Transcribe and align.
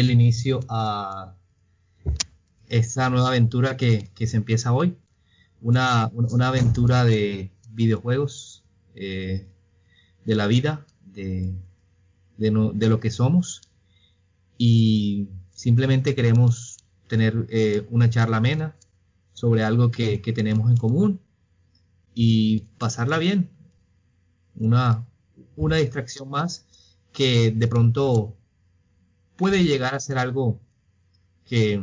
el 0.00 0.10
inicio 0.10 0.60
a 0.68 1.36
esta 2.68 3.10
nueva 3.10 3.28
aventura 3.28 3.76
que, 3.76 4.10
se 4.14 4.36
empieza 4.36 4.72
hoy. 4.72 4.96
Una, 5.60 6.10
aventura 6.40 7.04
de 7.04 7.52
videojuegos, 7.70 8.64
eh, 8.94 9.46
de 10.24 10.34
la 10.34 10.46
vida, 10.46 10.86
de, 11.04 11.54
lo 12.38 13.00
que 13.00 13.10
somos. 13.10 13.62
Y 14.56 15.28
simplemente 15.52 16.14
queremos 16.14 16.78
tener 17.06 17.46
eh, 17.50 17.86
una 17.90 18.08
charla 18.08 18.38
amena 18.38 18.76
sobre 19.32 19.62
algo 19.62 19.90
que, 19.90 20.18
tenemos 20.18 20.70
en 20.70 20.76
común 20.76 21.20
y 22.14 22.60
pasarla 22.78 23.18
bien. 23.18 23.50
Una, 24.54 25.06
una 25.56 25.76
distracción 25.76 26.30
más 26.30 26.66
que 27.12 27.50
de 27.50 27.68
pronto 27.68 28.36
puede 29.40 29.64
llegar 29.64 29.94
a 29.94 30.00
ser 30.00 30.18
algo 30.18 30.60
que, 31.46 31.82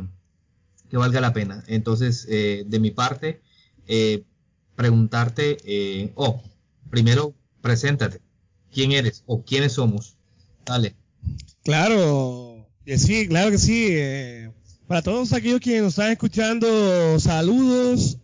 valga 0.92 1.20
la 1.20 1.32
pena. 1.32 1.64
Entonces, 1.66 2.24
eh, 2.30 2.62
de 2.64 2.78
mi 2.78 2.92
parte, 2.92 3.40
eh, 3.88 4.22
preguntarte, 4.76 5.56
eh, 5.64 6.12
oh, 6.14 6.40
primero, 6.88 7.34
preséntate. 7.60 8.20
¿Quién 8.72 8.92
eres 8.92 9.24
o 9.26 9.42
quiénes 9.42 9.72
somos? 9.72 10.14
Dale. 10.64 10.94
Claro, 11.64 12.64
sí, 12.96 13.26
claro 13.26 13.50
que 13.50 13.58
sí. 13.58 13.92
para 14.86 15.02
todos 15.02 15.32
aquellos 15.32 15.58
que 15.58 15.80
nos 15.80 15.94
están 15.94 16.12
escuchando, 16.12 17.18
saludos. 17.18 18.18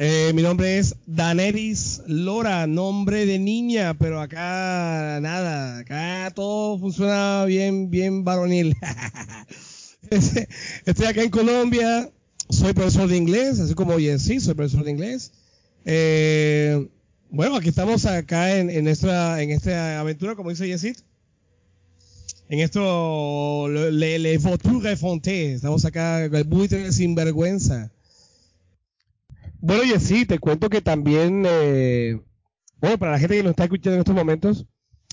Eh, 0.00 0.30
mi 0.32 0.42
nombre 0.42 0.78
es 0.78 0.94
Daneris 1.06 2.02
Lora, 2.06 2.68
nombre 2.68 3.26
de 3.26 3.40
niña, 3.40 3.94
pero 3.94 4.20
acá 4.20 5.18
nada, 5.20 5.78
acá 5.78 6.30
todo 6.36 6.78
funciona 6.78 7.44
bien, 7.46 7.90
bien 7.90 8.22
varonil. 8.22 8.76
Estoy 10.86 11.06
acá 11.06 11.24
en 11.24 11.30
Colombia, 11.30 12.08
soy 12.48 12.74
profesor 12.74 13.08
de 13.08 13.16
inglés, 13.16 13.58
así 13.58 13.74
como 13.74 13.98
sí, 13.98 14.38
soy 14.38 14.54
profesor 14.54 14.84
de 14.84 14.92
inglés. 14.92 15.32
Eh, 15.84 16.88
bueno, 17.30 17.56
aquí 17.56 17.70
estamos 17.70 18.06
acá 18.06 18.56
en, 18.56 18.70
en, 18.70 18.86
esta, 18.86 19.42
en 19.42 19.50
aventura, 19.98 20.36
como 20.36 20.50
dice 20.50 20.68
Yesit. 20.68 20.98
En 22.48 22.60
esto, 22.60 23.66
le, 23.68 24.20
le 24.20 24.38
Voiture 24.38 24.96
Fonte, 24.96 25.54
estamos 25.54 25.84
acá, 25.84 26.24
el 26.24 26.44
buitre 26.44 26.92
sin 26.92 27.16
vergüenza. 27.16 27.90
Bueno, 29.60 29.82
y 29.82 29.98
sí, 29.98 30.24
te 30.24 30.38
cuento 30.38 30.68
que 30.70 30.80
también, 30.80 31.42
eh, 31.44 32.20
bueno, 32.80 32.96
para 32.96 33.12
la 33.12 33.18
gente 33.18 33.36
que 33.36 33.42
nos 33.42 33.50
está 33.50 33.64
escuchando 33.64 33.94
en 33.94 34.00
estos 34.00 34.14
momentos, 34.14 34.66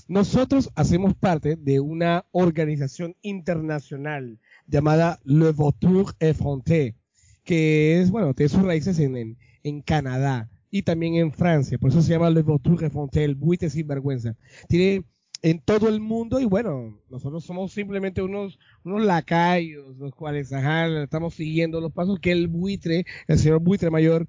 nosotros 0.06 0.70
hacemos 0.76 1.14
parte 1.14 1.56
de 1.56 1.80
una 1.80 2.26
organización 2.30 3.16
internacional 3.22 4.38
llamada 4.68 5.18
Le 5.24 5.50
Vautour 5.50 6.14
Effronté, 6.20 6.94
que 7.42 8.00
es, 8.00 8.12
bueno, 8.12 8.34
tiene 8.34 8.50
sus 8.50 8.62
raíces 8.62 9.00
en, 9.00 9.36
en, 9.64 9.82
Canadá 9.82 10.48
y 10.70 10.82
también 10.82 11.16
en 11.16 11.32
Francia, 11.32 11.76
por 11.76 11.90
eso 11.90 12.00
se 12.00 12.12
llama 12.12 12.30
Le 12.30 12.42
Vautour 12.42 12.84
Effronté, 12.84 13.24
el 13.24 13.34
buitre 13.34 13.68
sin 13.68 13.88
vergüenza. 13.88 14.36
Tiene 14.68 15.04
en 15.42 15.60
todo 15.60 15.88
el 15.88 16.00
mundo 16.00 16.38
y 16.40 16.44
bueno, 16.44 17.00
nosotros 17.10 17.44
somos 17.44 17.72
simplemente 17.72 18.22
unos, 18.22 18.60
unos 18.84 19.02
lacayos, 19.04 19.96
los 19.96 20.14
cuales, 20.14 20.52
ajá, 20.52 20.86
estamos 21.02 21.34
siguiendo 21.34 21.80
los 21.80 21.92
pasos 21.92 22.20
que 22.20 22.30
el 22.30 22.46
buitre, 22.46 23.04
el 23.26 23.38
señor 23.38 23.60
buitre 23.60 23.90
mayor, 23.90 24.28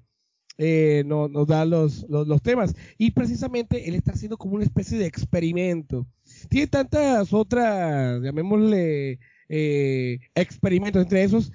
eh, 0.58 1.04
nos, 1.06 1.46
da 1.46 1.64
los, 1.64 2.04
los, 2.08 2.42
temas. 2.42 2.74
Y 2.98 3.12
precisamente 3.12 3.88
él 3.88 3.94
está 3.94 4.12
haciendo 4.12 4.36
como 4.36 4.56
una 4.56 4.64
especie 4.64 4.98
de 4.98 5.06
experimento. 5.06 6.06
Tiene 6.48 6.66
tantas 6.66 7.32
otras, 7.32 8.20
llamémosle, 8.22 9.20
eh, 9.48 10.18
experimentos. 10.34 11.02
Entre 11.02 11.22
esos, 11.22 11.52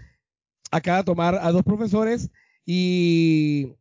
acaba 0.72 1.00
de 1.00 1.04
tomar 1.04 1.36
a 1.36 1.52
dos 1.52 1.64
profesores 1.64 2.32
y 2.66 3.74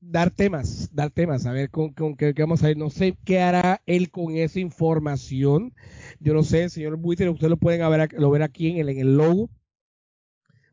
dar 0.00 0.30
temas, 0.30 0.90
dar 0.92 1.10
temas, 1.10 1.46
a 1.46 1.52
ver 1.52 1.70
con, 1.70 1.92
con 1.94 2.16
qué, 2.16 2.34
vamos 2.36 2.62
a 2.64 2.66
ver. 2.66 2.76
No 2.76 2.90
sé 2.90 3.16
qué 3.24 3.40
hará 3.40 3.80
él 3.86 4.10
con 4.10 4.36
esa 4.36 4.58
información. 4.60 5.72
Yo 6.18 6.34
no 6.34 6.42
sé, 6.42 6.68
señor 6.68 6.96
Buitre, 6.96 7.30
ustedes 7.30 7.50
lo 7.50 7.56
pueden 7.56 7.88
ver, 7.90 8.12
lo 8.14 8.30
ver 8.30 8.42
aquí 8.42 8.70
en 8.70 8.78
el, 8.78 8.88
en 8.88 8.98
el 8.98 9.16
logo 9.16 9.50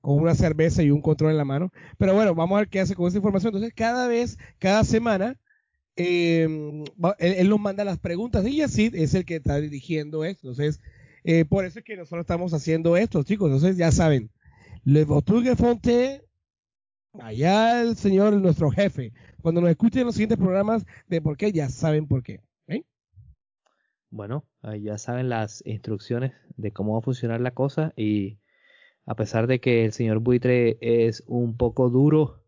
con 0.01 0.19
una 0.19 0.35
cerveza 0.35 0.83
y 0.83 0.91
un 0.91 1.01
control 1.01 1.31
en 1.31 1.37
la 1.37 1.45
mano. 1.45 1.71
Pero 1.97 2.13
bueno, 2.13 2.35
vamos 2.35 2.55
a 2.55 2.61
ver 2.61 2.69
qué 2.69 2.79
hace 2.79 2.95
con 2.95 3.07
esa 3.07 3.17
información. 3.17 3.53
Entonces, 3.53 3.73
cada 3.75 4.07
vez, 4.07 4.37
cada 4.59 4.83
semana, 4.83 5.39
em, 5.95 6.83
él, 7.19 7.49
nos 7.49 7.59
manda 7.59 7.83
las 7.85 7.99
preguntas 7.99 8.45
y 8.45 8.57
Yacid 8.57 8.95
es 8.95 9.13
el 9.13 9.25
que 9.25 9.35
está 9.35 9.59
dirigiendo 9.61 10.25
esto. 10.25 10.49
Entonces, 10.49 10.81
eh, 11.23 11.45
por 11.45 11.65
eso 11.65 11.79
es 11.79 11.85
que 11.85 11.95
nosotros 11.95 12.23
estamos 12.23 12.53
haciendo 12.53 12.97
esto, 12.97 13.23
chicos. 13.23 13.47
Entonces, 13.47 13.77
ya 13.77 13.91
saben, 13.91 14.31
Le 14.83 15.05
Voiture 15.05 15.55
Fonte, 15.55 16.23
allá 17.19 17.81
el 17.81 17.95
señor, 17.95 18.33
nuestro 18.33 18.71
jefe. 18.71 19.13
Cuando 19.41 19.61
nos 19.61 19.69
escuchen 19.69 20.05
los 20.05 20.15
siguientes 20.15 20.37
programas 20.37 20.85
de 21.07 21.21
por 21.21 21.37
qué, 21.37 21.51
ya 21.51 21.69
saben 21.69 22.07
por 22.07 22.23
qué. 22.23 22.41
¿eh? 22.67 22.83
Bueno, 24.09 24.45
ya 24.81 24.97
saben 24.97 25.29
las 25.29 25.63
instrucciones 25.65 26.33
de 26.57 26.71
cómo 26.71 26.93
va 26.93 26.99
a 26.99 27.03
funcionar 27.03 27.41
la 27.41 27.51
cosa 27.51 27.93
y 27.95 28.40
a 29.05 29.15
pesar 29.15 29.47
de 29.47 29.59
que 29.59 29.85
el 29.85 29.93
señor 29.93 30.19
buitre 30.19 30.77
es 30.81 31.23
un 31.27 31.57
poco 31.57 31.89
duro, 31.89 32.43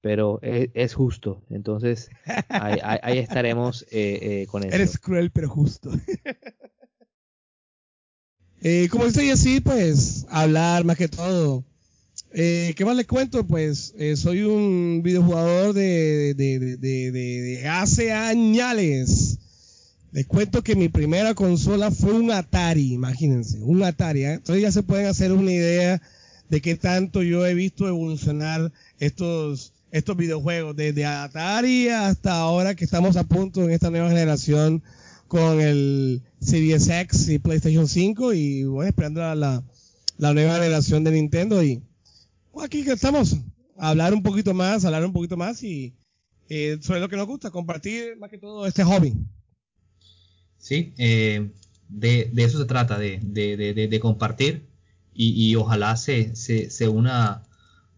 pero 0.00 0.38
es, 0.42 0.94
justo. 0.94 1.42
Entonces, 1.50 2.10
ahí, 2.48 3.18
estaremos 3.18 3.82
eh, 3.90 4.42
eh, 4.42 4.46
con 4.48 4.62
eso. 4.62 4.74
Eres 4.74 4.98
cruel, 4.98 5.30
pero 5.30 5.48
justo. 5.48 5.90
eh, 8.62 8.88
como 8.90 9.06
estoy 9.06 9.30
así, 9.30 9.60
pues, 9.60 10.26
hablar 10.28 10.84
más 10.84 10.96
que 10.96 11.08
todo. 11.08 11.64
Eh, 12.32 12.74
¿Qué 12.76 12.84
más 12.84 12.96
les 12.96 13.06
cuento? 13.06 13.46
Pues 13.46 13.94
soy 14.16 14.42
un 14.42 15.02
videojugador 15.02 15.72
de, 15.72 16.34
de, 16.34 16.76
de, 16.76 17.10
de 17.10 17.68
hace 17.68 18.12
años. 18.12 19.38
Les 20.16 20.26
cuento 20.26 20.62
que 20.62 20.76
mi 20.76 20.88
primera 20.88 21.34
consola 21.34 21.90
fue 21.90 22.14
un 22.14 22.30
Atari, 22.30 22.94
imagínense, 22.94 23.62
un 23.62 23.82
Atari. 23.82 24.24
¿eh? 24.24 24.32
Entonces 24.32 24.62
ya 24.62 24.72
se 24.72 24.82
pueden 24.82 25.04
hacer 25.08 25.30
una 25.30 25.52
idea 25.52 26.00
de 26.48 26.62
qué 26.62 26.74
tanto 26.74 27.22
yo 27.22 27.46
he 27.46 27.52
visto 27.52 27.86
evolucionar 27.86 28.72
estos, 28.98 29.74
estos 29.90 30.16
videojuegos, 30.16 30.74
desde 30.74 31.04
Atari 31.04 31.90
hasta 31.90 32.32
ahora 32.32 32.74
que 32.74 32.86
estamos 32.86 33.18
a 33.18 33.24
punto 33.24 33.62
en 33.62 33.72
esta 33.72 33.90
nueva 33.90 34.08
generación 34.08 34.82
con 35.28 35.60
el 35.60 36.22
Series 36.40 36.88
X 36.88 37.28
y 37.28 37.38
PlayStation 37.38 37.86
5 37.86 38.32
y 38.32 38.64
bueno, 38.64 38.88
esperando 38.88 39.20
la, 39.20 39.62
la, 40.16 40.32
nueva 40.32 40.54
generación 40.54 41.04
de 41.04 41.10
Nintendo 41.10 41.62
y 41.62 41.82
aquí 42.64 42.84
que 42.84 42.92
estamos 42.92 43.36
a 43.76 43.90
hablar 43.90 44.14
un 44.14 44.22
poquito 44.22 44.54
más, 44.54 44.86
hablar 44.86 45.04
un 45.04 45.12
poquito 45.12 45.36
más 45.36 45.62
y 45.62 45.92
eh, 46.48 46.78
sobre 46.80 47.00
lo 47.00 47.10
que 47.10 47.16
nos 47.16 47.26
gusta, 47.26 47.50
compartir 47.50 48.16
más 48.16 48.30
que 48.30 48.38
todo 48.38 48.66
este 48.66 48.82
hobby. 48.82 49.12
Sí, 50.66 50.94
eh, 50.98 51.52
de, 51.88 52.28
eso 52.38 52.58
se 52.58 52.64
trata, 52.64 52.98
de, 52.98 53.98
compartir 54.02 54.66
y, 55.14 55.54
ojalá 55.54 55.94
se, 55.94 56.34
se, 56.34 56.88
una 56.88 57.44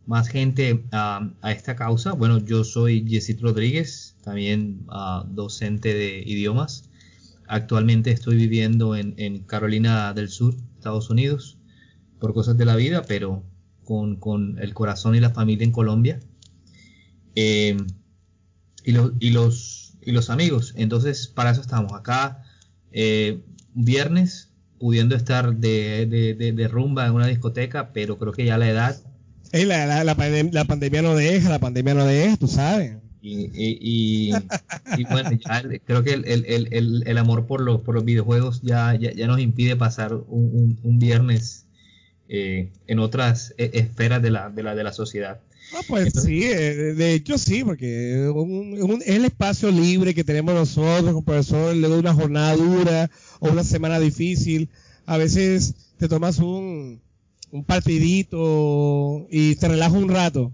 más 0.04 0.28
gente 0.28 0.84
a, 0.92 1.30
esta 1.44 1.76
causa. 1.76 2.12
Bueno, 2.12 2.44
yo 2.44 2.64
soy 2.64 3.08
Jessit 3.08 3.40
Rodríguez, 3.40 4.16
también 4.22 4.84
ah, 4.90 5.24
docente 5.30 5.94
de 5.94 6.22
idiomas. 6.26 6.90
Actualmente 7.46 8.10
estoy 8.10 8.36
viviendo 8.36 8.94
en, 8.94 9.38
Carolina 9.44 10.12
del 10.12 10.28
Sur, 10.28 10.54
Estados 10.74 11.08
Unidos, 11.08 11.56
por 12.20 12.34
cosas 12.34 12.58
de 12.58 12.66
la 12.66 12.76
vida, 12.76 13.02
pero 13.08 13.44
con, 13.82 14.58
el 14.60 14.74
corazón 14.74 15.14
y 15.14 15.20
la 15.20 15.30
familia 15.30 15.64
en 15.64 15.72
Colombia. 15.72 16.20
Eh, 17.34 17.78
y, 18.84 18.90
y, 19.20 19.30
los, 19.30 19.94
y 20.02 20.12
los 20.12 20.28
amigos. 20.28 20.74
Entonces, 20.76 21.28
para 21.28 21.52
eso 21.52 21.62
estamos 21.62 21.94
acá 21.94 22.44
eh, 22.92 23.40
viernes 23.74 24.50
pudiendo 24.78 25.16
estar 25.16 25.56
de, 25.56 26.06
de, 26.06 26.68
rumba 26.68 27.06
en 27.06 27.12
una 27.12 27.26
discoteca, 27.26 27.92
pero 27.92 28.18
creo 28.18 28.32
que 28.32 28.44
ya 28.44 28.58
la 28.58 28.68
edad... 28.68 28.96
la, 29.64 30.04
la, 30.04 30.14
pandemia 30.14 31.02
no 31.02 31.16
deja, 31.16 31.48
la 31.48 31.58
pandemia 31.58 31.94
no 31.94 32.04
deja, 32.04 32.36
tú 32.36 32.46
sabes. 32.46 32.96
Y, 33.20 34.30
bueno, 35.10 35.30
creo 35.84 36.02
que 36.04 36.12
el, 36.14 37.18
amor 37.18 37.46
por 37.46 37.60
los, 37.60 37.80
por 37.80 37.94
los 37.94 38.04
videojuegos 38.04 38.62
ya, 38.62 38.94
ya, 38.94 39.26
nos 39.26 39.40
impide 39.40 39.76
pasar 39.76 40.14
un, 40.14 40.98
viernes 40.98 41.66
eh, 42.28 42.70
en 42.86 42.98
otras 42.98 43.54
eh, 43.58 43.70
esferas 43.74 44.22
de 44.22 44.30
la, 44.30 44.50
de 44.50 44.62
la, 44.62 44.74
de 44.74 44.84
la 44.84 44.92
sociedad. 44.92 45.40
Ah, 45.74 45.80
pues 45.86 46.12
sí, 46.24 46.44
eh, 46.44 46.94
de 46.94 47.14
hecho 47.14 47.36
sí, 47.36 47.62
porque 47.62 48.24
es 48.24 49.06
el 49.06 49.24
espacio 49.26 49.70
libre 49.70 50.14
que 50.14 50.24
tenemos 50.24 50.54
nosotros 50.54 51.12
como 51.12 51.24
profesor 51.24 51.76
luego 51.76 51.94
de 51.94 52.00
una 52.00 52.14
jornada 52.14 52.56
dura 52.56 53.10
o 53.40 53.50
una 53.50 53.64
semana 53.64 54.00
difícil. 54.00 54.70
A 55.04 55.18
veces 55.18 55.74
te 55.98 56.08
tomas 56.08 56.38
un, 56.38 57.00
un 57.50 57.64
partidito 57.64 59.26
y 59.30 59.56
te 59.56 59.68
relajas 59.68 59.94
un 59.94 60.08
rato. 60.08 60.52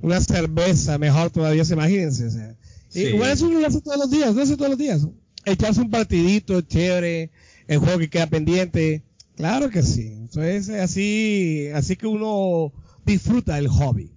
Una 0.00 0.20
cerveza, 0.20 0.98
mejor 0.98 1.30
todavía, 1.30 1.64
se 1.64 1.74
imagínense. 1.74 2.26
O 2.26 2.30
sea. 2.30 2.56
Igual 2.94 3.30
eso 3.30 3.48
lo 3.48 3.66
hace 3.66 3.80
todos 3.80 3.98
los 3.98 4.10
días, 4.10 4.34
no 4.34 4.42
hace 4.42 4.56
todos 4.56 4.70
los 4.70 4.78
días. 4.78 5.06
Echarse 5.44 5.80
un 5.80 5.90
partidito 5.90 6.60
chévere, 6.60 7.30
el 7.66 7.78
juego 7.78 7.98
que 7.98 8.10
queda 8.10 8.26
pendiente. 8.26 9.02
Claro 9.36 9.70
que 9.70 9.82
sí. 9.82 10.12
Entonces, 10.12 10.68
así, 10.70 11.68
así 11.74 11.96
que 11.96 12.06
uno 12.06 12.72
disfruta 13.04 13.58
el 13.58 13.68
hobby. 13.68 14.13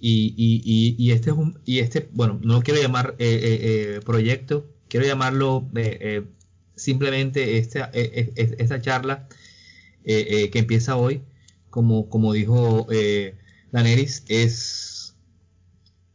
Y, 0.00 0.34
y, 0.36 0.94
y, 0.96 1.10
este 1.10 1.30
es 1.30 1.36
un, 1.36 1.58
y 1.64 1.80
este, 1.80 2.08
bueno, 2.12 2.38
no 2.42 2.62
quiero 2.62 2.80
llamar 2.80 3.16
eh, 3.18 3.26
eh, 3.26 3.96
eh 3.96 4.00
proyecto, 4.04 4.70
quiero 4.88 5.06
llamarlo 5.06 5.68
eh, 5.74 5.98
eh 6.00 6.24
simplemente 6.76 7.58
esta, 7.58 7.90
esta 7.92 8.80
charla 8.80 9.26
que 10.04 10.50
empieza 10.54 10.94
hoy, 10.94 11.22
como, 11.70 12.08
como 12.08 12.32
dijo 12.32 12.86
Daneris, 13.72 14.22
es, 14.28 15.16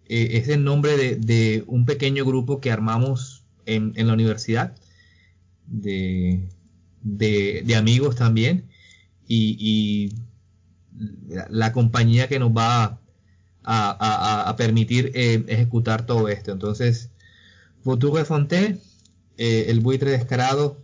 es 0.05 0.47
el 0.47 0.63
nombre 0.63 0.95
de, 0.95 1.17
de, 1.17 1.65
un 1.67 1.85
pequeño 1.85 2.23
grupo 2.23 2.61
que 2.61 2.71
armamos 2.71 3.43
en, 3.65 3.91
en 3.97 4.07
la 4.07 4.13
universidad, 4.13 4.73
de, 5.67 6.47
de, 7.01 7.63
de 7.65 7.75
amigos 7.75 8.15
también, 8.15 8.69
y, 9.27 9.57
y 9.59 10.15
la 11.49 11.73
compañía 11.73 12.29
que 12.29 12.39
nos 12.39 12.51
va 12.51 13.02
a 13.63 14.49
a, 14.49 14.55
permitir 14.55 15.11
eh, 15.15 15.43
ejecutar 15.47 16.05
todo 16.05 16.27
esto. 16.27 16.51
Entonces, 16.51 17.09
Futuro 17.83 18.17
de 18.17 18.25
Fonté, 18.25 18.77
eh, 19.37 19.65
el 19.67 19.79
buitre 19.81 20.11
descarado 20.11 20.81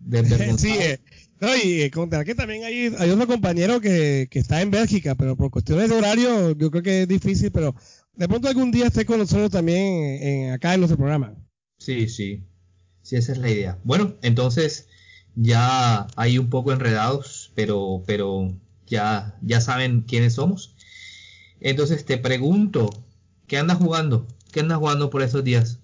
de 0.00 0.24
Sí, 0.58 0.70
eh, 0.70 1.00
no, 1.40 1.48
y 1.56 1.90
contar 1.90 2.24
que 2.24 2.34
también 2.34 2.64
hay, 2.64 2.94
hay 2.98 3.10
otro 3.10 3.26
compañero 3.26 3.80
que, 3.80 4.28
está 4.32 4.62
en 4.62 4.70
Bélgica, 4.70 5.14
pero 5.14 5.36
por 5.36 5.50
cuestiones 5.50 5.90
de 5.90 5.96
horario 5.96 6.56
yo 6.56 6.70
creo 6.70 6.82
que 6.82 7.02
es 7.02 7.08
difícil, 7.08 7.50
pero 7.50 7.74
de 8.14 8.28
pronto 8.28 8.48
algún 8.48 8.70
día 8.70 8.86
esté 8.86 9.04
con 9.04 9.18
nosotros 9.18 9.50
también 9.50 10.22
en, 10.22 10.52
acá 10.52 10.74
en 10.74 10.80
nuestro 10.80 10.96
programa. 10.96 11.34
Sí, 11.78 12.08
sí, 12.08 12.44
sí, 13.02 13.16
esa 13.16 13.32
es 13.32 13.38
la 13.38 13.50
idea. 13.50 13.78
Bueno, 13.84 14.14
entonces 14.22 14.88
ya 15.34 16.06
hay 16.16 16.38
un 16.38 16.48
poco 16.48 16.72
enredados, 16.72 17.52
pero, 17.54 18.02
pero 18.06 18.54
ya, 18.86 19.36
ya 19.42 19.60
saben 19.60 20.02
quiénes 20.02 20.34
somos. 20.34 20.75
Entonces 21.60 22.04
te 22.04 22.18
pregunto, 22.18 22.90
¿qué 23.46 23.58
andas 23.58 23.78
jugando? 23.78 24.26
¿Qué 24.52 24.60
andas 24.60 24.78
jugando 24.78 25.10
por 25.10 25.22
esos 25.22 25.44
días? 25.44 25.80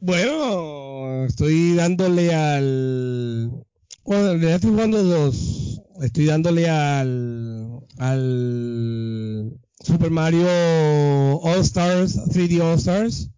Bueno, 0.00 1.24
estoy 1.24 1.74
dándole 1.74 2.34
al... 2.34 3.64
Bueno, 4.04 4.32
en 4.32 4.44
estoy 4.44 4.70
jugando 4.70 5.02
dos. 5.02 5.82
Estoy 6.02 6.26
dándole 6.26 6.68
al... 6.68 7.80
al... 7.98 9.58
Super 9.80 10.10
Mario 10.10 10.46
All 11.42 11.60
Stars, 11.60 12.16
3D 12.16 12.60
All 12.60 12.78
Stars. 12.78 13.30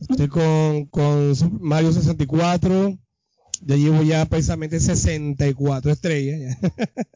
Estoy 0.00 0.28
con, 0.28 0.86
con 0.86 1.34
Mario 1.60 1.92
64. 1.92 2.98
Ya 3.64 3.76
llevo 3.76 4.02
ya 4.02 4.24
precisamente 4.26 4.80
64 4.80 5.90
estrellas. 5.92 6.58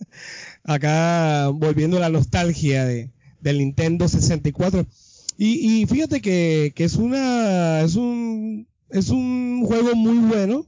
Acá 0.64 1.48
volviendo 1.48 1.96
a 1.96 2.00
la 2.00 2.08
nostalgia 2.08 2.84
de, 2.84 3.10
del 3.40 3.58
Nintendo 3.58 4.08
64. 4.08 4.87
Y, 5.37 5.82
y 5.82 5.87
fíjate 5.87 6.20
que, 6.20 6.72
que, 6.75 6.84
es 6.84 6.96
una 6.96 7.81
es 7.81 7.96
un 7.96 8.66
es 8.90 9.08
un 9.08 9.64
juego 9.66 9.94
muy 9.94 10.19
bueno. 10.19 10.66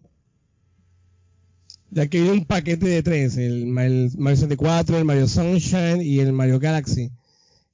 Ya 1.90 2.06
que 2.06 2.18
hay 2.18 2.28
un 2.28 2.46
paquete 2.46 2.86
de 2.86 3.02
tres, 3.02 3.36
el, 3.36 3.66
Mario 3.66 4.10
64, 4.10 4.96
el 4.96 5.04
Mario 5.04 5.28
Sunshine 5.28 6.00
y 6.00 6.20
el 6.20 6.32
Mario 6.32 6.58
Galaxy. 6.58 7.10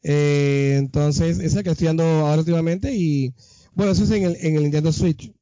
Eh, 0.03 0.75
entonces, 0.79 1.39
esa 1.39 1.63
que 1.63 1.71
estoy 1.71 1.87
dando 1.87 2.03
ahora 2.03 2.41
últimamente 2.41 2.95
y 2.95 3.33
bueno, 3.75 3.93
eso 3.93 4.03
es 4.03 4.11
en 4.11 4.25
el, 4.25 4.37
en 4.41 4.57
el 4.57 4.63
Nintendo 4.63 4.93
Switch. 4.93 5.33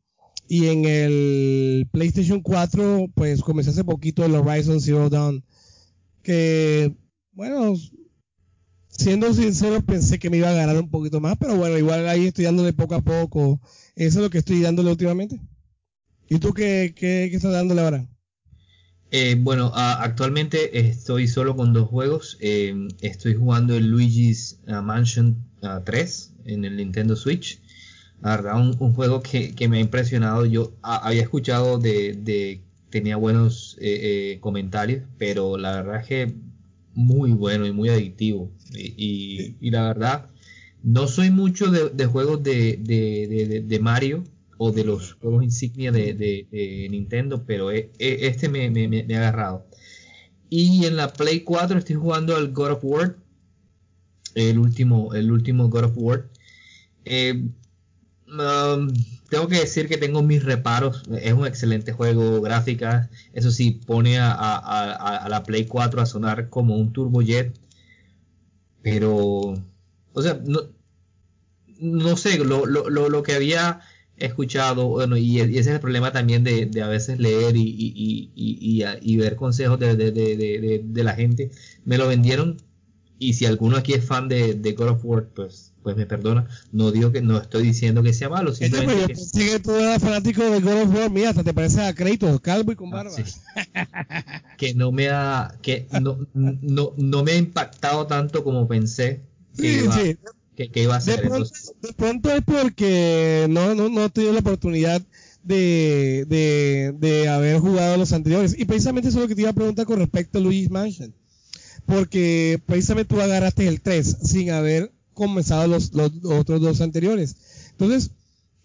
Y 0.48 0.66
en 0.66 0.84
el 0.84 1.88
PlayStation 1.90 2.40
4, 2.40 3.06
pues 3.14 3.42
comencé 3.42 3.70
hace 3.70 3.84
poquito 3.84 4.24
el 4.24 4.34
Horizon 4.34 4.80
Zero 4.80 5.10
Dawn. 5.10 5.44
Que, 6.22 6.94
bueno, 7.32 7.74
siendo 8.88 9.32
sincero, 9.34 9.82
pensé 9.82 10.18
que 10.18 10.30
me 10.30 10.38
iba 10.38 10.50
a 10.50 10.54
ganar 10.54 10.76
un 10.76 10.90
poquito 10.90 11.20
más, 11.20 11.36
pero 11.38 11.56
bueno, 11.56 11.76
igual 11.76 12.08
ahí 12.08 12.26
estoy 12.26 12.44
dándole 12.44 12.72
poco 12.72 12.94
a 12.94 13.02
poco. 13.02 13.60
Eso 13.94 14.18
es 14.18 14.24
lo 14.24 14.30
que 14.30 14.38
estoy 14.38 14.60
dándole 14.60 14.90
últimamente. 14.90 15.40
¿Y 16.28 16.38
tú 16.38 16.52
qué, 16.52 16.94
qué, 16.96 17.24
estás 17.24 17.52
dándole 17.52 17.80
ahora? 17.82 18.08
Eh, 19.10 19.36
bueno, 19.38 19.72
actualmente 19.74 20.78
estoy 20.78 21.28
solo 21.28 21.56
con 21.56 21.72
dos 21.72 21.88
juegos. 21.88 22.36
Eh, 22.40 22.88
estoy 23.00 23.34
jugando 23.34 23.76
el 23.76 23.88
Luigi's 23.88 24.60
uh, 24.66 24.82
Mansion 24.82 25.44
3 25.84 26.34
uh, 26.34 26.48
en 26.48 26.64
el 26.64 26.76
Nintendo 26.76 27.14
Switch. 27.14 27.60
La 28.22 28.36
verdad, 28.36 28.56
un, 28.58 28.94
juego 28.94 29.22
que, 29.22 29.54
me 29.68 29.78
ha 29.78 29.80
impresionado. 29.80 30.46
Yo 30.46 30.72
había 30.82 31.22
escuchado 31.22 31.78
de, 31.78 32.60
tenía 32.90 33.16
buenos 33.16 33.76
eh, 33.80 34.38
comentarios, 34.40 35.04
pero 35.18 35.58
la 35.58 35.82
verdad 35.82 36.00
es 36.00 36.06
que 36.06 36.34
muy 36.96 37.30
bueno 37.32 37.66
y 37.66 37.72
muy 37.72 37.90
adictivo. 37.90 38.50
Y, 38.74 39.54
la 39.70 39.82
verdad, 39.84 40.30
no 40.82 41.06
soy 41.06 41.30
mucho 41.30 41.70
de, 41.70 42.06
juegos 42.06 42.42
de, 42.42 43.78
Mario 43.80 44.24
o 44.58 44.72
de 44.72 44.84
los 44.84 45.14
juegos 45.14 45.44
insignia 45.44 45.92
de, 45.92 46.88
Nintendo, 46.90 47.44
pero 47.46 47.70
e, 47.70 47.92
e, 47.98 48.26
este 48.26 48.48
me, 48.48 49.14
ha 49.14 49.18
agarrado. 49.18 49.66
Y 50.48 50.86
en 50.86 50.96
la 50.96 51.12
Play 51.12 51.40
4 51.40 51.78
estoy 51.78 51.96
jugando 51.96 52.34
al 52.34 52.52
God 52.52 52.72
of 52.72 52.84
War, 52.84 53.16
el 54.34 54.58
último, 54.58 55.14
el 55.14 55.30
último 55.30 55.68
God 55.68 55.84
of 55.84 55.92
War. 55.96 56.28
Eh, 57.04 57.48
um, 58.40 58.88
tengo 59.28 59.48
que 59.48 59.60
decir 59.60 59.88
que 59.88 59.96
tengo 59.96 60.22
mis 60.22 60.44
reparos. 60.44 61.02
Es 61.20 61.32
un 61.32 61.46
excelente 61.46 61.92
juego, 61.92 62.40
gráfica. 62.40 63.10
Eso 63.32 63.50
sí, 63.50 63.72
pone 63.86 64.18
a, 64.18 65.26
la 65.28 65.42
Play 65.44 65.66
4 65.66 66.00
a 66.00 66.06
sonar 66.06 66.48
como 66.48 66.76
un 66.76 66.92
turbojet. 66.92 67.54
Pero, 68.82 69.54
o 70.12 70.22
sea, 70.22 70.40
no, 71.78 72.16
sé, 72.16 72.38
lo, 72.38 72.66
lo, 72.66 72.88
lo, 72.88 73.22
que 73.22 73.34
había 73.34 73.80
escuchado, 74.16 74.88
bueno, 74.88 75.16
y, 75.16 75.40
ese 75.40 75.58
es 75.58 75.66
el 75.66 75.80
problema 75.80 76.12
también 76.12 76.44
de, 76.44 76.70
a 76.82 76.88
veces 76.88 77.18
leer 77.18 77.54
y, 77.56 79.16
ver 79.18 79.36
consejos 79.36 79.78
de, 79.80 79.96
de, 79.96 81.04
la 81.04 81.14
gente. 81.14 81.50
Me 81.84 81.98
lo 81.98 82.06
vendieron 82.06 82.58
y 83.18 83.34
si 83.34 83.46
alguno 83.46 83.76
aquí 83.76 83.94
es 83.94 84.04
fan 84.04 84.28
de, 84.28 84.54
de 84.54 84.72
God 84.72 84.88
of 84.90 85.04
War, 85.04 85.28
pues 85.34 85.65
pues 85.86 85.96
me 85.96 86.04
perdona, 86.04 86.48
no 86.72 86.90
digo 86.90 87.12
que 87.12 87.22
no 87.22 87.38
estoy 87.38 87.62
diciendo 87.62 88.02
que 88.02 88.12
sea 88.12 88.28
malo, 88.28 88.52
simplemente 88.52 89.14
que... 89.14 89.44
que 89.44 89.60
tú 89.60 89.70
eres 89.70 90.02
fanático 90.02 90.42
de 90.42 90.58
God 90.58 90.82
of 90.82 90.94
War, 90.96 91.10
mira, 91.12 91.30
hasta 91.30 91.44
te 91.44 91.54
parece 91.54 91.80
a 91.80 91.94
crédito, 91.94 92.40
calvo 92.42 92.72
y 92.72 92.74
con 92.74 92.92
ah, 92.92 93.04
barba. 93.04 93.12
que 94.58 94.74
no 94.74 94.90
me 94.90 95.10
ha 95.10 95.54
que 95.62 95.86
no, 96.02 96.26
no, 96.34 96.92
no 96.96 97.22
me 97.22 97.30
ha 97.30 97.36
impactado 97.36 98.04
tanto 98.08 98.42
como 98.42 98.66
pensé 98.66 99.20
que, 99.56 99.84
iba, 99.84 99.96
Que, 100.56 100.82
iba 100.82 100.96
a 100.96 101.00
ser. 101.00 101.22
De 101.22 101.28
pronto, 101.28 101.50
de 101.80 101.92
pronto 101.92 102.34
es 102.34 102.42
porque 102.44 103.46
no, 103.48 103.76
no, 103.76 103.88
no 103.88 104.06
he 104.06 104.10
tenido 104.10 104.32
la 104.32 104.40
oportunidad 104.40 105.00
de, 105.44 106.24
de, 106.26 106.94
de 106.98 107.28
haber 107.28 107.60
jugado 107.60 107.96
los 107.96 108.12
anteriores. 108.12 108.58
Y 108.58 108.64
precisamente 108.64 109.10
eso 109.10 109.18
es 109.18 109.22
lo 109.22 109.28
que 109.28 109.36
te 109.36 109.42
iba 109.42 109.50
a 109.50 109.54
preguntar 109.54 109.86
con 109.86 110.00
respecto 110.00 110.38
a 110.38 110.40
Luis 110.40 110.68
Mansion. 110.68 111.14
Porque 111.84 112.60
precisamente 112.66 113.14
tú 113.14 113.20
agarraste 113.20 113.68
el 113.68 113.80
3 113.80 114.16
sin 114.24 114.50
haber 114.50 114.95
comenzado 115.16 115.66
los, 115.66 115.92
los, 115.94 116.12
otros 116.24 116.60
dos 116.60 116.80
anteriores. 116.80 117.36
Entonces, 117.72 118.10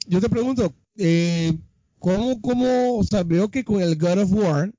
yo 0.05 0.21
te 0.21 0.29
pregunto, 0.29 0.73
eh, 0.97 1.57
¿cómo, 1.97 2.39
cómo, 2.41 2.97
o 2.97 3.03
sea, 3.03 3.23
veo 3.23 3.49
que 3.49 3.63
con 3.63 3.81
el 3.81 3.97
God 3.97 4.19
of 4.19 4.33
War 4.33 4.73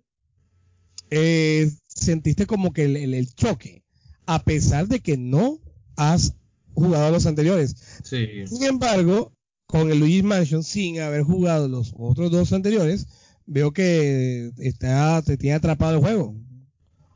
eh, 1.11 1.71
sentiste 1.89 2.47
como 2.47 2.73
que 2.73 2.85
el, 2.85 3.15
el, 3.15 3.35
choque, 3.35 3.83
a 4.27 4.43
pesar 4.45 4.87
de 4.87 5.01
que 5.01 5.17
no 5.17 5.59
has 5.97 6.35
jugado 6.75 7.11
los 7.11 7.27
anteriores. 7.27 7.75
Sí. 8.05 8.47
Sin 8.47 8.63
embargo, 8.65 9.33
con 9.67 9.91
el 9.91 9.99
Luigi 9.99 10.23
Mansion, 10.23 10.63
sin 10.63 11.01
haber 11.01 11.23
jugado 11.23 11.69
los 11.69 11.95
otros 11.97 12.31
dos 12.31 12.53
anteriores, 12.53 13.07
veo 13.47 13.73
que 13.73 14.53
está, 14.59 15.23
te 15.23 15.37
tiene 15.37 15.57
atrapado 15.57 15.97
el 15.97 16.01
juego. 16.01 16.35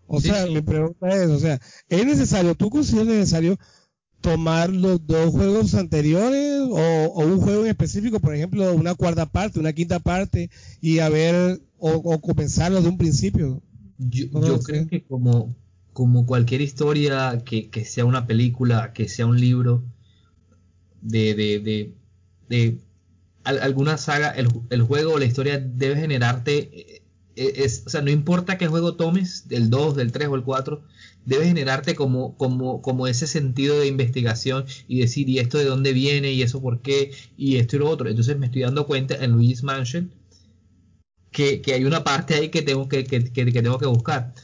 O 0.07 0.21
sea, 0.21 0.47
mi 0.47 0.61
pregunta 0.63 1.09
es, 1.09 1.29
o 1.31 1.39
sea, 1.39 1.61
¿es 1.89 2.07
necesario, 2.07 2.55
tú 2.55 2.71
consideras 2.71 3.09
necesario 3.09 3.59
tomar 4.27 4.71
los 4.71 5.07
dos 5.07 5.31
juegos 5.31 5.75
anteriores 5.75 6.61
o, 6.69 7.25
un 7.25 7.41
juego 7.41 7.63
en 7.63 7.69
específico, 7.69 8.19
por 8.19 8.35
ejemplo, 8.35 8.75
una 8.75 8.97
cuarta 8.97 9.27
parte, 9.27 9.61
una 9.61 9.73
quinta 9.73 10.01
parte 10.01 10.51
y 10.81 10.99
a 10.99 11.09
ver 11.09 11.63
o, 11.79 12.21
comenzarlo 12.21 12.83
de 12.83 12.89
un 12.89 12.99
principio. 12.99 13.63
Yo, 13.99 14.59
creo 14.65 14.89
que 14.89 15.05
como, 15.05 15.55
como 15.93 16.27
cualquier 16.27 16.61
historia 16.61 17.41
que, 17.45 17.71
que 17.71 17.85
sea 17.85 18.05
una 18.05 18.27
película, 18.27 18.93
que 18.93 19.09
sea 19.09 19.27
un 19.27 19.41
libro 19.41 19.85
de, 21.03 21.35
de, 21.37 21.61
de, 21.61 21.95
de 22.49 22.79
al- 23.45 23.61
alguna 23.61 23.97
saga, 23.97 24.31
el, 24.31 24.49
el 24.71 24.83
juego 24.83 25.13
o 25.13 25.19
la 25.21 25.27
historia 25.27 25.61
debe 25.61 26.01
generarte, 26.01 26.97
eh, 26.97 27.03
es, 27.37 27.85
o 27.87 27.91
sea, 27.91 28.03
no 28.03 28.11
importa 28.11 28.59
qué 28.59 28.67
juego 28.67 28.97
tomes, 28.97 29.47
del 29.47 29.71
2, 29.71 29.95
del 29.95 30.11
3 30.11 30.27
o 30.29 30.35
el 30.35 30.43
4, 30.43 30.83
debe 31.27 31.47
generarte 31.47 31.95
como, 31.95 32.37
como, 32.39 32.81
como 32.83 33.07
ese 33.07 33.27
sentido 33.27 33.79
de 33.79 33.87
investigación 33.89 34.65
y 34.89 35.01
decir, 35.01 35.29
y 35.29 35.39
esto 35.41 35.59
de 35.59 35.65
dónde 35.67 35.93
viene, 35.93 36.33
y 36.33 36.43
eso 36.43 36.63
por 36.63 36.81
qué, 36.81 37.13
y 37.37 37.57
esto 37.57 37.77
y 37.77 37.79
lo 37.81 37.91
otro. 37.91 38.09
Entonces 38.09 38.39
me 38.39 38.47
estoy 38.47 38.63
dando 38.63 38.87
cuenta 38.87 39.17
en 39.23 39.33
Luigi's 39.33 39.63
Mansion 39.63 40.11
que, 41.31 41.61
que 41.63 41.75
hay 41.75 41.85
una 41.85 42.05
parte 42.05 42.35
ahí 42.35 42.49
que 42.51 42.63
tengo 42.63 42.89
que, 42.89 43.05
que, 43.05 43.25
que- 43.33 43.45
tengo 43.63 43.79
que 43.79 43.87
buscar. 43.87 44.35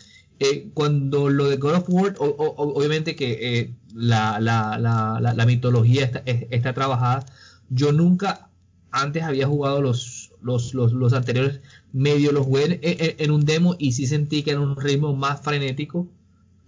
Eh, 0.40 0.70
cuando 0.74 1.28
lo 1.30 1.48
de 1.48 1.56
God 1.56 1.74
of 1.76 1.84
War, 1.88 2.14
obviamente 2.18 3.14
que 3.16 3.60
eh, 3.60 3.74
la, 3.94 4.40
la, 4.40 4.78
la, 4.78 5.20
la, 5.34 5.46
mitología 5.46 6.04
está, 6.04 6.22
es- 6.26 6.46
está 6.50 6.74
trabajada, 6.74 7.24
yo 7.70 7.92
nunca 7.92 8.50
antes 8.90 9.22
había 9.22 9.46
jugado 9.46 9.80
los, 9.80 10.32
los, 10.42 10.74
los, 10.74 10.92
los 10.92 11.12
anteriores, 11.12 11.60
medio 11.92 12.32
los 12.32 12.44
jugué 12.46 12.64
en- 12.82 13.14
en 13.18 13.30
un 13.30 13.44
demo 13.44 13.76
y 13.78 13.92
sí 13.92 14.06
sentí 14.06 14.42
que 14.42 14.50
era 14.52 14.60
un 14.60 14.76
ritmo 14.76 15.14
más 15.14 15.40
frenético. 15.42 16.08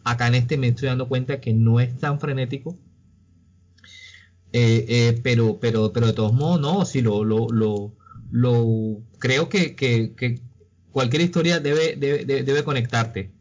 Acá 0.05 0.29
en 0.29 0.35
este 0.37 0.57
me 0.59 0.69
estoy 0.69 0.89
dando 0.89 1.09
cuenta 1.09 1.41
que 1.41 1.53
no 1.55 1.81
es 1.81 1.99
tan 1.99 2.21
frenético. 2.21 2.79
Eh, 4.53 4.85
eh, 4.89 5.21
pero, 5.23 5.59
pero, 5.61 5.93
pero 5.93 6.07
de 6.07 6.13
todos 6.13 6.33
modos, 6.33 6.61
no, 6.61 6.85
sí, 6.85 7.01
lo, 7.03 7.25
lo, 7.25 7.49
lo, 7.51 7.93
lo 8.31 9.03
creo 9.19 9.49
que, 9.49 9.75
que, 9.75 10.15
cualquier 10.93 11.23
historia 11.23 11.59
debe, 11.61 11.97
debe, 11.97 12.25
debe, 12.25 12.63
conectarte. 12.65 13.33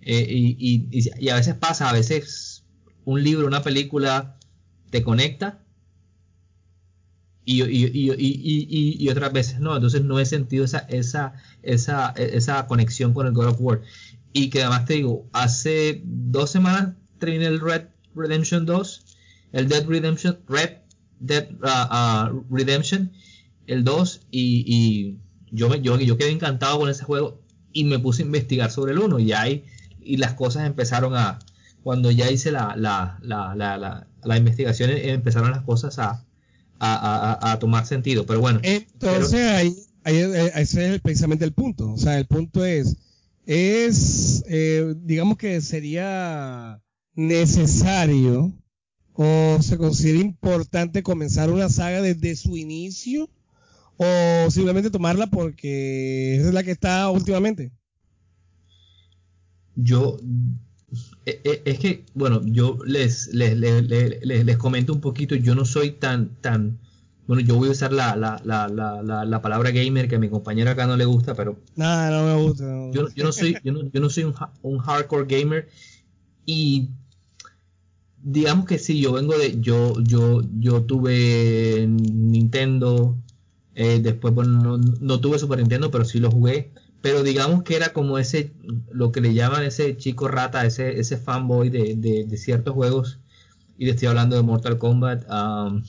Eh, 0.00 0.26
y, 0.30 0.56
y, 0.92 1.08
y- 1.18 1.28
a 1.28 1.34
veces 1.34 1.54
pasa, 1.56 1.90
a 1.90 1.92
veces 1.92 2.64
un 3.04 3.22
libro, 3.24 3.46
una 3.48 3.62
película 3.62 4.36
te 4.90 5.02
conecta 5.02 5.60
y- 7.44 9.04
y 9.04 9.08
otras 9.08 9.32
veces 9.32 9.60
no. 9.60 9.74
Entonces 9.74 10.04
no 10.04 10.18
he 10.20 10.26
sentido 10.26 10.64
esa, 10.64 10.80
esa, 10.88 11.34
esa, 11.62 12.10
esa 12.16 12.66
conexión 12.66 13.12
con 13.14 13.26
el 13.26 13.32
God 13.32 13.46
of 13.48 13.56
War. 13.60 13.80
Y 14.32 14.50
que 14.50 14.62
además 14.62 14.84
te 14.84 14.94
digo, 14.94 15.28
hace 15.32 16.02
dos 16.04 16.50
semanas 16.50 16.94
terminé 17.18 17.46
el 17.46 17.60
Red 17.60 17.88
Redemption 18.14 18.66
2, 18.66 19.04
el 19.52 19.68
Dead 19.68 19.86
Redemption, 19.86 20.38
Red 20.48 20.78
Dead 21.18 21.48
uh, 21.62 22.36
uh, 22.36 22.44
Redemption, 22.50 23.12
el 23.66 23.84
2, 23.84 24.20
y, 24.30 24.64
y 24.66 25.18
yo, 25.50 25.68
me, 25.68 25.80
yo, 25.80 25.98
yo 25.98 26.16
quedé 26.16 26.30
encantado 26.30 26.78
con 26.78 26.88
ese 26.88 27.04
juego 27.04 27.40
y 27.72 27.84
me 27.84 27.98
puse 27.98 28.22
a 28.22 28.26
investigar 28.26 28.70
sobre 28.70 28.92
el 28.92 28.98
1 28.98 29.18
y 29.20 29.32
ahí 29.32 29.64
y 30.00 30.16
las 30.16 30.34
cosas 30.34 30.66
empezaron 30.66 31.14
a, 31.14 31.38
cuando 31.82 32.10
ya 32.10 32.30
hice 32.30 32.50
la, 32.52 32.74
la, 32.76 33.18
la, 33.22 33.54
la, 33.54 33.78
la, 33.78 34.06
la 34.24 34.36
investigación, 34.36 34.90
eh, 34.90 35.10
empezaron 35.10 35.50
las 35.50 35.62
cosas 35.62 35.98
a, 35.98 36.24
a, 36.78 37.38
a, 37.40 37.52
a 37.52 37.58
tomar 37.58 37.86
sentido. 37.86 38.26
Pero 38.26 38.40
bueno, 38.40 38.60
Entonces 38.62 39.40
ahí, 39.50 39.76
ahí, 40.04 40.16
ese 40.56 40.94
es 40.94 41.00
precisamente 41.00 41.44
el 41.44 41.52
punto. 41.52 41.92
O 41.92 41.96
sea, 41.96 42.18
el 42.18 42.26
punto 42.26 42.64
es, 42.64 42.96
es, 43.50 44.44
eh, 44.48 44.94
digamos 44.98 45.36
que 45.38 45.60
sería 45.60 46.80
necesario 47.14 48.52
o 49.14 49.58
se 49.62 49.76
considera 49.78 50.20
importante 50.20 51.02
comenzar 51.02 51.50
una 51.50 51.68
saga 51.68 52.00
desde 52.02 52.36
su 52.36 52.56
inicio 52.56 53.28
o 53.98 54.50
simplemente 54.50 54.90
tomarla 54.90 55.26
porque 55.28 56.36
es 56.36 56.52
la 56.54 56.62
que 56.64 56.72
está 56.72 57.10
últimamente. 57.10 57.72
yo 59.76 60.16
eh, 61.26 61.40
eh, 61.44 61.62
es 61.64 61.78
que 61.78 62.04
bueno 62.14 62.42
yo 62.44 62.78
les, 62.84 63.28
les, 63.34 63.56
les- 63.56 64.44
les 64.44 64.56
comento 64.56 64.92
un 64.92 65.00
poquito 65.00 65.34
yo 65.34 65.54
no 65.54 65.64
soy 65.64 65.92
tan 65.92 66.30
tan 66.40 66.78
bueno 67.30 67.44
yo 67.46 67.54
voy 67.54 67.68
a 67.68 67.70
usar 67.72 67.92
la, 67.92 68.16
la, 68.16 68.40
la, 68.44 68.66
la, 68.66 69.02
la, 69.04 69.24
la 69.24 69.40
palabra 69.40 69.70
gamer 69.70 70.08
que 70.08 70.16
a 70.16 70.18
mi 70.18 70.28
compañero 70.28 70.68
acá 70.70 70.84
no 70.88 70.96
le 70.96 71.04
gusta 71.04 71.34
pero 71.34 71.60
Nada, 71.76 72.10
no 72.10 72.26
me 72.26 72.42
gusta. 72.42 72.64
no 72.64 72.90
yo, 72.92 73.06
no 73.24 73.30
soy 73.30 73.56
yo 73.62 73.72
no, 73.72 73.82
yo 73.92 74.00
no 74.00 74.10
soy 74.10 74.24
un, 74.24 74.34
un 74.62 74.78
hardcore 74.78 75.26
gamer. 75.26 75.68
Y 76.44 76.88
digamos 78.22 78.64
que 78.66 78.78
sí 78.78 79.00
yo 79.00 79.12
vengo 79.12 79.38
de 79.38 79.60
yo 79.60 79.94
yo 80.02 80.42
yo 80.58 80.82
tuve 80.82 81.86
Nintendo 81.88 83.16
eh, 83.76 84.00
después 84.02 84.34
bueno 84.34 84.76
no, 84.76 84.78
no 85.00 85.20
tuve 85.20 85.38
Super 85.38 85.58
Nintendo 85.60 85.90
pero 85.92 86.04
sí 86.04 86.18
lo 86.18 86.32
jugué. 86.32 86.72
Pero 87.00 87.22
digamos 87.22 87.62
que 87.62 87.76
era 87.76 87.92
como 87.92 88.18
ese 88.18 88.52
lo 88.92 89.12
que 89.12 89.20
le 89.20 89.34
llaman 89.34 89.62
ese 89.62 89.96
chico 89.96 90.26
rata 90.26 90.66
ese 90.66 90.98
ese 90.98 91.16
fanboy 91.16 91.70
de, 91.70 91.94
de, 91.96 92.24
de 92.24 92.36
ciertos 92.36 92.74
juegos. 92.74 93.20
Y 93.78 93.86
le 93.86 93.92
estoy 93.92 94.08
hablando 94.08 94.34
de 94.36 94.42
Mortal 94.42 94.76
Kombat 94.76 95.24
um, 95.30 95.82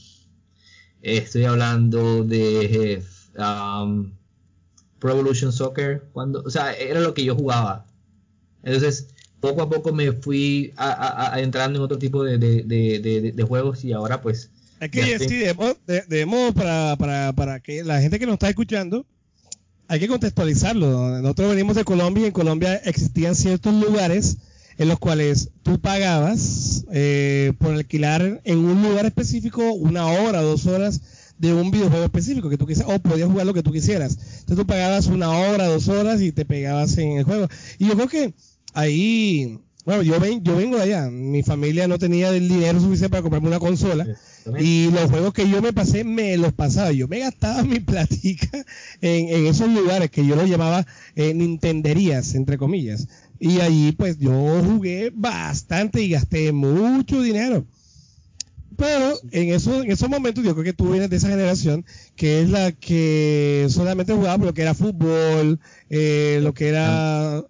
estoy 1.01 1.45
hablando 1.45 2.23
de 2.23 3.03
um, 3.37 4.11
Pro 4.99 5.11
Evolution 5.11 5.51
Soccer 5.51 6.03
cuando 6.13 6.41
o 6.43 6.49
sea 6.49 6.73
era 6.73 6.99
lo 6.99 7.13
que 7.13 7.23
yo 7.23 7.35
jugaba 7.35 7.85
entonces 8.63 9.07
poco 9.39 9.63
a 9.63 9.69
poco 9.69 9.91
me 9.93 10.11
fui 10.11 10.71
a, 10.77 10.89
a- 10.91 11.33
a- 11.35 11.39
entrando 11.41 11.79
en 11.79 11.83
otro 11.83 11.97
tipo 11.97 12.23
de, 12.23 12.37
de, 12.37 12.63
de, 12.63 12.99
de- 12.99 13.31
de 13.31 13.43
juegos 13.43 13.83
y 13.83 13.91
ahora 13.93 14.21
pues 14.21 14.51
Es 14.79 14.91
que 14.91 14.99
ya 15.09 15.17
sí, 15.19 15.37
debemos, 15.37 15.75
de- 15.87 16.03
debemos 16.07 16.53
para, 16.53 16.95
para, 16.97 17.33
para 17.33 17.59
que 17.59 17.83
la 17.83 17.99
gente 18.01 18.19
que 18.19 18.25
nos 18.27 18.33
está 18.33 18.49
escuchando, 18.49 19.05
hay 19.87 19.99
que 19.99 20.07
contextualizarlo. 20.07 21.19
Nosotros 21.21 21.49
venimos 21.49 21.75
de 21.75 21.83
Colombia 21.83 22.23
y 22.23 22.27
en 22.27 22.31
Colombia 22.31 22.75
existían 22.85 23.35
ciertos 23.35 23.73
lugares 23.73 24.37
en 24.77 24.87
los 24.87 24.99
cuales 24.99 25.49
tú 25.63 25.79
pagabas 25.79 26.85
eh, 26.91 27.53
por 27.59 27.73
alquilar 27.73 28.41
en 28.43 28.57
un 28.59 28.81
lugar 28.81 29.05
específico 29.05 29.71
una 29.73 30.05
hora, 30.07 30.41
dos 30.41 30.65
horas 30.65 31.01
de 31.37 31.53
un 31.53 31.71
videojuego 31.71 32.05
específico 32.05 32.49
que 32.49 32.57
tú 32.57 32.67
quisieras, 32.67 32.93
o 32.95 32.99
podías 32.99 33.27
jugar 33.27 33.47
lo 33.47 33.53
que 33.53 33.63
tú 33.63 33.71
quisieras. 33.71 34.13
Entonces 34.13 34.57
tú 34.57 34.67
pagabas 34.67 35.07
una 35.07 35.31
hora, 35.31 35.65
dos 35.65 35.87
horas 35.87 36.21
y 36.21 36.31
te 36.31 36.45
pegabas 36.45 36.97
en 36.99 37.17
el 37.17 37.23
juego. 37.23 37.47
Y 37.79 37.87
yo 37.87 37.95
creo 37.95 38.07
que 38.07 38.33
ahí, 38.73 39.59
bueno, 39.83 40.03
yo, 40.03 40.19
ven, 40.19 40.43
yo 40.43 40.55
vengo 40.55 40.77
de 40.77 40.83
allá, 40.83 41.09
mi 41.09 41.41
familia 41.41 41.87
no 41.87 41.97
tenía 41.97 42.29
el 42.29 42.47
dinero 42.47 42.79
suficiente 42.79 43.09
para 43.09 43.23
comprarme 43.23 43.47
una 43.47 43.59
consola. 43.59 44.05
Y 44.59 44.91
los 44.91 45.09
juegos 45.09 45.33
que 45.33 45.49
yo 45.49 45.63
me 45.63 45.73
pasé, 45.73 46.03
me 46.03 46.37
los 46.37 46.53
pasaba. 46.53 46.91
Yo 46.91 47.07
me 47.07 47.19
gastaba 47.19 47.63
mi 47.63 47.79
platica 47.79 48.63
en, 49.01 49.29
en 49.29 49.47
esos 49.47 49.69
lugares 49.69 50.11
que 50.11 50.25
yo 50.25 50.35
los 50.35 50.47
llamaba 50.47 50.85
eh, 51.15 51.33
Nintenderías, 51.33 52.35
entre 52.35 52.59
comillas. 52.59 53.07
Y 53.43 53.59
allí 53.59 53.91
pues 53.93 54.19
yo 54.19 54.31
jugué 54.63 55.11
bastante 55.11 55.99
y 56.03 56.11
gasté 56.11 56.51
mucho 56.51 57.23
dinero. 57.23 57.65
Pero 58.77 59.19
en, 59.31 59.49
eso, 59.49 59.81
en 59.81 59.91
esos 59.91 60.09
momentos 60.09 60.43
yo 60.43 60.53
creo 60.53 60.63
que 60.63 60.73
tú 60.73 60.91
vienes 60.91 61.09
de 61.09 61.15
esa 61.17 61.27
generación 61.29 61.83
que 62.15 62.41
es 62.43 62.49
la 62.51 62.71
que 62.71 63.65
solamente 63.69 64.13
jugaba 64.13 64.45
lo 64.45 64.53
que 64.53 64.61
era 64.61 64.75
fútbol, 64.75 65.59
eh, 65.89 66.39
lo 66.43 66.53
que 66.53 66.67
era... 66.67 67.43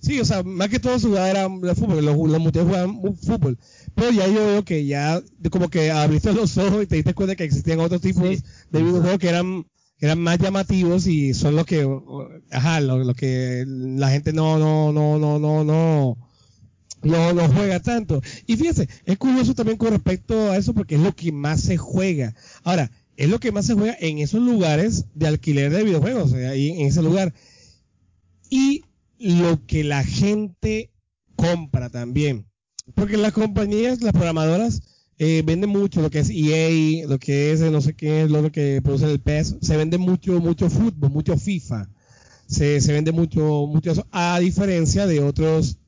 Sí, 0.00 0.20
o 0.20 0.24
sea, 0.24 0.42
más 0.42 0.70
que 0.70 0.78
todo 0.78 0.98
su 0.98 1.08
jugada 1.08 1.30
era 1.30 1.74
fútbol, 1.74 2.02
los, 2.04 2.16
los 2.16 2.40
muchachos 2.40 2.68
jugaban 2.68 3.16
fútbol. 3.16 3.58
Pero 3.94 4.10
ya 4.12 4.26
yo 4.28 4.34
veo 4.46 4.64
que 4.64 4.86
ya 4.86 5.20
como 5.50 5.68
que 5.68 5.90
abriste 5.90 6.32
los 6.32 6.56
ojos 6.56 6.82
y 6.82 6.86
te 6.86 6.96
diste 6.96 7.12
cuenta 7.12 7.36
que 7.36 7.44
existían 7.44 7.80
otros 7.80 8.00
tipos 8.00 8.22
Sí. 8.26 8.42
de 8.70 8.82
videojuegos 8.82 9.18
que 9.18 9.28
eran 9.28 9.66
eran 9.98 10.20
más 10.20 10.38
llamativos 10.38 11.06
y 11.06 11.34
son 11.34 11.56
los 11.56 11.64
que, 11.66 11.88
ajá, 12.50 12.80
los, 12.80 13.16
que 13.16 13.64
la 13.66 14.10
gente 14.10 14.32
no, 14.32 14.58
no, 14.58 14.92
no, 14.92 15.18
no, 15.18 15.38
no, 15.38 15.64
no, 15.64 16.18
no, 17.02 17.32
no 17.32 17.48
juega 17.48 17.80
tanto. 17.80 18.20
Y 18.46 18.56
fíjense, 18.56 18.88
es 19.04 19.18
curioso 19.18 19.54
también 19.54 19.78
con 19.78 19.90
respecto 19.90 20.50
a 20.50 20.56
eso 20.56 20.74
porque 20.74 20.96
es 20.96 21.00
lo 21.00 21.14
que 21.14 21.32
más 21.32 21.60
se 21.60 21.76
juega. 21.76 22.34
Ahora, 22.62 22.90
es 23.16 23.30
lo 23.30 23.40
que 23.40 23.52
más 23.52 23.66
se 23.66 23.74
juega 23.74 23.96
en 23.98 24.18
esos 24.18 24.42
lugares 24.42 25.06
de 25.14 25.26
alquiler 25.26 25.72
de 25.72 25.84
videojuegos, 25.84 26.32
eh, 26.34 26.46
ahí 26.46 26.80
en 26.80 26.86
ese 26.86 27.02
lugar. 27.02 27.32
Y 28.50 28.84
lo 29.18 29.64
que 29.66 29.82
la 29.82 30.04
gente 30.04 30.90
compra 31.36 31.88
también. 31.88 32.46
Porque 32.94 33.16
las 33.16 33.32
compañías, 33.32 34.02
las 34.02 34.12
programadoras, 34.12 34.82
eh, 35.18 35.42
venden 35.44 35.70
mucho 35.70 36.02
lo 36.02 36.10
que 36.10 36.20
es 36.20 36.30
EA, 36.30 37.06
lo 37.06 37.18
que 37.18 37.52
es 37.52 37.60
eh, 37.60 37.70
no 37.70 37.80
sé 37.80 37.94
qué 37.94 38.22
es 38.22 38.30
lo 38.30 38.50
que 38.50 38.80
produce 38.82 39.10
el 39.10 39.20
PES, 39.20 39.56
se 39.60 39.76
vende 39.76 39.98
mucho, 39.98 40.40
mucho 40.40 40.68
fútbol, 40.70 41.10
mucho 41.10 41.36
FIFA, 41.36 41.88
se, 42.46 42.80
se 42.80 42.92
vende 42.92 43.12
mucho, 43.12 43.66
mucho 43.66 43.90
eso, 43.92 44.06
a 44.10 44.38
diferencia 44.38 45.06
de 45.06 45.22
otros 45.22 45.78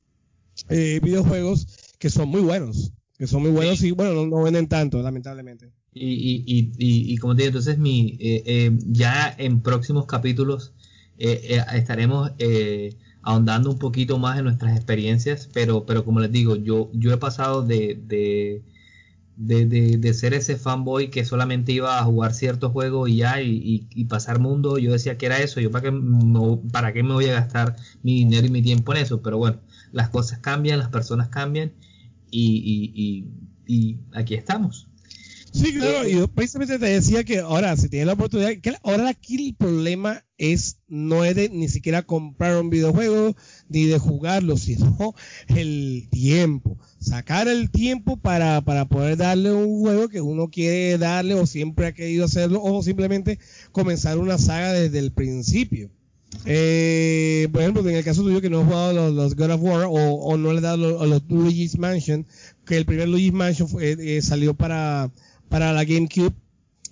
eh, 0.68 1.00
videojuegos 1.02 1.66
que 1.98 2.10
son 2.10 2.28
muy 2.28 2.40
buenos, 2.40 2.92
que 3.16 3.26
son 3.26 3.42
muy 3.42 3.50
buenos 3.50 3.82
y 3.82 3.90
bueno, 3.90 4.14
no, 4.14 4.26
no 4.26 4.42
venden 4.42 4.68
tanto, 4.68 5.02
lamentablemente. 5.02 5.70
Y, 5.92 6.06
y, 6.06 6.44
y, 6.46 6.72
y, 6.78 7.12
y 7.12 7.16
como 7.16 7.34
te 7.34 7.42
digo, 7.42 7.48
entonces 7.48 7.78
mi, 7.78 8.16
eh, 8.20 8.42
eh, 8.46 8.78
ya 8.86 9.34
en 9.36 9.62
próximos 9.62 10.06
capítulos 10.06 10.72
eh, 11.18 11.56
eh, 11.56 11.64
estaremos 11.74 12.30
eh, 12.38 12.94
ahondando 13.22 13.70
un 13.70 13.78
poquito 13.78 14.18
más 14.18 14.38
en 14.38 14.44
nuestras 14.44 14.76
experiencias, 14.76 15.48
pero, 15.52 15.84
pero 15.84 16.04
como 16.04 16.20
les 16.20 16.30
digo, 16.30 16.54
yo, 16.56 16.90
yo 16.92 17.12
he 17.12 17.16
pasado 17.16 17.62
de, 17.62 18.00
de, 18.06 18.62
de, 19.38 19.66
de, 19.98 20.14
ser 20.14 20.34
ese 20.34 20.56
fanboy 20.56 21.10
que 21.10 21.24
solamente 21.24 21.70
iba 21.70 21.98
a 21.98 22.04
jugar 22.04 22.34
ciertos 22.34 22.72
juegos 22.72 23.08
y 23.08 23.16
ya, 23.18 23.40
y, 23.40 23.86
y, 23.88 24.04
pasar 24.06 24.40
mundo, 24.40 24.78
yo 24.78 24.92
decía 24.92 25.16
que 25.16 25.26
era 25.26 25.38
eso, 25.38 25.60
yo 25.60 25.70
para 25.70 25.90
qué, 25.90 26.00
para 26.72 26.92
qué 26.92 27.04
me 27.04 27.14
voy 27.14 27.26
a 27.26 27.34
gastar 27.34 27.76
mi 28.02 28.16
dinero 28.16 28.48
y 28.48 28.50
mi 28.50 28.62
tiempo 28.62 28.92
en 28.92 29.02
eso, 29.02 29.22
pero 29.22 29.38
bueno, 29.38 29.60
las 29.92 30.08
cosas 30.08 30.40
cambian, 30.40 30.80
las 30.80 30.88
personas 30.88 31.28
cambian 31.28 31.72
y, 32.30 33.24
y 33.66 33.98
aquí 34.12 34.34
estamos. 34.34 34.88
Sí, 35.52 35.74
claro, 35.74 36.06
y 36.06 36.12
yo 36.12 36.28
precisamente 36.28 36.78
te 36.78 36.86
decía 36.86 37.24
que 37.24 37.38
ahora, 37.38 37.76
si 37.76 37.88
tienes 37.88 38.06
la 38.06 38.12
oportunidad, 38.12 38.52
que 38.60 38.74
ahora 38.82 39.08
aquí 39.08 39.48
el 39.48 39.54
problema 39.54 40.24
es, 40.36 40.78
no 40.88 41.24
es 41.24 41.34
de 41.34 41.48
ni 41.48 41.68
siquiera 41.68 42.02
comprar 42.02 42.56
un 42.60 42.70
videojuego, 42.70 43.34
ni 43.68 43.84
de 43.84 43.98
jugarlo, 43.98 44.56
sino 44.56 45.14
el 45.48 46.08
tiempo. 46.10 46.78
Sacar 47.00 47.48
el 47.48 47.70
tiempo 47.70 48.16
para, 48.16 48.60
para 48.62 48.86
poder 48.86 49.16
darle 49.16 49.52
un 49.52 49.80
juego 49.80 50.08
que 50.08 50.20
uno 50.20 50.48
quiere 50.48 50.98
darle 50.98 51.34
o 51.34 51.46
siempre 51.46 51.86
ha 51.86 51.92
querido 51.92 52.24
hacerlo, 52.24 52.62
o 52.62 52.82
simplemente 52.82 53.38
comenzar 53.72 54.18
una 54.18 54.38
saga 54.38 54.72
desde 54.72 54.98
el 54.98 55.12
principio. 55.12 55.90
Eh, 56.44 57.48
por 57.52 57.62
ejemplo, 57.62 57.88
en 57.88 57.96
el 57.96 58.04
caso 58.04 58.22
tuyo 58.22 58.40
que 58.40 58.50
no 58.50 58.60
has 58.60 58.66
jugado 58.66 59.10
los, 59.10 59.34
God 59.34 59.50
of 59.50 59.62
War 59.62 59.86
o, 59.88 60.36
no 60.36 60.52
le 60.52 60.58
has 60.58 60.62
dado 60.62 60.76
los, 60.76 61.08
los 61.08 61.22
Luigi's 61.28 61.78
Mansion, 61.78 62.26
que 62.66 62.76
el 62.76 62.84
primer 62.84 63.08
Luigi's 63.08 63.32
Mansion 63.32 63.68
eh, 63.80 64.20
salió 64.22 64.54
para 64.54 65.10
para 65.48 65.72
la 65.72 65.84
GameCube 65.84 66.34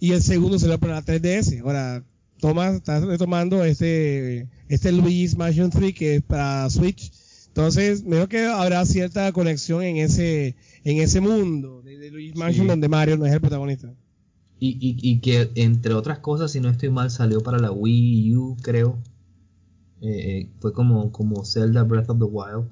y 0.00 0.12
el 0.12 0.22
segundo 0.22 0.58
será 0.58 0.78
para 0.78 0.94
la 0.94 1.04
3DS. 1.04 1.60
Ahora, 1.62 2.04
toma, 2.40 2.68
estás 2.70 3.04
retomando 3.04 3.64
este, 3.64 4.48
este 4.68 4.92
Luigi's 4.92 5.36
Mansion 5.36 5.70
3 5.70 5.94
que 5.94 6.16
es 6.16 6.22
para 6.22 6.68
Switch. 6.70 7.12
Entonces, 7.48 8.04
veo 8.04 8.28
que 8.28 8.44
habrá 8.44 8.84
cierta 8.84 9.32
conexión 9.32 9.82
en 9.82 9.96
ese, 9.96 10.56
en 10.84 10.98
ese 10.98 11.20
mundo 11.20 11.82
de, 11.82 12.10
Luigi's 12.10 12.36
Mansion 12.36 12.66
donde 12.66 12.88
Mario 12.88 13.16
no 13.16 13.26
es 13.26 13.32
el 13.32 13.40
protagonista. 13.40 13.92
Y, 14.58 14.70
y, 14.80 14.96
y, 15.02 15.20
que 15.20 15.50
entre 15.54 15.94
otras 15.94 16.18
cosas, 16.18 16.52
si 16.52 16.60
no 16.60 16.68
estoy 16.68 16.90
mal, 16.90 17.10
salió 17.10 17.42
para 17.42 17.58
la 17.58 17.70
Wii 17.72 18.36
U, 18.36 18.56
creo. 18.62 18.98
Eh, 20.00 20.08
eh, 20.08 20.50
fue 20.60 20.72
como, 20.72 21.12
como 21.12 21.44
Zelda 21.44 21.82
Breath 21.82 22.10
of 22.10 22.18
the 22.18 22.24
Wild, 22.24 22.66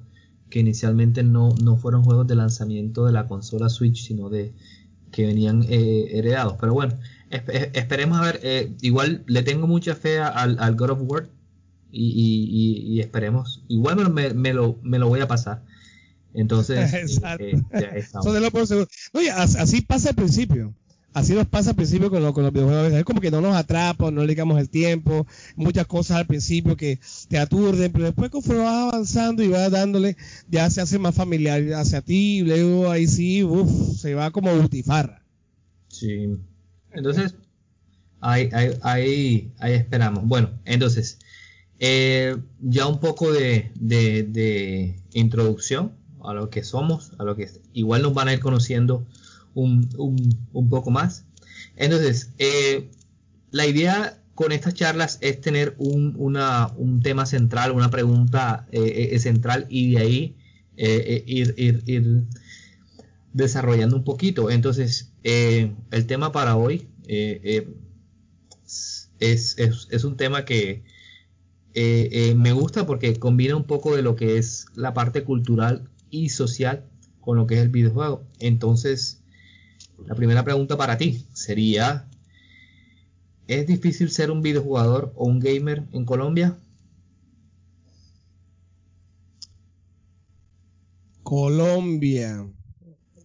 que 0.51 0.61
inicialmente 0.61 1.23
no, 1.23 1.51
no 1.63 1.77
fueron 1.77 2.05
juegos 2.05 2.27
de 2.27 2.37
lanzamiento 2.37 3.07
de 3.07 3.13
la 3.13 3.27
consola 3.27 3.69
Switch, 3.69 4.07
sino 4.07 4.29
de, 4.29 4.55
que 5.11 5.27
venían 5.27 5.65
eh, 5.69 6.19
heredados. 6.19 6.57
Pero 6.61 6.75
bueno, 6.75 6.99
esperemos 7.73 8.19
a 8.19 8.23
ver. 8.23 8.41
Eh, 8.43 8.73
igual 8.81 9.25
le 9.27 9.43
tengo 9.43 9.67
mucha 9.67 9.95
fe 9.95 10.19
al, 10.19 10.59
al 10.59 10.77
God 10.77 10.91
of 10.91 11.01
War 11.03 11.29
y, 11.91 13.01
esperemos. 13.01 13.65
Igual 13.69 14.13
me, 14.13 14.35
me, 14.35 14.53
lo, 14.53 14.79
me 14.83 14.99
lo 14.99 15.09
voy 15.09 15.21
a 15.21 15.29
pasar. 15.29 15.63
Entonces, 16.35 16.93
eh, 17.39 18.05
Oye, 19.13 19.31
así 19.37 19.81
pasa 19.83 20.11
al 20.11 20.15
principio. 20.15 20.75
Así 21.13 21.33
nos 21.33 21.47
pasa 21.47 21.71
al 21.71 21.77
principio 21.77 22.11
con, 22.11 22.33
con 22.33 22.43
los 22.43 22.53
videojuegos. 22.53 22.93
Es 22.93 23.05
como 23.05 23.21
que 23.21 23.31
no 23.31 23.41
nos 23.41 23.55
atrapa, 23.55 24.11
no 24.11 24.23
le 24.23 24.27
digamos 24.27 24.59
el 24.59 24.69
tiempo, 24.69 25.29
muchas 25.55 25.87
cosas 25.87 26.17
al 26.17 26.27
principio 26.27 26.77
que 26.77 26.99
te 27.29 27.39
aturden, 27.39 27.93
pero 27.93 28.07
después 28.07 28.31
conforme 28.31 28.65
vas 28.65 28.93
avanzando 28.93 29.45
y 29.45 29.49
vas 29.49 29.71
dándole, 29.71 30.17
ya 30.49 30.69
se 30.71 30.81
hace 30.81 30.99
más 30.99 31.15
familiar 31.15 31.63
hacia 31.75 32.03
ti, 32.03 32.41
luego 32.41 32.91
ahí 32.91 33.07
sí, 33.07 33.45
uff, 33.45 33.97
se 33.97 34.15
va 34.15 34.33
como 34.33 34.53
butifarra. 34.57 35.23
Sí. 35.87 36.37
Entonces, 36.95 37.35
ahí, 38.25 38.49
ahí, 38.83 39.53
ahí, 39.59 39.73
esperamos. 39.73 40.27
Bueno, 40.27 40.51
entonces, 40.65 41.19
eh, 41.79 42.37
ya 42.61 42.87
un 42.87 43.01
poco 43.01 43.33
de, 43.33 43.71
de, 43.75 44.97
introducción 45.13 45.93
a 46.23 46.33
lo 46.33 46.49
que 46.51 46.65
somos, 46.65 47.13
a 47.19 47.25
lo 47.25 47.37
que 47.37 47.51
igual 47.73 48.03
nos 48.03 48.15
van 48.15 48.29
a 48.29 48.33
ir 48.33 48.41
conociendo 48.41 49.07
un, 49.55 49.89
poco 50.71 50.91
más. 50.91 51.27
Entonces, 51.77 52.31
eh, 52.39 52.91
la 53.51 53.67
idea 53.67 54.19
con 54.35 54.53
estas 54.53 54.75
charlas 54.75 55.19
es 55.21 55.41
tener 55.41 55.75
un, 55.79 56.17
un 56.17 57.03
tema 57.03 57.27
central, 57.27 57.73
una 57.73 57.91
pregunta 57.91 58.67
eh, 58.73 59.17
central 59.21 59.67
y 59.69 59.93
de 59.93 59.99
ahí 59.99 60.37
ir, 60.77 61.55
ir, 61.57 62.25
desarrollando 63.33 63.97
un 63.97 64.05
poquito. 64.05 64.51
Entonces, 64.51 65.13
el 65.23 66.07
tema 66.07 66.33
para 66.33 66.57
hoy 66.57 66.89
es, 67.07 67.49
es, 69.59 70.05
un 70.05 70.17
tema 70.17 70.45
que 70.45 70.83
me 71.75 72.53
gusta 72.53 72.87
porque 72.87 73.19
combina 73.19 73.57
un 73.57 73.65
poco 73.65 73.97
de 73.97 74.03
lo 74.03 74.17
que 74.17 74.39
es 74.39 74.67
la 74.75 74.95
parte 74.95 75.25
cultural 75.25 75.89
y 76.11 76.29
social 76.29 76.85
con 77.21 77.37
lo 77.39 77.47
que 77.47 77.57
es 77.57 77.63
el 77.63 77.71
videojuego. 77.71 78.23
Entonces, 78.39 79.23
la 80.07 80.15
primera 80.15 80.45
pregunta 80.45 80.77
para 80.77 80.99
ti 80.99 81.27
sería, 81.33 82.07
¿es 83.47 83.67
difícil 83.67 84.11
ser 84.11 84.31
un 84.31 84.43
videojugador 84.43 85.13
o 85.17 85.27
un 85.27 85.41
gamer 85.41 85.85
en 85.93 86.05
Colombia? 86.05 86.57
Colombia. 91.23 92.47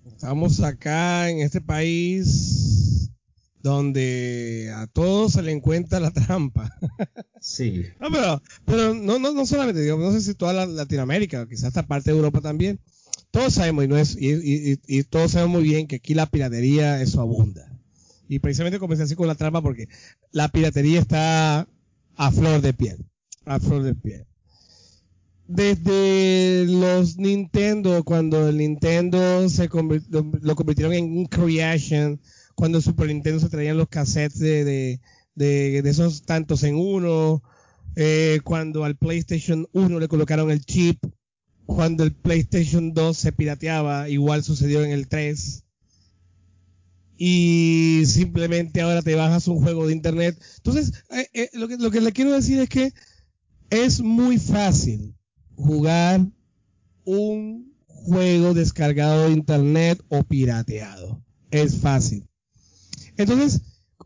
Estamos 0.06 0.62
acá 0.62 1.30
en 1.30 1.39
este 1.39 1.60
país 1.60 2.68
donde 3.62 4.72
a 4.76 4.88
todos 4.88 5.34
se 5.34 5.41
le 5.41 5.52
encuentra 5.52 6.00
la 6.00 6.12
trampa. 6.12 6.74
Sí. 7.41 7.84
no, 8.00 8.12
pero, 8.12 8.41
pero 8.65 8.93
no, 8.93 9.17
no, 9.17 9.34
no 9.34 9.45
solamente, 9.45 9.82
digamos, 9.82 10.06
no 10.06 10.12
sé 10.12 10.22
si 10.22 10.36
toda 10.36 10.65
Latinoamérica, 10.65 11.48
quizás 11.48 11.69
esta 11.69 11.88
parte 11.88 12.12
de 12.12 12.17
Europa 12.17 12.41
también, 12.41 12.80
todos 13.32 13.54
sabemos 13.54 13.86
y, 13.86 13.88
no 13.88 13.98
es, 13.98 14.17
y, 14.19 15.04
todos 15.04 15.32
sabemos 15.32 15.60
muy 15.60 15.69
bien 15.69 15.88
que 15.88 15.98
aquí 15.98 16.13
la 16.13 16.26
piratería 16.26 17.02
eso 17.02 17.22
abunda. 17.22 17.72
Y 18.28 18.39
precisamente 18.39 18.80
comencé 18.80 19.04
así 19.04 19.15
con 19.15 19.28
la 19.28 19.36
trampa 19.36 19.62
porque 19.62 19.88
la 20.32 20.50
piratería 20.50 21.00
está 21.00 21.67
a 22.15 22.32
flor 22.32 22.62
de 22.62 22.74
piel. 22.74 23.06
A 23.45 23.60
flor 23.60 23.84
de 23.84 23.95
piel. 23.95 24.26
Desde 25.48 26.65
los 26.65 27.17
Nintendo, 27.17 28.04
cuando 28.04 28.50
el 28.50 28.58
Nintendo 28.58 29.50
se 29.50 29.67
lo, 29.67 30.56
convirtieron 30.56 30.93
en 30.93 31.17
un 31.17 31.26
creation, 31.26 32.22
cuando 32.60 32.82
Super 32.82 33.08
Nintendo 33.08 33.39
se 33.39 33.48
traían 33.48 33.78
los 33.78 33.88
cassettes 33.88 34.38
de, 34.38 35.00
esos 35.86 36.24
tantos 36.24 36.63
en 36.63 36.76
uno, 36.76 37.41
eh, 37.95 38.41
cuando 38.43 38.84
al 38.84 38.98
PlayStation 38.98 39.65
1 39.72 39.98
le 39.98 40.10
colocaron 40.10 40.52
el 40.52 40.65
chip 40.65 41.02
cuando 41.65 42.04
el 42.04 42.13
PlayStation 42.13 42.93
2 42.93 43.15
se 43.15 43.32
pirateaba, 43.32 44.10
igual 44.10 44.43
sucedió 44.43 44.84
en 44.84 44.91
el 44.91 45.08
3. 45.08 45.63
Y 47.17 48.04
simplemente 48.06 48.82
ahora 48.82 49.04
te 49.04 49.15
bajas 49.15 49.48
un 49.48 49.62
juego 49.63 49.88
de 49.88 49.93
internet. 49.93 50.38
Entonces, 50.58 50.91
eh, 51.12 51.30
eh, 51.32 51.50
lo 51.54 51.91
que 51.91 52.02
le 52.02 52.12
quiero 52.12 52.34
decir 52.34 52.60
es 52.60 52.67
que 52.67 52.91
es 53.69 54.02
muy 54.02 54.38
fácil 54.38 55.15
jugar 55.56 56.28
un 57.06 57.74
juego 57.86 58.54
descargado 58.54 59.28
de 59.28 59.32
internet 59.32 60.04
o 60.10 60.26
pirateado. 60.26 61.24
Es 61.52 61.78
fácil. 61.78 62.29
Entonces, 63.19 63.62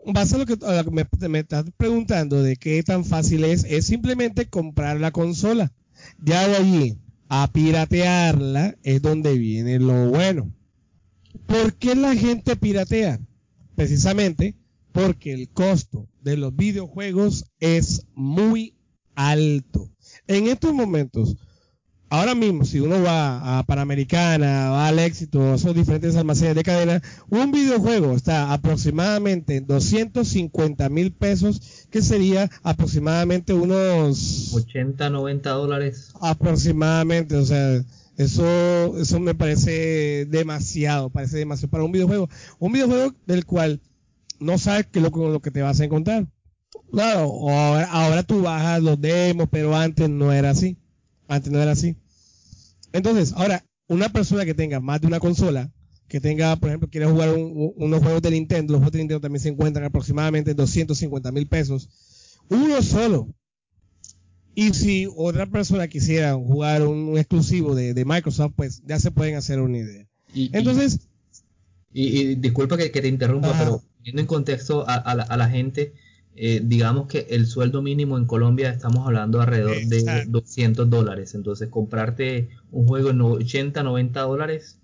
base 0.07 0.33
a 0.35 0.39
lo 0.39 0.45
que, 0.47 0.57
me, 0.91 1.07
me, 1.29 1.39
estás 1.39 1.65
preguntando 1.77 2.41
de 2.41 2.55
qué 2.55 2.81
tan 2.81 3.05
fácil 3.05 3.43
es, 3.43 3.63
es 3.63 3.85
simplemente 3.85 4.47
comprar 4.47 4.99
la 4.99 5.11
consola. 5.11 5.71
Ya 6.17 6.47
de 6.47 6.55
allí 6.55 6.97
a 7.29 7.47
piratearla 7.53 8.75
es 8.81 9.03
donde 9.03 9.37
viene 9.37 9.77
lo 9.77 10.09
bueno. 10.09 10.51
¿Por 11.45 11.75
qué 11.75 11.93
la 11.93 12.15
gente 12.15 12.55
piratea? 12.55 13.19
Precisamente 13.75 14.55
porque 14.91 15.33
el 15.33 15.47
costo 15.49 16.07
de 16.23 16.35
los 16.35 16.55
videojuegos 16.55 17.45
es 17.59 18.07
muy 18.15 18.75
alto. 19.13 19.91
En 20.25 20.47
estos 20.47 20.73
momentos, 20.73 21.37
ahora 22.13 22.35
mismo, 22.35 22.63
si 22.63 22.79
uno 22.79 23.01
va 23.01 23.57
a 23.57 23.63
Panamericana, 23.63 24.69
va 24.69 24.87
al 24.87 24.99
éxito, 24.99 25.55
esos 25.55 25.73
diferentes 25.73 26.15
almacenes 26.15 26.53
de 26.53 26.63
cadena, 26.63 27.01
un 27.29 27.51
videojuego 27.51 28.13
está 28.13 28.53
aproximadamente 28.53 29.55
en 29.57 29.65
250 29.65 30.89
mil 30.89 31.11
pesos, 31.11 31.87
que 31.89 32.03
sería 32.03 32.51
aproximadamente 32.61 33.53
unos 33.53 34.53
80, 34.53 35.09
90 35.09 35.49
dólares. 35.49 36.13
Aproximadamente, 36.21 37.35
o 37.35 37.45
sea, 37.45 37.83
eso, 38.15 38.99
eso 38.99 39.19
me 39.19 39.33
parece 39.33 40.27
demasiado, 40.29 41.09
parece 41.09 41.39
demasiado 41.39 41.71
para 41.71 41.83
un 41.83 41.91
videojuego. 41.91 42.29
Un 42.59 42.73
videojuego 42.73 43.15
del 43.25 43.43
cual 43.45 43.81
no 44.39 44.59
sabes 44.59 44.85
qué 44.85 44.99
es 44.99 45.03
lo, 45.03 45.29
lo 45.29 45.41
que 45.41 45.49
te 45.49 45.63
vas 45.63 45.79
a 45.79 45.85
encontrar. 45.85 46.27
Claro, 46.91 47.49
ahora, 47.49 47.85
ahora 47.85 48.21
tú 48.21 48.43
bajas 48.43 48.83
los 48.83 49.01
demos, 49.01 49.47
pero 49.49 49.75
antes 49.75 50.07
no 50.11 50.31
era 50.31 50.51
así. 50.51 50.77
Antes 51.27 51.51
no 51.51 51.59
era 51.59 51.71
así. 51.71 51.97
Entonces, 52.93 53.33
ahora, 53.35 53.65
una 53.87 54.09
persona 54.09 54.45
que 54.45 54.53
tenga 54.53 54.79
más 54.79 55.01
de 55.01 55.07
una 55.07 55.19
consola, 55.19 55.71
que 56.07 56.21
tenga, 56.21 56.55
por 56.55 56.69
ejemplo, 56.69 56.89
quiere 56.89 57.07
jugar 57.07 57.33
unos 57.33 58.01
juegos 58.01 58.21
de 58.21 58.31
Nintendo, 58.31 58.73
los 58.73 58.79
juegos 58.79 58.93
de 58.93 58.99
Nintendo 58.99 59.21
también 59.21 59.41
se 59.41 59.49
encuentran 59.49 59.85
aproximadamente 59.85 60.51
en 60.51 60.57
250 60.57 61.31
mil 61.31 61.47
pesos, 61.47 61.89
uno 62.49 62.81
solo. 62.81 63.27
Y 64.55 64.73
si 64.73 65.07
otra 65.15 65.47
persona 65.47 65.87
quisiera 65.87 66.35
jugar 66.35 66.83
un, 66.83 67.17
exclusivo 67.17 67.73
de, 67.73 68.05
Microsoft, 68.05 68.53
pues 68.55 68.83
ya 68.85 68.99
se 68.99 69.09
pueden 69.09 69.35
hacer 69.35 69.59
una 69.59 69.79
idea. 69.79 70.07
Entonces, 70.35 71.07
Y, 71.91 72.35
disculpa 72.35 72.77
que, 72.77 72.89
te 72.89 73.07
interrumpa, 73.07 73.57
pero 73.57 73.83
viendo 74.03 74.21
en 74.21 74.27
contexto 74.27 74.85
a, 74.87 75.15
la, 75.15 75.49
gente, 75.49 75.93
eh, 76.35 76.61
digamos 76.63 77.07
que 77.07 77.27
el 77.29 77.45
sueldo 77.47 77.81
mínimo 77.81 78.17
en 78.17 78.25
Colombia 78.25 78.69
estamos 78.69 79.05
hablando 79.05 79.41
alrededor 79.41 79.77
de 79.85 80.25
200 80.27 80.89
dólares. 80.89 81.35
Entonces, 81.35 81.69
comprarte 81.69 82.49
un 82.71 82.87
juego 82.87 83.11
en 83.11 83.21
80, 83.21 83.83
90 83.83 84.21
dólares, 84.21 84.79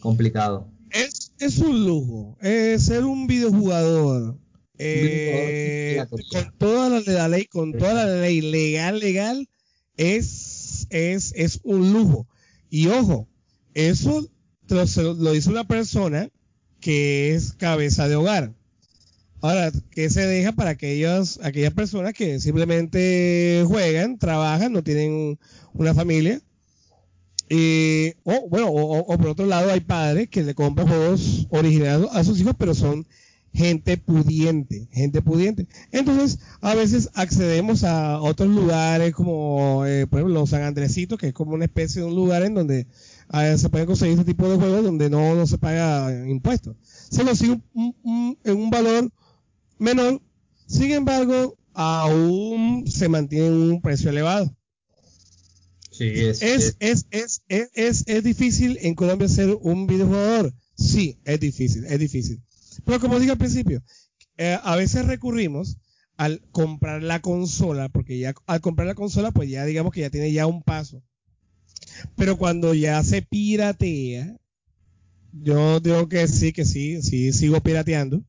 complicado. 0.00 0.68
Es, 0.90 1.32
es 1.38 1.58
un 1.58 1.84
lujo. 1.84 2.36
ser 2.40 3.04
un 3.04 3.26
videojugador. 3.26 4.38
Eh, 4.78 6.04
con 6.10 6.52
toda 6.58 7.00
la, 7.00 7.28
ley, 7.28 7.46
con 7.46 7.72
toda 7.72 7.94
la 7.94 8.20
ley 8.20 8.40
legal, 8.42 8.98
legal, 8.98 9.48
es, 9.96 10.86
es, 10.90 11.32
es 11.34 11.60
un 11.62 11.92
lujo. 11.92 12.28
Y 12.68 12.88
ojo, 12.88 13.28
eso 13.74 14.28
lo, 14.68 15.14
lo 15.14 15.32
dice 15.32 15.50
una 15.50 15.66
persona 15.66 16.28
que 16.80 17.34
es 17.34 17.52
cabeza 17.52 18.08
de 18.08 18.16
hogar. 18.16 18.54
Ahora, 19.40 19.70
¿qué 19.90 20.08
se 20.10 20.26
deja 20.26 20.52
para 20.52 20.70
aquellos, 20.70 21.38
aquellas 21.42 21.74
personas 21.74 22.14
que 22.14 22.40
simplemente 22.40 23.64
juegan, 23.66 24.18
trabajan, 24.18 24.72
no 24.72 24.82
tienen 24.82 25.38
una 25.74 25.94
familia? 25.94 26.40
Y, 27.48 28.14
o 28.24 28.48
bueno, 28.48 28.68
o, 28.70 29.18
por 29.18 29.28
otro 29.28 29.46
lado 29.46 29.70
hay 29.70 29.80
padres 29.80 30.28
que 30.28 30.42
le 30.42 30.54
compran 30.54 30.88
juegos 30.88 31.46
originales 31.50 32.08
a 32.12 32.24
sus 32.24 32.40
hijos, 32.40 32.54
pero 32.58 32.74
son 32.74 33.06
gente 33.52 33.96
pudiente, 33.98 34.88
gente 34.90 35.22
pudiente. 35.22 35.66
Entonces, 35.92 36.38
a 36.60 36.74
veces 36.74 37.10
accedemos 37.14 37.84
a 37.84 38.20
otros 38.20 38.48
lugares 38.48 39.14
como, 39.14 39.84
eh, 39.86 40.06
por 40.06 40.18
ejemplo, 40.18 40.40
los 40.40 40.50
San 40.50 40.62
Andresitos, 40.62 41.18
que 41.18 41.28
es 41.28 41.32
como 41.32 41.52
una 41.52 41.66
especie 41.66 42.02
de 42.02 42.08
un 42.08 42.14
lugar 42.14 42.42
en 42.42 42.54
donde 42.54 42.86
se 43.56 43.68
pueden 43.68 43.86
conseguir 43.86 44.18
este 44.18 44.32
tipo 44.32 44.48
de 44.48 44.56
juegos 44.56 44.84
donde 44.84 45.10
no, 45.10 45.34
no 45.34 45.46
se 45.46 45.58
paga 45.58 46.26
impuestos. 46.26 46.76
Se 46.82 47.22
lo 47.22 47.34
sigue 47.34 47.60
en 47.74 48.56
un 48.56 48.70
valor 48.70 49.10
menor, 49.78 50.22
sin 50.66 50.92
embargo, 50.92 51.56
aún 51.74 52.84
se 52.86 53.08
mantiene 53.08 53.50
un 53.50 53.80
precio 53.80 54.10
elevado. 54.10 54.54
Sí, 55.90 56.04
es, 56.04 56.42
es, 56.42 56.76
es, 56.78 57.06
es, 57.10 57.42
es, 57.48 58.04
es 58.06 58.24
difícil 58.24 58.78
en 58.82 58.94
Colombia 58.94 59.28
ser 59.28 59.56
un 59.60 59.86
videojugador. 59.86 60.52
Sí, 60.76 61.18
es 61.24 61.40
difícil, 61.40 61.84
es 61.86 61.98
difícil. 61.98 62.42
Pero 62.84 63.00
como 63.00 63.18
dije 63.18 63.32
al 63.32 63.38
principio, 63.38 63.82
eh, 64.36 64.58
a 64.62 64.76
veces 64.76 65.06
recurrimos 65.06 65.78
al 66.16 66.42
comprar 66.50 67.02
la 67.02 67.20
consola, 67.20 67.88
porque 67.88 68.18
ya 68.18 68.34
al 68.46 68.60
comprar 68.60 68.86
la 68.86 68.94
consola, 68.94 69.30
pues 69.30 69.48
ya 69.48 69.64
digamos 69.64 69.92
que 69.92 70.02
ya 70.02 70.10
tiene 70.10 70.32
ya 70.32 70.46
un 70.46 70.62
paso. 70.62 71.02
Pero 72.16 72.36
cuando 72.36 72.74
ya 72.74 73.02
se 73.02 73.22
piratea, 73.22 74.36
yo 75.32 75.80
digo 75.80 76.08
que 76.08 76.28
sí, 76.28 76.52
que 76.52 76.64
sí, 76.64 77.02
sí, 77.02 77.32
sigo 77.32 77.62
pirateando. 77.62 78.22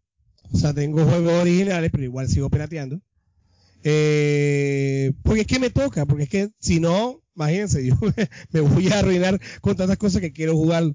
O 0.53 0.57
sea, 0.57 0.73
tengo 0.73 1.03
juegos 1.05 1.33
originales, 1.33 1.91
pero 1.91 2.03
igual 2.03 2.27
sigo 2.27 2.49
pirateando. 2.49 2.99
Eh, 3.83 5.13
porque 5.23 5.41
es 5.41 5.47
que 5.47 5.59
me 5.59 5.69
toca, 5.69 6.05
porque 6.05 6.23
es 6.23 6.29
que 6.29 6.49
si 6.59 6.79
no, 6.79 7.21
imagínense, 7.35 7.85
yo 7.87 7.95
me 8.51 8.61
voy 8.61 8.89
a 8.89 8.99
arruinar 8.99 9.39
con 9.61 9.75
tantas 9.75 9.97
cosas 9.97 10.21
que 10.21 10.33
quiero 10.33 10.55
jugar 10.55 10.93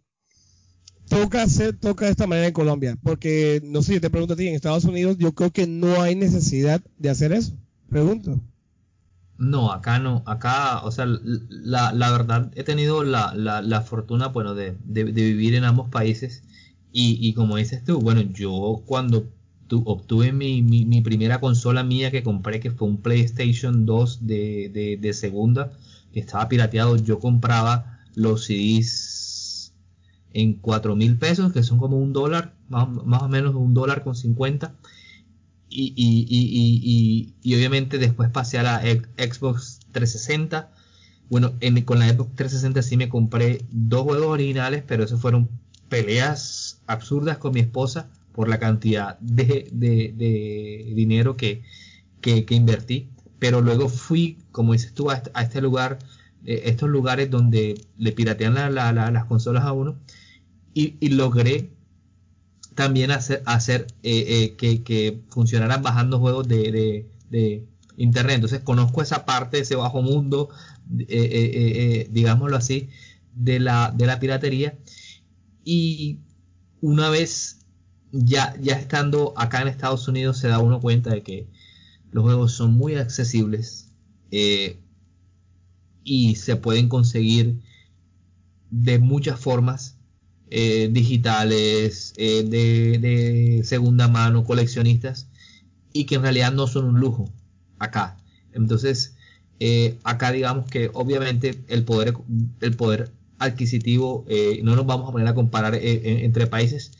toca 1.09 1.43
hacer, 1.43 1.77
toca 1.77 2.07
de 2.07 2.12
esta 2.12 2.27
manera 2.27 2.49
en 2.49 2.53
Colombia, 2.53 2.97
porque 3.03 3.61
no 3.65 3.83
sé, 3.83 3.95
yo 3.95 4.01
te 4.01 4.11
pregunto 4.11 4.35
a 4.35 4.37
ti, 4.37 4.49
en 4.49 4.55
Estados 4.55 4.85
Unidos 4.85 5.19
yo 5.19 5.33
creo 5.33 5.51
que 5.51 5.67
no 5.67 6.01
hay 6.01 6.15
necesidad 6.15 6.81
de 6.99 7.11
hacer 7.11 7.33
eso. 7.33 7.53
Pregunto. 7.91 8.41
No, 9.37 9.73
acá 9.73 9.99
no, 9.99 10.23
acá, 10.27 10.83
o 10.85 10.91
sea, 10.91 11.07
la, 11.07 11.93
la 11.93 12.11
verdad 12.12 12.51
he 12.55 12.65
tenido 12.65 13.03
la, 13.03 13.35
la, 13.35 13.61
la 13.61 13.81
fortuna, 13.83 14.29
bueno, 14.29 14.55
de, 14.55 14.77
de, 14.85 15.05
vivir 15.05 15.55
en 15.55 15.65
ambos 15.65 15.91
países 15.91 16.45
y, 16.93 17.19
y, 17.21 17.35
como 17.35 17.57
dices 17.57 17.85
tú, 17.85 17.99
bueno, 18.01 18.21
yo 18.21 18.83
cuando 18.87 19.27
tu, 19.73 19.83
obtuve 19.87 20.33
mi, 20.35 21.01
primera 21.01 21.41
consola 21.41 21.83
mía 21.83 22.11
que 22.11 22.23
compré, 22.23 22.61
que 22.61 22.71
fue 22.71 22.87
un 22.87 22.99
PlayStation 23.01 23.87
2 23.87 24.27
de, 24.27 25.11
segunda, 25.15 25.73
que 26.13 26.21
estaba 26.21 26.47
pirateado, 26.51 26.97
yo 26.97 27.19
compraba 27.19 28.01
los 28.15 28.45
CDs 28.45 29.73
en 30.35 30.57
4 30.57 30.95
mil 30.95 31.17
pesos, 31.17 31.55
que 31.55 31.63
son 31.63 31.79
como 31.79 31.97
un 31.97 32.13
dólar, 32.13 32.55
más, 32.69 33.23
o 33.23 33.29
menos 33.29 33.55
un 33.55 33.73
dólar 33.73 34.05
con 34.05 34.15
50. 34.15 34.75
Y, 35.71 37.33
obviamente 37.47 37.97
después 37.97 38.29
pasé 38.29 38.59
a 38.59 38.63
la 38.65 38.83
Xbox 39.17 39.81
360. 39.93 40.71
Bueno, 41.31 41.55
con 41.87 41.99
la 41.99 42.11
Xbox 42.11 42.35
360 42.35 42.83
sí 42.83 42.99
me 42.99 43.09
compré 43.09 43.65
dos 43.71 44.03
juegos 44.03 44.27
originales, 44.27 44.85
pero 44.87 45.05
eso 45.05 45.17
fueron 45.17 45.49
peleas 45.89 46.83
absurdas 46.87 47.39
con 47.39 47.55
mi 47.55 47.61
esposa 47.61 48.11
por 48.33 48.49
la 48.49 48.59
cantidad 48.59 49.18
de, 49.21 49.68
dinero 50.95 51.37
que, 51.37 51.62
invertí. 52.51 53.09
Pero 53.38 53.61
luego 53.61 53.88
fui, 53.88 54.38
como 54.53 54.73
dices 54.73 54.95
tú, 54.95 55.11
a 55.11 55.23
este, 55.42 55.61
lugar, 55.61 55.99
eh, 56.45 56.62
estos 56.66 56.88
lugares 56.88 57.31
donde 57.31 57.87
le 57.99 58.12
piratean 58.12 58.55
las 58.75 59.25
consolas 59.27 59.64
a 59.64 59.73
uno 59.73 59.99
y, 60.75 61.09
logré 61.11 61.71
también 62.75 63.11
hacer, 63.11 63.87
eh, 64.03 64.55
eh, 64.61 64.83
que, 64.85 65.21
funcionaran 65.29 65.83
bajando 65.83 66.18
juegos 66.18 66.49
de, 66.49 67.07
internet. 67.97 68.37
Entonces 68.37 68.61
conozco 68.61 69.03
esa 69.03 69.27
parte, 69.27 69.59
ese 69.59 69.77
bajo 69.77 70.03
mundo, 70.03 70.49
digámoslo 70.88 72.57
así, 72.57 72.88
de 73.35 73.61
la 73.61 74.18
piratería. 74.21 74.79
Y 75.64 76.18
una 76.81 77.11
vez 77.11 77.62
ya, 78.12 78.55
ya 78.61 78.75
estando 78.75 79.35
acá 79.37 79.62
en 79.62 79.68
Estados 79.68 80.07
Unidos 80.07 80.38
se 80.38 80.48
da 80.48 80.59
uno 80.61 80.81
cuenta 80.81 81.11
de 81.11 81.22
que 81.22 81.48
los 82.12 82.22
juegos 82.25 82.53
son 82.53 82.75
muy 82.75 82.94
accesibles 82.94 83.88
y 86.05 86.35
se 86.37 86.57
pueden 86.57 86.88
conseguir 86.88 87.61
de 88.70 88.98
muchas 88.98 89.38
formas 89.38 89.96
eh, 90.55 90.90
digitales, 90.92 92.12
eh, 92.18 92.42
de, 92.44 93.62
segunda 93.64 94.09
mano, 94.09 94.44
coleccionistas, 94.44 95.29
y 95.94 96.05
que 96.05 96.16
en 96.16 96.22
realidad 96.22 96.53
no 96.53 96.66
son 96.66 96.85
un 96.85 97.01
lujo 97.01 97.31
acá. 97.79 98.18
Entonces, 98.53 99.14
eh, 99.61 99.98
acá 100.05 100.33
digamos 100.33 100.66
que 100.68 100.90
obviamente 100.92 101.62
el 101.68 101.85
poder, 101.85 102.14
el 102.61 102.77
poder 102.77 103.12
adquisitivo, 103.38 104.27
no 104.62 104.77
nos 104.77 104.87
vamos 104.87 105.09
a 105.09 105.12
poner 105.12 105.29
a 105.29 105.35
comparar 105.35 105.75
entre 105.75 106.46
países, 106.46 106.92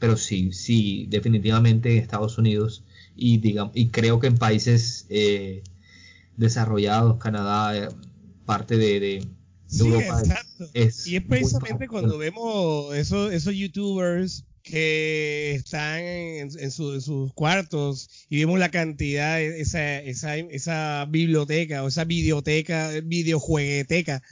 pero 0.00 0.16
sí, 0.16 0.52
sí, 0.52 1.06
definitivamente 1.08 1.92
en 1.92 1.98
Estados 1.98 2.38
Unidos 2.38 2.82
y, 3.14 3.38
digamos, 3.38 3.72
y 3.76 3.90
creo 3.90 4.18
que 4.18 4.26
en 4.26 4.38
países 4.38 5.06
desarrollados, 6.36 7.18
Canadá, 7.18 7.90
parte 8.44 8.76
de 8.76 9.24
Sí, 9.70 9.88
exacto. 9.94 10.68
y 10.74 11.16
es 11.16 11.22
precisamente 11.28 11.86
cuando 11.86 12.18
vemos 12.18 12.92
esos, 12.96 13.32
esos 13.32 13.54
youtubers 13.54 14.44
que 14.64 15.52
están 15.54 16.00
en, 16.00 16.70
sus 16.72 17.32
cuartos 17.34 18.10
y 18.28 18.38
vemos 18.38 18.58
la 18.58 18.72
cantidad, 18.72 19.40
esa, 19.40 20.00
esa, 20.00 20.36
esa 20.36 21.06
biblioteca 21.08 21.84
o 21.84 21.88
esa 21.88 22.04
videoteca, 22.04 22.90
videojuegueteca 23.04 24.22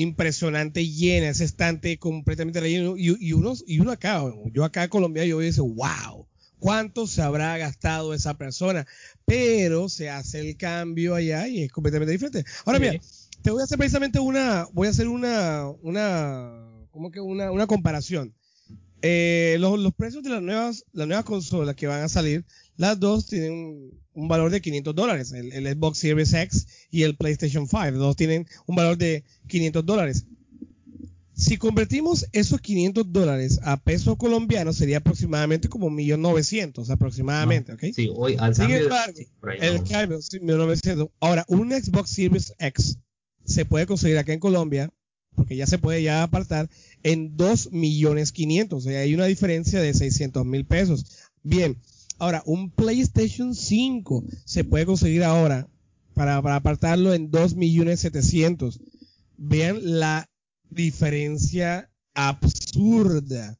impresionante 0.00 0.86
llena, 0.86 1.28
ese 1.28 1.44
estante 1.44 1.98
completamente 1.98 2.60
lleno 2.60 2.96
y, 2.96 3.16
y, 3.18 3.32
uno, 3.32 3.54
y 3.66 3.80
uno 3.80 3.90
acá, 3.90 4.22
yo 4.52 4.64
acá 4.64 4.84
en 4.84 4.90
Colombia 4.90 5.24
yo 5.24 5.40
digo, 5.40 5.64
wow, 5.64 6.26
¿cuánto 6.58 7.06
se 7.06 7.22
habrá 7.22 7.56
gastado 7.58 8.14
esa 8.14 8.34
persona? 8.34 8.86
Pero 9.24 9.88
se 9.88 10.10
hace 10.10 10.40
el 10.40 10.56
cambio 10.56 11.14
allá 11.14 11.48
y 11.48 11.62
es 11.62 11.72
completamente 11.72 12.12
diferente. 12.12 12.44
Ahora 12.64 12.78
mira, 12.78 13.00
te 13.42 13.50
voy 13.50 13.60
a 13.60 13.64
hacer 13.64 13.78
precisamente 13.78 14.20
una, 14.20 14.66
voy 14.72 14.86
a 14.86 14.90
hacer 14.90 15.08
una, 15.08 15.68
una, 15.82 16.86
como 16.90 17.10
que 17.10 17.20
una, 17.20 17.50
una 17.50 17.66
comparación. 17.66 18.34
Eh, 19.02 19.56
los, 19.60 19.78
los, 19.78 19.94
precios 19.94 20.22
de 20.22 20.30
las 20.30 20.42
nuevas, 20.42 20.84
las 20.92 21.06
nuevas 21.06 21.24
consolas 21.24 21.76
que 21.76 21.86
van 21.86 22.02
a 22.02 22.08
salir, 22.08 22.44
las 22.76 22.98
dos 22.98 23.26
tienen 23.26 23.92
un, 24.12 24.28
valor 24.28 24.50
de 24.50 24.60
500 24.60 24.94
dólares. 24.94 25.32
El, 25.32 25.52
el, 25.52 25.66
Xbox 25.66 25.98
Series 25.98 26.32
X 26.32 26.66
y 26.90 27.02
el 27.02 27.16
PlayStation 27.16 27.68
5. 27.68 27.90
Los 27.92 28.00
dos 28.00 28.16
tienen 28.16 28.46
un 28.66 28.76
valor 28.76 28.96
de 28.96 29.24
500 29.46 29.86
dólares. 29.86 30.24
Si 31.38 31.56
convertimos 31.56 32.26
esos 32.32 32.60
500 32.60 33.12
dólares 33.12 33.60
a 33.62 33.76
pesos 33.76 34.16
colombianos, 34.16 34.74
sería 34.74 34.98
aproximadamente 34.98 35.68
como 35.68 35.88
1.900.000 35.88 36.90
aproximadamente, 36.90 37.72
¿ok? 37.72 37.84
Sí, 37.94 38.10
hoy 38.12 38.34
al 38.40 38.56
Sin 38.56 38.72
embargo, 38.72 39.16
el 39.60 39.84
cambio, 39.84 40.18
1.900. 40.18 41.08
Ahora, 41.20 41.44
un 41.46 41.70
Xbox 41.70 42.10
Series 42.10 42.54
X 42.58 42.98
se 43.44 43.64
puede 43.64 43.86
conseguir 43.86 44.18
acá 44.18 44.32
en 44.32 44.40
Colombia, 44.40 44.92
porque 45.36 45.54
ya 45.54 45.68
se 45.68 45.78
puede 45.78 46.02
ya 46.02 46.24
apartar, 46.24 46.68
en 47.02 47.36
2 47.36 47.72
millones 47.72 48.32
500. 48.32 48.78
O 48.78 48.88
sea, 48.88 49.00
hay 49.00 49.14
una 49.14 49.26
diferencia 49.26 49.80
de 49.80 49.94
600 49.94 50.44
mil 50.44 50.64
pesos. 50.64 51.06
Bien, 51.42 51.78
ahora, 52.18 52.42
un 52.46 52.70
PlayStation 52.70 53.54
5 53.54 54.24
se 54.44 54.64
puede 54.64 54.86
conseguir 54.86 55.24
ahora 55.24 55.68
para, 56.14 56.42
para 56.42 56.56
apartarlo 56.56 57.14
en 57.14 57.30
2 57.30 57.54
millones 57.54 58.00
700. 58.00 58.80
Vean 59.36 59.78
la 59.82 60.28
diferencia 60.70 61.90
absurda. 62.14 63.56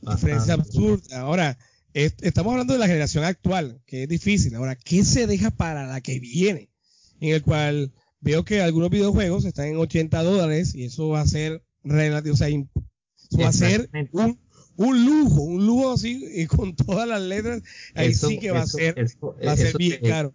Diferencia 0.00 0.54
absurda. 0.54 1.20
Ahora, 1.20 1.58
estamos 1.92 2.52
hablando 2.52 2.74
de 2.74 2.78
la 2.78 2.86
generación 2.86 3.24
actual, 3.24 3.80
que 3.86 4.04
es 4.04 4.08
difícil. 4.08 4.54
Ahora, 4.54 4.76
¿qué 4.76 5.04
se 5.04 5.26
deja 5.26 5.50
para 5.50 5.86
la 5.86 6.00
que 6.00 6.20
viene? 6.20 6.70
En 7.20 7.34
el 7.34 7.42
cual 7.42 7.92
veo 8.20 8.44
que 8.44 8.60
algunos 8.60 8.90
videojuegos 8.90 9.44
están 9.44 9.66
en 9.66 9.76
80 9.76 10.22
dólares 10.22 10.74
y 10.74 10.84
eso 10.84 11.08
va 11.08 11.20
a 11.20 11.26
ser 11.26 11.65
relativo, 11.86 12.34
o 12.34 12.36
sea, 12.36 12.48
va 13.40 13.48
a 13.48 13.52
ser 13.52 13.88
un, 14.12 14.38
un, 14.76 15.06
lujo, 15.06 15.42
un 15.42 15.66
lujo 15.66 15.92
así 15.92 16.24
y 16.34 16.46
con 16.46 16.74
todas 16.76 17.08
las 17.08 17.22
letras, 17.22 17.62
ahí 17.94 18.14
sí 18.14 18.38
que 18.38 18.50
va 18.50 18.60
a 18.60 18.66
ser, 18.66 18.94
va 19.24 19.52
a 19.52 19.56
ser 19.56 19.76
bien 19.76 20.00
caro. 20.02 20.34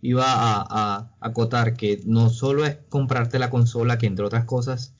iba 0.00 0.24
a, 0.24 0.66
a, 0.68 1.16
acotar 1.20 1.74
que 1.74 2.00
no 2.04 2.30
solo 2.30 2.64
es 2.64 2.78
comprarte 2.88 3.38
la 3.38 3.50
consola, 3.50 3.98
que 3.98 4.06
entre 4.06 4.24
otras 4.24 4.44
cosas, 4.44 4.94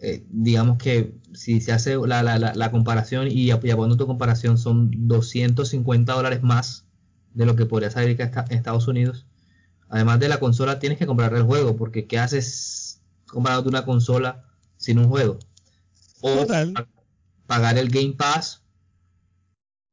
eh, 0.00 0.24
digamos 0.30 0.78
que 0.78 1.14
si 1.32 1.60
se 1.60 1.72
hace 1.72 1.96
la, 1.96 2.22
la, 2.22 2.38
la, 2.38 2.70
comparación 2.70 3.28
y, 3.28 3.52
y 3.52 3.96
tu 3.96 4.06
comparación 4.06 4.58
son 4.58 4.90
250 5.06 6.12
dólares 6.12 6.42
más 6.42 6.86
de 7.34 7.46
lo 7.46 7.54
que 7.54 7.66
podría 7.66 7.90
salir 7.90 8.20
en 8.20 8.32
Estados 8.50 8.88
Unidos. 8.88 9.26
Además 9.88 10.18
de 10.20 10.28
la 10.28 10.40
consola, 10.40 10.78
tienes 10.78 10.98
que 10.98 11.06
comprar 11.06 11.34
el 11.34 11.42
juego, 11.42 11.76
porque 11.76 12.06
¿qué 12.06 12.18
haces 12.18 13.00
comprándote 13.26 13.68
una 13.68 13.84
consola 13.84 14.44
sin 14.82 14.98
un 14.98 15.08
juego? 15.08 15.38
O 16.20 16.46
pagar 17.46 17.78
el 17.78 17.88
Game 17.88 18.14
Pass 18.14 18.62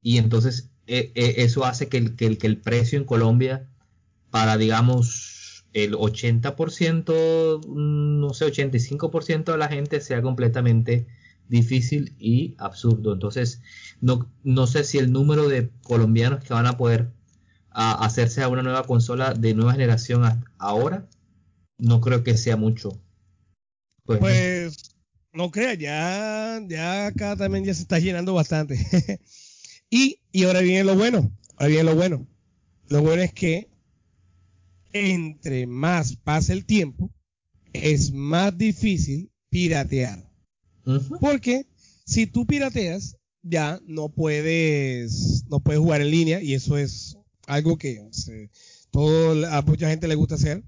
y 0.02 0.18
entonces 0.18 0.72
e, 0.88 1.12
e, 1.14 1.44
eso 1.44 1.66
hace 1.66 1.88
que 1.88 1.98
el, 1.98 2.16
que, 2.16 2.26
el, 2.26 2.38
que 2.38 2.48
el 2.48 2.58
precio 2.58 2.98
en 2.98 3.06
Colombia 3.06 3.70
para, 4.32 4.58
digamos, 4.58 5.66
el 5.74 5.94
80%, 5.94 7.66
no 7.68 8.34
sé, 8.34 8.46
85% 8.46 9.52
de 9.52 9.58
la 9.58 9.68
gente 9.68 10.02
sea 10.02 10.22
completamente 10.22 11.08
difícil 11.48 12.16
y 12.18 12.56
absurdo. 12.58 13.14
Entonces, 13.14 13.62
no, 14.02 14.32
no 14.44 14.66
sé 14.68 14.84
si 14.84 14.98
el 14.98 15.12
número 15.12 15.48
de 15.48 15.70
colombianos 15.84 16.44
que 16.44 16.54
van 16.54 16.68
a 16.68 16.78
poder 16.78 17.12
hacerse 17.72 18.42
a 18.42 18.50
una 18.50 18.64
nueva 18.64 18.84
consola 18.84 19.34
de 19.34 19.54
nueva 19.54 19.74
generación 19.74 20.44
ahora, 20.58 21.08
no 21.78 22.02
creo 22.02 22.24
que 22.24 22.36
sea 22.36 22.58
mucho. 22.58 23.00
Pues, 24.06 24.20
pues 24.20 24.59
no 25.34 25.52
crea, 25.52 25.74
ya, 25.74 26.62
ya 26.68 27.08
acá 27.08 27.36
también 27.36 27.66
ya 27.66 27.74
se 27.74 27.82
está 27.82 28.00
llenando 28.00 28.34
bastante. 28.34 28.78
y, 29.90 30.20
y 30.32 30.44
ahora 30.44 30.62
viene 30.62 30.84
lo 30.84 30.96
bueno, 30.96 31.32
ahora 31.56 31.68
viene 31.68 31.84
lo 31.84 31.96
bueno. 31.96 32.28
Lo 32.88 33.02
bueno 33.02 33.22
es 33.22 33.34
que 33.34 33.70
entre 34.94 35.68
más 35.68 36.16
pasa 36.16 36.54
el 36.54 36.66
tiempo, 36.66 37.12
es 37.74 38.12
más 38.12 38.58
difícil 38.58 39.32
piratear. 39.50 40.28
Porque 41.20 41.68
si 42.06 42.26
tú 42.26 42.48
pirateas, 42.48 43.16
ya 43.44 43.80
no 43.86 44.10
puedes, 44.10 45.46
no 45.50 45.60
puedes 45.60 45.80
jugar 45.80 46.02
en 46.02 46.12
línea 46.12 46.42
y 46.42 46.56
eso 46.56 46.78
es 46.78 47.18
algo 47.46 47.78
que 47.78 48.02
todo, 48.92 49.48
a 49.48 49.62
mucha 49.62 49.90
gente 49.90 50.08
le 50.08 50.16
gusta 50.16 50.36
hacer. 50.36 50.64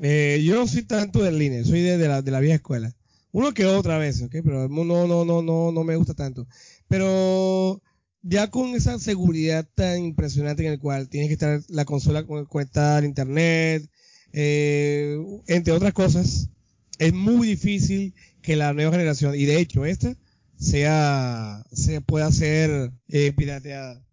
Eh, 0.00 0.42
yo 0.44 0.54
no 0.54 0.66
soy 0.66 0.82
tanto 0.82 1.22
de 1.22 1.32
línea, 1.32 1.64
soy 1.64 1.80
de, 1.80 1.98
la, 2.06 2.22
de 2.22 2.30
la 2.30 2.40
vieja 2.40 2.56
escuela. 2.56 2.94
Uno 3.32 3.52
que 3.52 3.66
otra 3.66 3.98
vez, 3.98 4.22
¿ok? 4.22 4.36
Pero 4.44 4.68
no, 4.68 4.84
no, 4.84 5.24
no, 5.24 5.42
no, 5.42 5.72
no 5.72 5.84
me 5.84 5.96
gusta 5.96 6.14
tanto. 6.14 6.46
Pero 6.88 7.82
ya 8.22 8.50
con 8.50 8.74
esa 8.74 8.98
seguridad 8.98 9.68
tan 9.74 10.04
impresionante 10.04 10.66
en 10.66 10.72
el 10.72 10.78
cual 10.78 11.08
tienes 11.08 11.28
que 11.28 11.34
estar 11.34 11.60
la 11.68 11.84
consola 11.84 12.24
conectada 12.24 12.98
al 12.98 13.04
internet, 13.04 13.88
eh, 14.32 15.18
entre 15.46 15.72
otras 15.72 15.92
cosas, 15.92 16.50
es 16.98 17.12
muy 17.12 17.48
difícil 17.48 18.14
que 18.42 18.56
la 18.56 18.72
nueva 18.72 18.92
generación, 18.92 19.34
y 19.34 19.44
de 19.44 19.60
hecho 19.60 19.84
esta, 19.84 20.16
sea, 20.56 21.64
se 21.72 22.00
pueda 22.00 22.30
ser 22.32 22.92
eh, 23.08 23.32
pirateada. 23.36 24.04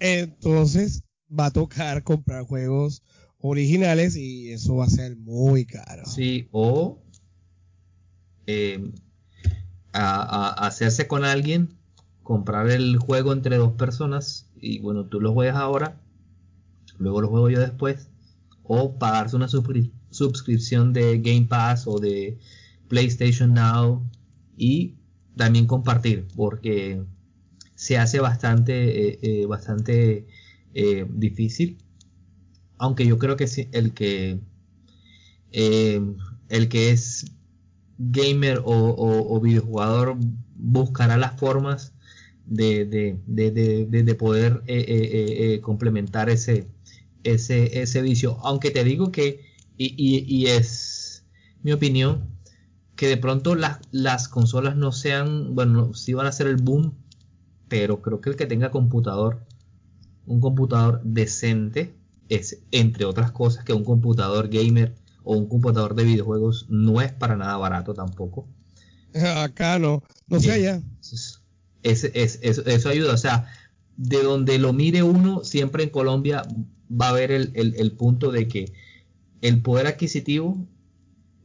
Entonces 0.00 1.02
va 1.28 1.46
a 1.46 1.52
tocar 1.52 2.02
comprar 2.02 2.44
juegos 2.44 3.02
originales 3.38 4.16
y 4.16 4.52
eso 4.52 4.76
va 4.76 4.86
a 4.86 4.90
ser 4.90 5.16
muy 5.16 5.66
caro. 5.66 6.06
Sí, 6.06 6.48
o 6.52 7.03
eh, 8.46 8.92
a 9.92 10.48
hacerse 10.66 11.06
con 11.06 11.24
alguien 11.24 11.76
comprar 12.24 12.70
el 12.70 12.96
juego 12.96 13.32
entre 13.32 13.56
dos 13.56 13.74
personas 13.74 14.48
y 14.60 14.80
bueno, 14.80 15.04
tú 15.04 15.20
lo 15.20 15.32
juegas 15.32 15.56
ahora, 15.56 16.00
luego 16.98 17.20
lo 17.20 17.28
juego 17.28 17.50
yo 17.50 17.60
después, 17.60 18.08
o 18.64 18.98
pagarse 18.98 19.36
una 19.36 19.48
suscripción 19.48 20.92
de 20.92 21.18
Game 21.18 21.46
Pass 21.46 21.86
o 21.86 21.98
de 21.98 22.38
PlayStation 22.88 23.52
Now 23.52 24.02
y 24.56 24.94
también 25.36 25.66
compartir, 25.66 26.26
porque 26.34 27.04
se 27.74 27.98
hace 27.98 28.20
bastante, 28.20 29.08
eh, 29.08 29.18
eh, 29.20 29.46
bastante 29.46 30.26
eh, 30.72 31.06
difícil. 31.10 31.78
Aunque 32.78 33.06
yo 33.06 33.18
creo 33.18 33.36
que 33.36 33.46
el 33.72 33.92
que 33.92 34.40
el 35.52 36.68
que 36.68 36.90
es 36.90 37.26
gamer 37.98 38.60
o, 38.64 39.26
o, 39.28 39.40
videojugador 39.40 40.16
buscará 40.56 41.16
las 41.16 41.38
formas 41.38 41.92
de, 42.46 42.84
de, 42.84 43.18
de, 43.26 44.02
de 44.02 44.14
poder 44.14 44.62
eh, 44.66 44.84
eh, 44.86 45.54
eh, 45.54 45.60
complementar 45.60 46.28
ese, 46.28 46.68
ese, 47.22 47.80
ese 47.82 48.02
vicio. 48.02 48.38
Aunque 48.42 48.70
te 48.70 48.84
digo 48.84 49.12
que, 49.12 49.40
y, 49.76 50.46
es 50.46 51.24
mi 51.62 51.72
opinión, 51.72 52.28
que 52.96 53.08
de 53.08 53.16
pronto 53.16 53.54
las, 53.54 53.78
las 53.90 54.28
consolas 54.28 54.76
no 54.76 54.92
sean, 54.92 55.54
bueno, 55.54 55.94
sí 55.94 56.12
van 56.12 56.26
a 56.26 56.32
ser 56.32 56.46
el 56.46 56.56
boom, 56.56 56.94
pero 57.68 58.02
creo 58.02 58.20
que 58.20 58.30
el 58.30 58.36
que 58.36 58.46
tenga 58.46 58.70
computador, 58.70 59.44
un 60.26 60.40
computador 60.40 61.00
decente, 61.04 61.94
es 62.28 62.62
entre 62.70 63.04
otras 63.04 63.32
cosas 63.32 63.64
que 63.64 63.72
un 63.72 63.84
computador 63.84 64.48
gamer 64.48 64.94
o 65.24 65.36
un 65.36 65.48
computador 65.48 65.94
de 65.94 66.04
videojuegos 66.04 66.66
no 66.68 67.00
es 67.00 67.12
para 67.12 67.36
nada 67.36 67.56
barato 67.56 67.94
tampoco. 67.94 68.46
Acá 69.36 69.78
no, 69.78 70.02
no 70.28 70.40
sé 70.40 70.52
allá 70.52 70.82
es, 71.84 72.04
eso 72.42 72.88
ayuda. 72.88 73.14
O 73.14 73.16
sea, 73.16 73.46
de 73.96 74.22
donde 74.22 74.58
lo 74.58 74.72
mire 74.72 75.02
uno, 75.02 75.44
siempre 75.44 75.84
en 75.84 75.90
Colombia 75.90 76.42
va 76.90 77.06
a 77.06 77.10
haber 77.10 77.30
el, 77.30 77.92
punto 77.92 78.32
de 78.32 78.48
que 78.48 78.72
el 79.40 79.62
poder 79.62 79.86
adquisitivo 79.86 80.66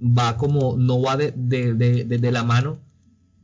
va 0.01 0.37
como, 0.37 0.77
no 0.77 1.01
va 1.01 1.17
de, 1.17 1.31
de, 1.33 2.31
la 2.31 2.43
mano 2.43 2.79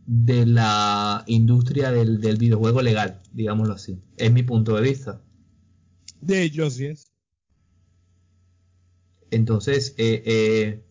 de 0.07 0.45
la 0.45 1.23
industria 1.27 1.91
del, 1.91 2.17
videojuego 2.37 2.81
legal, 2.81 3.21
digámoslo 3.33 3.73
así. 3.73 3.99
Es 4.17 4.31
mi 4.31 4.43
punto 4.43 4.75
de 4.75 4.81
vista. 4.81 5.21
De 6.21 6.43
hecho, 6.43 6.65
así 6.65 6.85
es. 6.85 7.11
Entonces, 9.31 9.93
eh, 9.97 10.23
eh, 10.25 10.83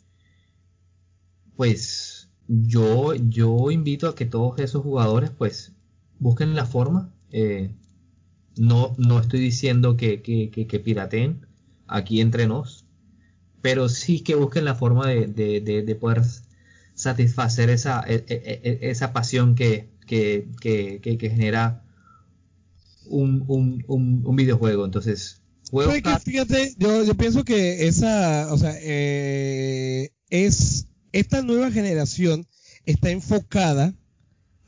pues 1.57 2.29
yo, 2.49 3.15
yo 3.15 3.71
invito 3.71 4.09
a 4.09 4.15
que 4.15 4.27
todos 4.27 4.59
esos 4.61 4.83
jugadores, 4.83 5.31
pues, 5.31 5.73
busquen 6.19 6.55
la 6.55 6.67
forma. 6.67 7.13
Eh, 7.31 7.75
no, 8.57 8.95
no 8.99 9.19
estoy 9.21 9.41
diciendo 9.41 9.97
que, 9.97 10.23
que, 10.23 10.81
pirateen 10.81 11.47
aquí 11.87 12.21
entre 12.21 12.47
nos, 12.47 12.87
pero 13.63 13.89
sí 13.89 14.21
que 14.21 14.35
busquen 14.35 14.65
la 14.65 14.75
forma 14.75 15.09
de, 15.09 15.97
poder 16.01 16.23
satisfacer 16.95 17.71
esa, 17.71 18.05
e, 18.07 18.25
e, 18.29 18.61
e, 18.63 18.91
esa 18.91 19.13
pasión 19.13 19.55
que, 19.55 19.89
que, 20.07 20.49
genera 21.21 21.83
un, 23.07 23.45
un, 23.49 24.37
videojuego. 24.37 24.85
Entonces, 24.85 25.43
fíjate, 26.21 26.75
yo, 26.79 27.05
yo, 27.05 27.15
pienso 27.15 27.45
que 27.45 27.87
esa, 27.87 28.53
o 28.53 28.59
sea, 28.59 28.75
eh, 28.81 30.11
es 30.31 30.87
esta 31.13 31.43
nueva 31.43 31.71
generación 31.71 32.47
está 32.87 33.11
enfocada 33.11 33.95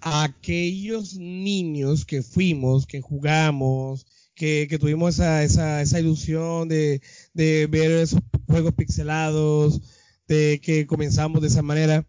aquellos 0.01 1.17
niños 1.17 2.05
que 2.05 2.23
fuimos, 2.23 2.87
que 2.87 3.01
jugamos, 3.01 4.07
que, 4.37 4.69
tuvimos 4.79 5.15
esa, 5.15 5.43
esa, 5.43 5.83
esa 5.83 5.99
ilusión 5.99 6.69
de, 6.69 7.03
de 7.35 7.67
ver 7.67 7.91
esos 7.91 8.21
juegos 8.47 8.75
pixelados, 8.75 9.81
de 10.29 10.61
que 10.63 10.87
comenzamos 10.87 11.41
de 11.41 11.49
esa 11.49 11.63
manera. 11.63 12.07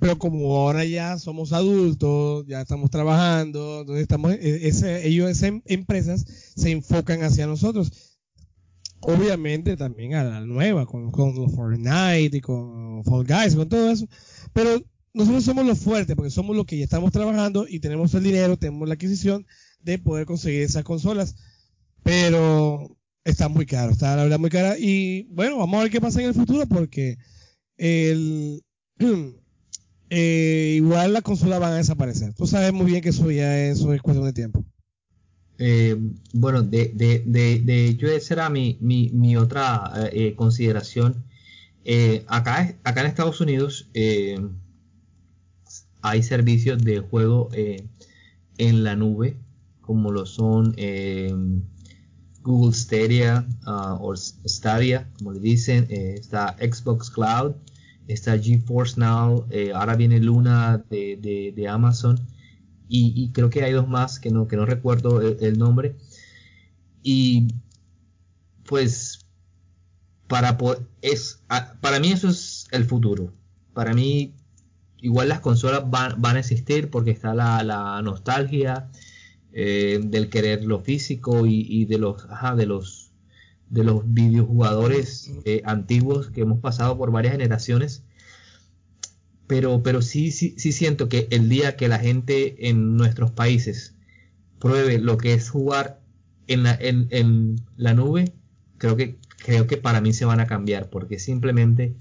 Pero 0.00 0.18
como 0.18 0.56
ahora 0.56 0.84
ya 0.84 1.18
somos 1.18 1.52
adultos, 1.52 2.44
ya 2.46 2.60
estamos 2.62 2.90
trabajando, 2.90 3.80
entonces 3.80 4.02
estamos, 4.02 4.32
e, 4.32 4.68
ese, 4.68 5.06
ellos, 5.06 5.30
esas 5.30 5.52
empresas 5.66 6.26
se 6.56 6.70
enfocan 6.70 7.22
hacia 7.22 7.46
nosotros. 7.46 8.15
Obviamente 9.00 9.76
también 9.76 10.14
a 10.14 10.24
la 10.24 10.40
nueva, 10.40 10.86
con, 10.86 11.10
con 11.10 11.50
Fortnite 11.50 12.36
y 12.36 12.40
con 12.40 13.04
Fall 13.04 13.26
Guys, 13.26 13.54
con 13.54 13.68
todo 13.68 13.90
eso. 13.90 14.08
Pero 14.52 14.82
nosotros 15.14 15.44
somos 15.44 15.66
los 15.66 15.78
fuertes 15.78 16.14
porque 16.16 16.30
somos 16.30 16.56
los 16.56 16.66
que 16.66 16.78
ya 16.78 16.84
estamos 16.84 17.12
trabajando 17.12 17.66
y 17.68 17.80
tenemos 17.80 18.12
el 18.14 18.22
dinero, 18.22 18.56
tenemos 18.56 18.88
la 18.88 18.94
adquisición 18.94 19.46
de 19.80 19.98
poder 19.98 20.26
conseguir 20.26 20.62
esas 20.62 20.84
consolas. 20.84 21.36
Pero 22.02 22.96
está 23.24 23.48
muy 23.48 23.66
caro, 23.66 23.92
está 23.92 24.16
la 24.16 24.24
verdad 24.24 24.38
muy 24.38 24.50
cara. 24.50 24.78
Y 24.78 25.24
bueno, 25.30 25.58
vamos 25.58 25.78
a 25.78 25.82
ver 25.82 25.92
qué 25.92 26.00
pasa 26.00 26.20
en 26.20 26.28
el 26.28 26.34
futuro 26.34 26.66
porque 26.66 27.18
el, 27.76 28.62
eh, 30.10 30.74
igual 30.76 31.12
las 31.12 31.22
consolas 31.22 31.60
van 31.60 31.72
a 31.72 31.76
desaparecer. 31.76 32.34
Tú 32.34 32.46
sabes 32.46 32.72
muy 32.72 32.86
bien 32.86 33.02
que 33.02 33.10
eso 33.10 33.30
ya 33.30 33.58
es, 33.58 33.80
cuestión 34.02 34.24
de 34.24 34.32
tiempo. 34.32 34.64
Eh, 35.58 35.96
bueno, 36.34 36.62
de, 36.62 36.92
de, 36.94 37.88
hecho 37.88 38.06
esa 38.08 38.34
era 38.34 38.50
mi, 38.50 39.36
otra 39.36 39.92
eh, 40.12 40.34
consideración. 40.36 41.24
acá, 42.28 42.76
en 42.84 43.06
Estados 43.06 43.40
Unidos 43.40 43.88
hay 46.02 46.22
servicios 46.22 46.82
de 46.82 47.00
juego 47.00 47.48
en 48.58 48.84
la 48.84 48.96
nube, 48.96 49.36
como 49.80 50.10
lo 50.10 50.26
son 50.26 50.74
Google 52.42 52.74
Stadia 52.74 53.46
uh, 53.66 53.98
o 54.00 54.14
Stadia, 54.14 55.08
como 55.18 55.32
le 55.32 55.40
dicen, 55.40 55.86
está 55.90 56.56
Xbox 56.60 57.10
Cloud, 57.10 57.54
está 58.08 58.38
GeForce 58.38 59.00
Now, 59.00 59.46
ahora 59.74 59.96
viene 59.96 60.20
Luna 60.20 60.84
de 60.90 61.66
Amazon 61.68 62.20
y, 62.88 63.30
creo 63.32 63.50
que 63.50 63.64
hay 63.64 63.72
dos 63.72 63.88
más 63.88 64.20
que 64.20 64.30
no, 64.30 64.46
que 64.46 64.56
no 64.56 64.66
recuerdo 64.66 65.20
el, 65.20 65.58
nombre. 65.58 65.96
Y 67.02 67.48
pues 68.64 69.20
para, 70.28 70.56
es, 71.02 71.42
para 71.80 72.00
mí 72.00 72.12
eso 72.12 72.28
es 72.28 72.66
el 72.70 72.84
futuro. 72.84 73.32
Para 73.74 73.94
mí 73.94 74.34
igual 74.98 75.28
las 75.28 75.40
consolas 75.40 75.88
van, 75.90 76.20
van 76.20 76.36
a 76.36 76.40
existir 76.40 76.90
porque 76.90 77.10
está 77.10 77.34
la, 77.34 77.62
la 77.62 78.00
nostalgia 78.02 78.88
eh, 79.52 80.00
del 80.02 80.28
querer 80.28 80.64
lo 80.64 80.80
físico 80.80 81.46
y, 81.46 81.86
de 81.86 81.98
los 81.98 82.24
ajá, 82.26 82.54
de 82.54 82.66
los 82.66 83.10
de 83.70 83.82
los 83.82 84.02
videojugadores 84.04 85.32
eh, 85.44 85.62
antiguos 85.64 86.30
que 86.30 86.42
hemos 86.42 86.60
pasado 86.60 86.96
por 86.96 87.10
varias 87.10 87.32
generaciones 87.32 88.04
pero, 89.46 89.82
pero 89.82 90.02
sí, 90.02 90.30
sí, 90.30 90.54
sí 90.58 90.72
siento 90.72 91.08
que 91.08 91.28
el 91.30 91.48
día 91.48 91.76
que 91.76 91.88
la 91.88 91.98
gente 91.98 92.68
en 92.68 92.96
nuestros 92.96 93.30
países 93.30 93.94
pruebe 94.58 94.98
lo 94.98 95.18
que 95.18 95.34
es 95.34 95.50
jugar 95.50 96.00
en 96.48 96.62
la, 96.62 96.74
en, 96.74 97.08
en 97.10 97.60
la 97.76 97.94
nube, 97.94 98.32
creo 98.78 98.96
que, 98.96 99.18
creo 99.38 99.66
que 99.66 99.76
para 99.76 100.00
mí 100.00 100.12
se 100.12 100.24
van 100.24 100.40
a 100.40 100.46
cambiar, 100.46 100.90
porque 100.90 101.18
simplemente 101.18 101.94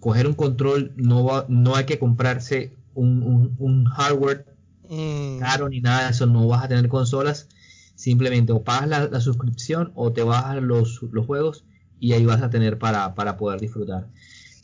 coger 0.00 0.26
un 0.26 0.34
control 0.34 0.92
no 0.96 1.24
va, 1.24 1.46
no 1.48 1.74
hay 1.74 1.84
que 1.84 1.98
comprarse 1.98 2.72
un, 2.94 3.54
un, 3.58 3.84
hardware 3.84 4.46
mm. 4.88 5.38
caro 5.40 5.68
ni 5.68 5.80
nada 5.80 6.04
de 6.04 6.10
eso, 6.10 6.26
no 6.26 6.46
vas 6.46 6.64
a 6.64 6.68
tener 6.68 6.88
consolas, 6.88 7.48
simplemente 7.94 8.52
o 8.52 8.62
pagas 8.62 8.88
la, 8.88 9.08
la 9.08 9.20
suscripción 9.20 9.92
o 9.94 10.12
te 10.12 10.22
bajas 10.22 10.62
los, 10.62 11.02
los 11.10 11.26
juegos 11.26 11.64
y 11.98 12.12
ahí 12.12 12.24
vas 12.24 12.42
a 12.42 12.50
tener 12.50 12.78
para, 12.78 13.14
para 13.14 13.36
poder 13.36 13.60
disfrutar. 13.60 14.08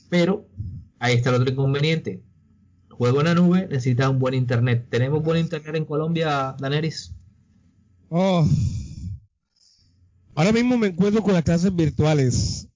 Pero 0.09 0.47
Ahí 1.03 1.17
está 1.17 1.31
el 1.31 1.37
otro 1.37 1.51
inconveniente. 1.51 2.23
Juego 2.91 3.19
en 3.19 3.27
la 3.27 3.35
nube, 3.35 3.67
necesitas 3.69 4.09
un 4.09 4.21
buen 4.21 4.35
internet. 4.35 4.87
¿Tenemos 4.88 5.21
buen 5.21 5.41
internet 5.41 5.75
en 5.75 5.85
Colombia, 5.85 6.55
Daneris? 6.61 7.12
Oh. 8.09 8.49
Ahora 10.37 10.53
mismo 10.53 10.79
me 10.79 10.87
encuentro 10.87 11.21
con 11.25 11.35
las 11.35 11.43
clases 11.43 11.75
virtuales. 11.75 12.69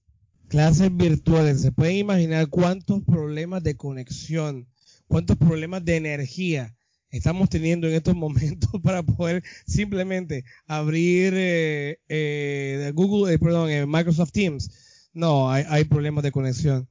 Clases 0.49 0.93
virtuales. 0.93 1.61
Se 1.61 1.71
pueden 1.71 1.95
imaginar 1.95 2.49
cuántos 2.49 3.01
problemas 3.05 3.63
de 3.63 3.77
conexión, 3.77 4.67
cuántos 5.07 5.37
problemas 5.37 5.85
de 5.85 5.95
energía 5.95 6.75
estamos 7.09 7.47
teniendo 7.47 7.87
en 7.87 7.93
estos 7.93 8.15
momentos 8.17 8.69
para 8.83 9.03
poder 9.03 9.41
simplemente 9.65 10.43
abrir 10.65 11.33
eh, 11.33 12.01
eh, 12.09 12.91
Google, 12.93 13.33
eh, 13.33 13.39
perdón, 13.39 13.89
Microsoft 13.89 14.33
Teams. 14.33 15.09
No, 15.13 15.49
hay, 15.49 15.63
hay 15.69 15.85
problemas 15.85 16.25
de 16.25 16.33
conexión 16.33 16.89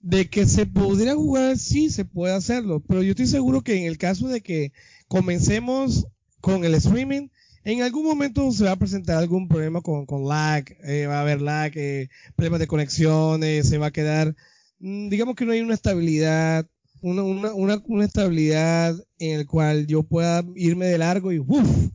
de 0.00 0.28
que 0.28 0.46
se 0.46 0.66
podría 0.66 1.14
jugar, 1.14 1.58
sí, 1.58 1.90
se 1.90 2.04
puede 2.04 2.34
hacerlo, 2.34 2.80
pero 2.80 3.02
yo 3.02 3.10
estoy 3.10 3.26
seguro 3.26 3.62
que 3.62 3.76
en 3.76 3.84
el 3.84 3.98
caso 3.98 4.28
de 4.28 4.40
que 4.40 4.72
comencemos 5.08 6.06
con 6.40 6.64
el 6.64 6.74
streaming, 6.74 7.28
en 7.64 7.82
algún 7.82 8.04
momento 8.04 8.50
se 8.52 8.64
va 8.64 8.72
a 8.72 8.78
presentar 8.78 9.18
algún 9.18 9.46
problema 9.46 9.82
con, 9.82 10.06
con 10.06 10.26
lag, 10.26 10.64
eh, 10.82 11.06
va 11.06 11.18
a 11.18 11.20
haber 11.20 11.42
lag, 11.42 11.72
eh, 11.74 12.08
problemas 12.34 12.60
de 12.60 12.66
conexiones, 12.66 13.68
se 13.68 13.76
va 13.76 13.86
a 13.86 13.92
quedar, 13.92 14.34
mm, 14.78 15.10
digamos 15.10 15.34
que 15.36 15.44
no 15.44 15.52
hay 15.52 15.60
una 15.60 15.74
estabilidad, 15.74 16.66
una, 17.02 17.22
una, 17.22 17.54
una, 17.54 17.82
una 17.86 18.04
estabilidad 18.04 18.96
en 19.18 19.40
el 19.40 19.46
cual 19.46 19.86
yo 19.86 20.02
pueda 20.02 20.44
irme 20.56 20.86
de 20.86 20.98
largo 20.98 21.32
y 21.32 21.38
uff, 21.38 21.90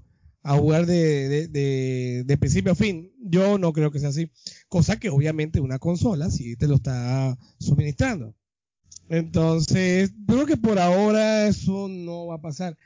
a 0.46 0.56
jugar 0.58 0.86
de, 0.86 1.48
de, 1.48 2.24
de, 2.24 2.38
principio 2.38 2.72
a 2.72 2.76
fin. 2.76 3.12
Yo 3.20 3.58
no 3.58 3.74
creo 3.74 3.89
que 3.89 4.00
sea 4.00 4.10
así. 4.10 4.30
Cosa 4.75 4.99
que 4.99 5.09
obviamente 5.09 5.61
una 5.61 5.79
consola 5.79 6.29
sí 6.29 6.57
te 6.57 6.67
lo 6.67 6.75
está 6.75 7.38
suministrando. 7.61 8.35
Entonces, 9.07 10.11
creo 10.27 10.45
que 10.45 10.57
por 10.57 10.79
ahora 10.79 11.47
eso 11.47 11.88
no 11.88 12.25
va 12.25 12.35
a 12.35 12.41
pasar. 12.41 12.77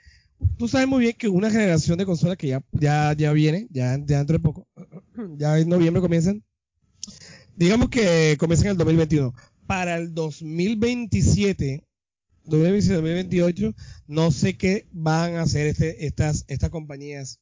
Tú 0.60 0.68
sabes 0.68 0.88
muy 0.88 1.00
bien 1.00 1.16
que 1.18 1.28
una 1.28 1.50
generación 1.50 1.98
de 1.98 2.06
consolas 2.06 2.38
que 2.38 2.50
ya, 2.50 2.64
ya, 2.74 3.14
ya 3.14 3.34
viene, 3.34 3.66
ya, 3.72 3.98
dentro 3.98 4.38
de 4.38 4.40
poco, 4.40 4.68
ya 5.40 5.58
en 5.58 5.68
noviembre 5.68 6.00
comienzan, 6.00 6.44
digamos 7.56 7.90
que 7.90 8.38
comienzan 8.38 8.68
en 8.68 8.72
el 8.74 8.78
2021. 8.78 9.34
Para 9.66 9.98
el 9.98 10.14
2027, 10.14 11.88
2027, 12.44 12.96
2028, 12.98 13.74
no 14.06 14.30
sé 14.30 14.58
qué 14.58 14.86
van 14.92 15.38
a 15.38 15.42
hacer 15.42 15.66
este, 15.66 16.06
estas, 16.06 16.46
estas 16.50 16.70
compañías 16.70 17.40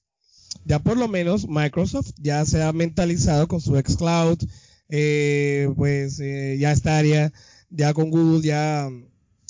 ya 0.65 0.79
por 0.79 0.97
lo 0.97 1.07
menos 1.07 1.47
Microsoft 1.47 2.11
ya 2.17 2.45
se 2.45 2.61
ha 2.63 2.73
mentalizado 2.73 3.47
con 3.47 3.61
su 3.61 3.75
xCloud, 3.75 4.37
eh, 4.89 5.69
pues 5.75 6.19
eh, 6.19 6.57
ya 6.59 6.71
estaría, 6.71 7.31
ya 7.69 7.93
con 7.93 8.09
Google 8.09 8.41
ya, 8.41 8.89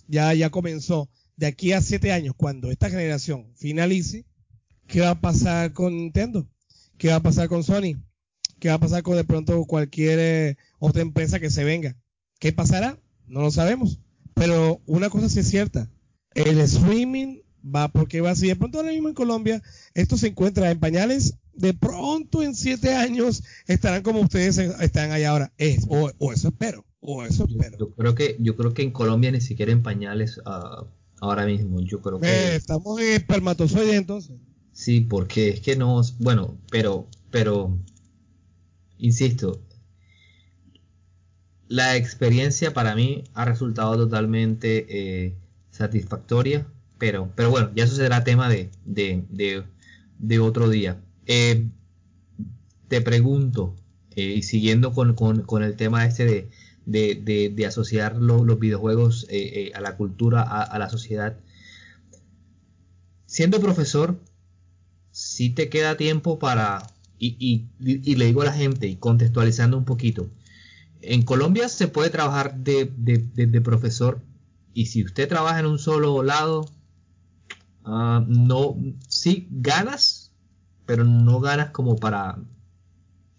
ya, 0.07 0.33
ya 0.33 0.49
comenzó. 0.49 1.09
De 1.35 1.45
aquí 1.45 1.71
a 1.71 1.81
siete 1.81 2.11
años, 2.11 2.33
cuando 2.35 2.71
esta 2.71 2.89
generación 2.89 3.47
finalice, 3.55 4.25
¿qué 4.87 5.01
va 5.01 5.11
a 5.11 5.21
pasar 5.21 5.73
con 5.73 5.95
Nintendo? 5.95 6.47
¿Qué 6.97 7.09
va 7.09 7.15
a 7.15 7.23
pasar 7.23 7.47
con 7.47 7.63
Sony? 7.63 7.95
¿Qué 8.59 8.69
va 8.69 8.75
a 8.75 8.79
pasar 8.79 9.03
con 9.03 9.15
de 9.15 9.23
pronto 9.23 9.63
cualquier 9.65 10.19
eh, 10.19 10.57
otra 10.79 11.03
empresa 11.03 11.39
que 11.39 11.51
se 11.51 11.63
venga? 11.63 11.95
¿Qué 12.39 12.51
pasará? 12.51 12.99
No 13.27 13.41
lo 13.41 13.51
sabemos. 13.51 13.99
Pero 14.33 14.81
una 14.87 15.09
cosa 15.09 15.29
sí 15.29 15.39
es 15.39 15.49
cierta. 15.49 15.89
El 16.33 16.59
streaming 16.59 17.39
va 17.73 17.89
porque 17.89 18.21
va 18.21 18.31
así. 18.31 18.47
De 18.47 18.55
pronto 18.55 18.79
ahora 18.79 18.91
mismo 18.91 19.09
en 19.09 19.13
Colombia 19.13 19.61
esto 19.93 20.17
se 20.17 20.27
encuentra 20.27 20.71
en 20.71 20.79
pañales. 20.79 21.35
De 21.53 21.73
pronto 21.73 22.43
en 22.43 22.55
siete 22.55 22.93
años 22.93 23.43
estarán 23.65 24.03
como 24.03 24.21
ustedes 24.21 24.57
están 24.57 25.11
allá 25.11 25.31
ahora. 25.31 25.53
Es, 25.57 25.85
o, 25.89 26.11
eso 26.31 26.49
espero. 26.49 26.85
O 26.99 27.23
eso 27.23 27.45
espero. 27.49 27.77
Yo, 27.79 27.93
creo 27.93 28.15
que 28.15 28.37
yo 28.39 28.55
creo 28.55 28.73
que 28.73 28.83
en 28.83 28.91
Colombia 28.91 29.31
ni 29.31 29.41
siquiera 29.41 29.71
en 29.71 29.81
pañales 29.81 30.37
uh, 30.39 30.85
ahora 31.19 31.45
mismo. 31.45 31.81
Yo 31.81 32.01
creo 32.01 32.19
que 32.19 32.27
eh, 32.27 32.55
estamos 32.55 32.99
en 32.99 33.13
espermatozoide 33.13 33.95
entonces. 33.95 34.35
Sí, 34.71 35.01
porque 35.01 35.49
es 35.49 35.61
que 35.61 35.75
no, 35.75 36.01
bueno, 36.19 36.57
pero 36.69 37.07
pero 37.31 37.77
insisto, 38.97 39.61
la 41.67 41.95
experiencia 41.95 42.73
para 42.73 42.95
mí 42.95 43.23
ha 43.33 43.45
resultado 43.45 43.97
totalmente 43.97 44.85
eh, 44.89 45.37
satisfactoria 45.71 46.67
pero, 46.97 47.31
pero 47.35 47.49
bueno, 47.49 47.71
ya 47.75 47.83
eso 47.83 47.95
será 47.95 48.23
tema 48.23 48.49
de, 48.49 48.69
de, 48.85 50.39
otro 50.39 50.69
día. 50.69 51.01
Eh, 51.25 51.67
te 52.87 53.01
pregunto, 53.01 53.75
eh, 54.15 54.35
y 54.37 54.43
siguiendo 54.43 54.93
con, 54.93 55.13
con, 55.13 55.63
el 55.63 55.75
tema 55.75 56.05
este 56.05 56.49
de, 56.85 57.51
de 57.53 57.65
asociar 57.65 58.15
los 58.15 58.59
videojuegos 58.59 59.27
eh, 59.29 59.71
a 59.75 59.81
la 59.81 59.95
cultura, 59.97 60.41
a, 60.41 60.79
la 60.79 60.89
sociedad, 60.89 61.37
siendo 63.25 63.59
profesor, 63.59 64.19
si 65.11 65.49
te 65.49 65.69
queda 65.69 65.97
tiempo 65.97 66.39
para, 66.39 66.87
y, 67.19 67.67
y, 67.79 68.15
le 68.15 68.25
digo 68.25 68.41
a 68.41 68.45
la 68.45 68.53
gente, 68.53 68.87
y 68.87 68.95
contextualizando 68.95 69.77
un 69.77 69.85
poquito, 69.85 70.29
en 71.01 71.21
Colombia 71.23 71.69
se 71.69 71.87
puede 71.87 72.09
trabajar 72.09 72.57
de, 72.57 72.85
de 72.95 73.61
profesor, 73.61 74.21
y 74.73 74.85
si 74.85 75.03
usted 75.03 75.27
trabaja 75.27 75.59
en 75.59 75.65
un 75.65 75.79
solo 75.79 76.21
lado, 76.21 76.69
Ah, 77.89 78.21
no, 78.27 78.75
sí 79.07 79.47
ganas, 79.49 80.33
pero 80.85 81.05
no 81.05 81.39
ganas 81.39 81.71
como 81.71 81.95
para 81.95 82.37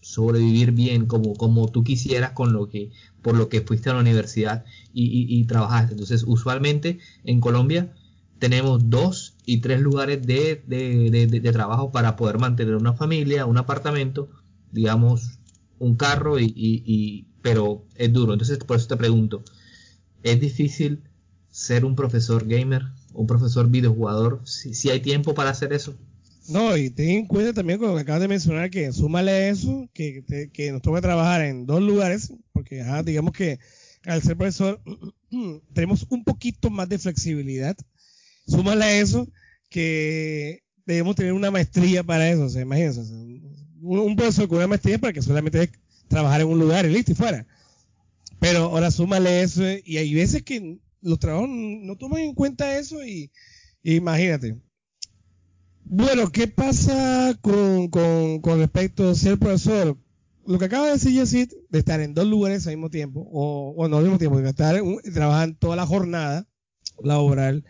sobrevivir 0.01 0.73
bien, 0.73 1.05
como, 1.05 1.35
como 1.35 1.69
tú 1.69 1.85
quisieras 1.85 2.33
con 2.33 2.55
lo 2.55 2.71
que, 2.71 2.91
por 3.21 3.37
lo 3.37 3.51
que 3.51 3.61
fuiste 3.61 3.91
a 3.91 3.95
la 3.95 4.01
universidad 4.01 4.65
y, 4.95 5.45
trabajaste. 5.45 5.93
Entonces, 5.93 6.25
usualmente 6.27 6.99
en 7.25 7.41
Colombia 7.41 7.93
tenemos 8.39 8.89
dos 8.89 9.37
y 9.45 9.59
tres 9.59 9.81
lugares 9.81 10.27
de, 10.27 10.63
de, 10.67 11.53
trabajo 11.53 11.93
para 11.93 12.17
poder 12.17 12.39
mantener 12.39 12.75
una 12.77 12.95
familia, 12.95 13.45
un 13.45 13.59
apartamento, 13.59 14.31
digamos, 14.73 15.41
un 15.79 15.97
carro 15.97 16.39
y, 16.39 16.55
y, 16.57 17.27
pero 17.43 17.85
es 17.97 18.11
duro. 18.15 18.33
Entonces, 18.33 18.57
por 18.59 18.79
eso 18.79 18.89
te 18.89 18.97
pregunto, 18.97 19.43
¿es 20.23 20.41
difícil 20.41 21.03
ser 21.51 21.85
un 21.85 21.95
profesor 21.95 22.47
gamer? 22.47 22.87
Un 23.19 23.27
profesor 23.27 23.69
videojugador, 23.69 24.41
si, 24.45 24.75
si 24.75 24.91
hay 24.91 25.01
tiempo 25.01 25.35
para 25.35 25.51
hacer 25.51 25.73
eso. 25.73 25.95
No, 26.49 26.77
y 26.77 26.89
ten 26.89 27.11
en 27.11 27.27
cuenta 27.27 27.53
también 27.53 27.79
cuando 27.79 27.99
acabas 27.99 28.23
de 28.23 28.29
mencionar 28.29 28.71
que 28.71 28.93
súmale 28.93 29.51
eso, 29.51 29.89
que, 29.93 30.51
que 30.53 30.73
nos 30.73 30.81
toca 30.81 31.01
trabajar 31.01 31.43
en 31.43 31.67
dos 31.67 31.83
lugares, 31.83 32.33
porque 32.53 32.85
digamos 33.05 33.33
que 33.33 33.59
al 34.07 34.23
ser 34.23 34.37
profesor, 34.37 34.81
tenemos 35.75 36.07
un 36.11 36.25
poquito 36.25 36.71
más 36.71 36.89
de 36.89 36.99
flexibilidad. 36.99 37.77
Súmale 38.47 38.85
a 38.85 39.01
eso 39.01 39.29
que 39.69 40.63
debemos 40.87 41.17
tener 41.17 41.33
una 41.33 41.51
maestría 41.51 42.03
para 42.05 42.31
eso. 42.31 42.45
O 42.45 42.49
sea, 42.49 42.63
imagínense, 42.63 43.03
un, 43.83 44.17
profesor 44.17 44.49
con 44.49 44.59
una 44.59 44.69
maestría 44.69 44.99
para 44.99 45.13
que 45.13 45.23
solamente 45.23 45.71
trabajar 46.07 46.41
en 46.41 46.47
un 46.47 46.59
lugar 46.59 46.87
y 46.87 46.91
listo 46.91 47.13
y 47.13 47.17
fuera. 47.17 47.47
Pero 48.39 48.65
ahora 48.67 48.91
súmale 48.91 49.43
eso 49.43 49.63
y 49.85 49.97
hay 49.99 50.15
veces 50.15 50.45
que 50.45 50.79
los 51.01 51.19
trabajos 51.19 51.49
no 51.49 51.97
toman 51.97 52.21
en 52.21 52.35
cuenta 52.35 52.79
eso 52.79 53.05
y, 53.05 53.31
imagínate. 53.83 54.57
Bueno, 55.85 56.31
¿qué 56.31 56.49
pasa 56.49 57.39
con, 57.41 57.89
con, 57.89 58.59
respecto 58.59 59.09
a 59.09 59.15
ser 59.15 59.39
profesor? 59.39 59.97
Lo 60.47 60.59
que 60.59 60.67
acaba 60.67 60.87
de 60.87 60.93
decir 60.93 61.13
Yesid, 61.13 61.53
de 61.69 61.79
estar 61.79 62.01
en 62.01 62.15
dos 62.15 62.27
lugares 62.27 62.67
al 62.67 62.75
mismo 62.75 62.91
tiempo, 62.91 63.27
o, 63.33 63.89
no 63.89 63.97
al 63.97 64.05
mismo 64.05 64.19
tiempo, 64.19 64.39
de 64.41 64.49
estar 64.49 64.81
trabajando 65.13 65.57
toda 65.59 65.77
la 65.77 65.87
jornada 65.87 66.47
laboral, 67.03 67.65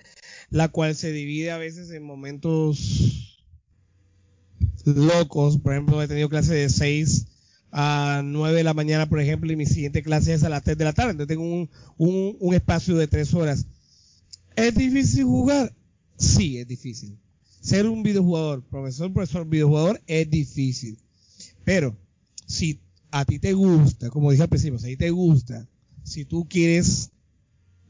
la 0.51 0.69
cual 0.69 0.95
se 0.95 1.13
divide 1.13 1.51
a 1.51 1.59
veces 1.59 1.91
en 1.91 2.03
momentos 2.03 3.45
locos. 4.85 5.59
Por 5.59 5.73
ejemplo, 5.73 6.03
he 6.03 6.09
tenido 6.09 6.29
clases 6.29 6.51
de 6.51 6.69
6 6.69 7.27
a 7.71 8.23
9 8.25 8.57
de 8.57 8.65
la 8.65 8.75
mañana, 8.75 9.09
por 9.09 9.21
ejemplo, 9.21 9.53
y 9.53 9.57
mi 9.57 9.67
siguiente 9.67 10.03
clase 10.03 10.35
es 10.35 10.43
a 10.43 10.49
las 10.49 10.63
3 10.63 10.79
de 10.79 10.85
la 10.85 10.93
tarde. 10.93 11.13
Entonces 11.13 11.37
tengo 11.37 11.45
un, 11.45 11.69
un, 11.97 12.37
un 12.41 12.55
espacio 12.55 12.97
de 12.97 13.09
3 13.09 13.35
horas. 13.35 13.67
¿Es 14.57 14.75
difícil 14.75 15.25
jugar? 15.25 15.75
Sí, 16.17 16.59
es 16.59 16.67
difícil. 16.67 17.19
Ser 17.61 17.87
un 17.87 18.03
videojugador, 18.03 18.65
profesor, 18.65 19.13
profesor, 19.13 19.47
videojugador, 19.47 20.01
es 20.07 20.29
difícil. 20.29 20.99
Pero 21.65 21.97
si 22.47 22.81
a 23.11 23.25
ti 23.25 23.39
te 23.39 23.53
gusta, 23.53 24.11
como 24.11 24.31
dije 24.31 24.43
al 24.43 24.49
principio, 24.49 24.79
si 24.79 24.87
a 24.87 24.89
ti 24.89 24.97
te 24.97 25.11
gusta, 25.11 25.69
si 26.03 26.25
tú 26.25 26.47
quieres 26.49 27.11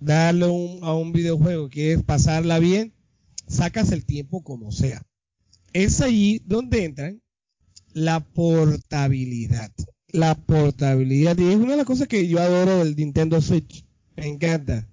darle 0.00 0.46
a 0.82 0.94
un 0.94 1.12
videojuego, 1.12 1.68
quieres 1.68 2.02
pasarla 2.02 2.58
bien, 2.58 2.92
sacas 3.46 3.92
el 3.92 4.04
tiempo 4.04 4.42
como 4.42 4.72
sea. 4.72 5.02
Es 5.72 6.00
allí 6.00 6.42
donde 6.44 6.84
entran 6.84 7.22
la 7.92 8.20
portabilidad. 8.20 9.72
La 10.08 10.34
portabilidad. 10.34 11.36
Y 11.38 11.48
es 11.48 11.56
una 11.56 11.72
de 11.72 11.76
las 11.78 11.86
cosas 11.86 12.08
que 12.08 12.26
yo 12.28 12.40
adoro 12.40 12.78
del 12.78 12.96
Nintendo 12.96 13.40
Switch. 13.40 13.84
Me 14.16 14.26
encanta. 14.26 14.88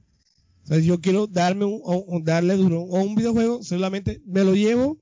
O 0.70 0.78
yo 0.78 1.00
quiero 1.00 1.28
darme 1.28 1.66
un, 1.66 2.24
darle 2.24 2.56
duro 2.56 2.88
a 2.96 3.02
un 3.02 3.16
videojuego, 3.16 3.64
solamente 3.64 4.22
me 4.26 4.44
lo 4.44 4.56
llevo, 4.56 4.98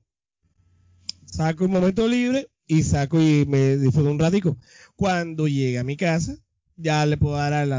saco 1.24 1.64
un 1.64 1.70
momento 1.70 2.06
libre 2.06 2.48
y 2.66 2.82
saco 2.82 3.20
y 3.20 3.46
me 3.46 3.78
disfruto 3.78 4.10
un 4.10 4.18
ratico. 4.18 4.58
Cuando 4.94 5.48
llegue 5.48 5.78
a 5.78 5.84
mi 5.84 5.96
casa, 5.96 6.36
ya 6.76 7.06
le 7.06 7.16
puedo 7.16 7.36
dar 7.36 7.54
al, 7.54 7.72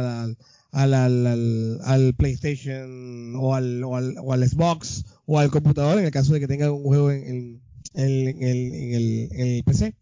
al, 0.71 1.79
al, 1.83 2.13
PlayStation 2.15 3.35
o 3.35 3.53
al, 3.53 3.83
o 3.83 3.95
al, 3.95 4.15
o 4.17 4.33
al 4.33 4.47
Xbox 4.47 5.05
o 5.25 5.37
al 5.37 5.51
computador 5.51 5.99
en 5.99 6.05
el 6.05 6.11
caso 6.11 6.33
de 6.33 6.39
que 6.39 6.47
tenga 6.47 6.71
un 6.71 6.83
juego 6.83 7.11
en, 7.11 7.61
en, 7.93 8.43
el, 8.43 9.29
en 9.31 9.47
el 9.47 9.63
PC. 9.63 9.93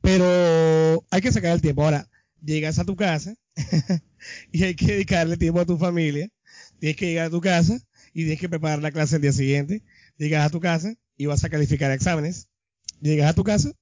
Pero 0.00 1.04
hay 1.10 1.20
que 1.20 1.32
sacar 1.32 1.52
el 1.52 1.60
tiempo. 1.60 1.84
Ahora, 1.84 2.08
llegas 2.42 2.78
a 2.78 2.84
tu 2.84 2.96
casa 2.96 3.34
y 4.52 4.64
hay 4.64 4.74
que 4.74 4.86
dedicarle 4.86 5.36
tiempo 5.36 5.60
a 5.60 5.66
tu 5.66 5.78
familia. 5.78 6.28
Tienes 6.78 6.96
que 6.96 7.06
llegar 7.06 7.26
a 7.26 7.30
tu 7.30 7.40
casa 7.40 7.78
y 8.12 8.22
tienes 8.22 8.40
que 8.40 8.48
preparar 8.48 8.80
la 8.80 8.92
clase 8.92 9.16
el 9.16 9.22
día 9.22 9.32
siguiente. 9.32 9.82
Llegas 10.16 10.46
a 10.46 10.50
tu 10.50 10.60
casa 10.60 10.94
y 11.16 11.26
vas 11.26 11.44
a 11.44 11.50
calificar 11.50 11.90
exámenes. 11.90 12.48
Llegas 13.00 13.30
a 13.30 13.34
tu 13.34 13.44
casa 13.44 13.72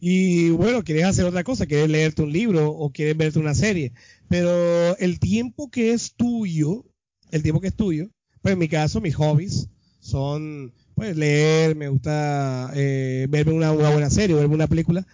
y 0.00 0.50
bueno, 0.50 0.84
quieres 0.84 1.04
hacer 1.04 1.24
otra 1.24 1.44
cosa, 1.44 1.66
quieres 1.66 1.88
leerte 1.88 2.22
un 2.22 2.32
libro 2.32 2.70
o 2.70 2.90
quieres 2.90 3.16
verte 3.16 3.38
una 3.38 3.54
serie. 3.54 3.92
Pero 4.28 4.96
el 4.98 5.18
tiempo 5.18 5.70
que 5.70 5.92
es 5.92 6.14
tuyo, 6.14 6.84
el 7.30 7.42
tiempo 7.42 7.60
que 7.60 7.68
es 7.68 7.76
tuyo, 7.76 8.08
pues 8.42 8.52
en 8.52 8.58
mi 8.58 8.68
caso, 8.68 9.00
mis 9.00 9.16
hobbies 9.16 9.68
son 10.00 10.72
pues 10.96 11.14
leer, 11.14 11.76
me 11.76 11.88
gusta 11.88 12.72
eh, 12.74 13.26
verme 13.28 13.52
una, 13.52 13.70
buena 13.70 14.08
serie, 14.08 14.34
verme 14.34 14.54
una 14.54 14.66
película 14.66 15.06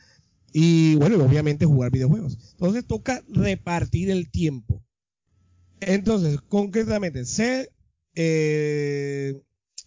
y 0.53 0.95
bueno, 0.95 1.22
obviamente 1.24 1.66
jugar 1.66 1.91
videojuegos. 1.91 2.39
Entonces 2.53 2.87
toca 2.87 3.24
repartir 3.28 4.09
el 4.11 4.30
tiempo. 4.30 4.80
Entonces, 5.80 6.41
concretamente, 6.49 7.24
ser, 7.24 7.72
eh, 8.14 9.43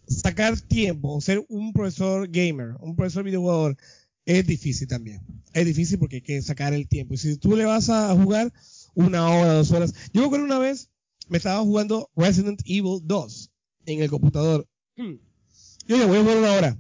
sacar 0.06 0.60
tiempo 0.60 1.16
o 1.16 1.22
ser 1.22 1.46
un 1.48 1.72
profesor 1.72 2.28
gamer, 2.30 2.76
un 2.82 2.98
profesor 2.98 3.24
videojugador, 3.24 3.78
es 4.26 4.46
difícil 4.46 4.90
también. 4.90 5.22
Es 5.54 5.66
difícil 5.66 5.98
porque 5.98 6.18
hay 6.18 6.22
que 6.24 6.42
sacar 6.42 6.74
el 6.74 6.90
tiempo. 6.90 7.14
Y 7.14 7.18
si 7.18 7.38
tú 7.38 7.56
le 7.56 7.64
vas 7.64 7.90
a 7.90 8.14
jugar 8.16 8.52
una 8.96 9.30
hora, 9.30 9.54
dos 9.54 9.72
horas. 9.72 9.94
Yo 10.12 10.20
me 10.20 10.28
acuerdo 10.28 10.46
una 10.46 10.60
vez, 10.60 10.90
me 11.30 11.38
estaba 11.38 11.62
jugando 11.62 12.10
Resident 12.18 12.62
Evil 12.66 13.00
2 13.02 13.52
en 13.86 14.02
el 14.02 14.10
computador. 14.10 14.68
Yo 15.88 15.98
ya 15.98 16.06
voy 16.08 16.18
a 16.18 16.22
jugar 16.22 16.38
una 16.38 16.54
hora. 16.54 16.80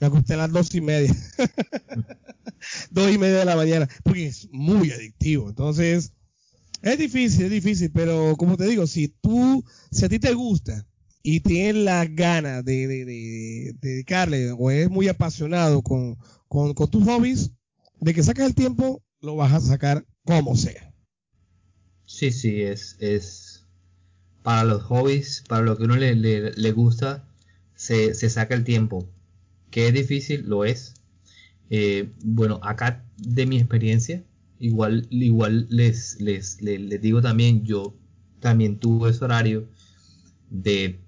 Me 0.00 0.06
acosté 0.06 0.34
a 0.34 0.38
las 0.38 0.52
dos 0.52 0.74
y 0.74 0.80
media. 0.80 1.14
dos 2.90 3.12
y 3.12 3.18
media 3.18 3.40
de 3.40 3.44
la 3.44 3.56
mañana. 3.56 3.88
Porque 4.02 4.26
es 4.26 4.48
muy 4.52 4.90
adictivo. 4.90 5.48
Entonces, 5.48 6.12
es 6.82 6.98
difícil, 6.98 7.46
es 7.46 7.50
difícil. 7.50 7.90
Pero 7.92 8.36
como 8.36 8.56
te 8.56 8.66
digo, 8.66 8.86
si 8.86 9.08
tú, 9.08 9.64
si 9.90 10.04
a 10.04 10.08
ti 10.08 10.18
te 10.18 10.34
gusta 10.34 10.86
y 11.22 11.40
tienes 11.40 11.82
las 11.82 12.14
ganas 12.14 12.64
de, 12.64 12.86
de, 12.86 13.74
dedicarle 13.80 14.52
o 14.52 14.70
eres 14.70 14.90
muy 14.90 15.08
apasionado 15.08 15.82
con, 15.82 16.16
con, 16.48 16.74
con, 16.74 16.90
tus 16.90 17.02
hobbies, 17.04 17.50
de 18.00 18.14
que 18.14 18.22
saques 18.22 18.44
el 18.44 18.54
tiempo, 18.54 19.02
lo 19.20 19.34
vas 19.34 19.52
a 19.52 19.60
sacar 19.60 20.06
como 20.24 20.54
sea. 20.54 20.92
Sí, 22.04 22.30
sí, 22.30 22.60
es, 22.60 22.96
es 23.00 23.64
para 24.42 24.64
los 24.64 24.82
hobbies, 24.82 25.42
para 25.48 25.62
lo 25.62 25.76
que 25.78 25.84
uno 25.84 25.96
le, 25.96 26.14
le, 26.14 26.52
le 26.52 26.72
gusta, 26.72 27.26
se, 27.74 28.14
saca 28.14 28.54
el 28.54 28.64
tiempo. 28.64 29.08
Que 29.70 29.88
es 29.88 29.94
difícil, 29.94 30.44
lo 30.46 30.64
es. 30.64 30.94
Eh, 31.70 32.10
bueno, 32.22 32.60
acá 32.62 33.04
de 33.16 33.46
mi 33.46 33.56
experiencia, 33.56 34.22
igual, 34.58 35.06
igual 35.10 35.66
les, 35.70 36.20
les, 36.20 36.60
les, 36.62 37.00
digo 37.00 37.20
también, 37.22 37.64
yo 37.64 37.94
también 38.40 38.78
tuve 38.78 39.10
ese 39.10 39.24
horario 39.24 39.68
de 40.50 41.00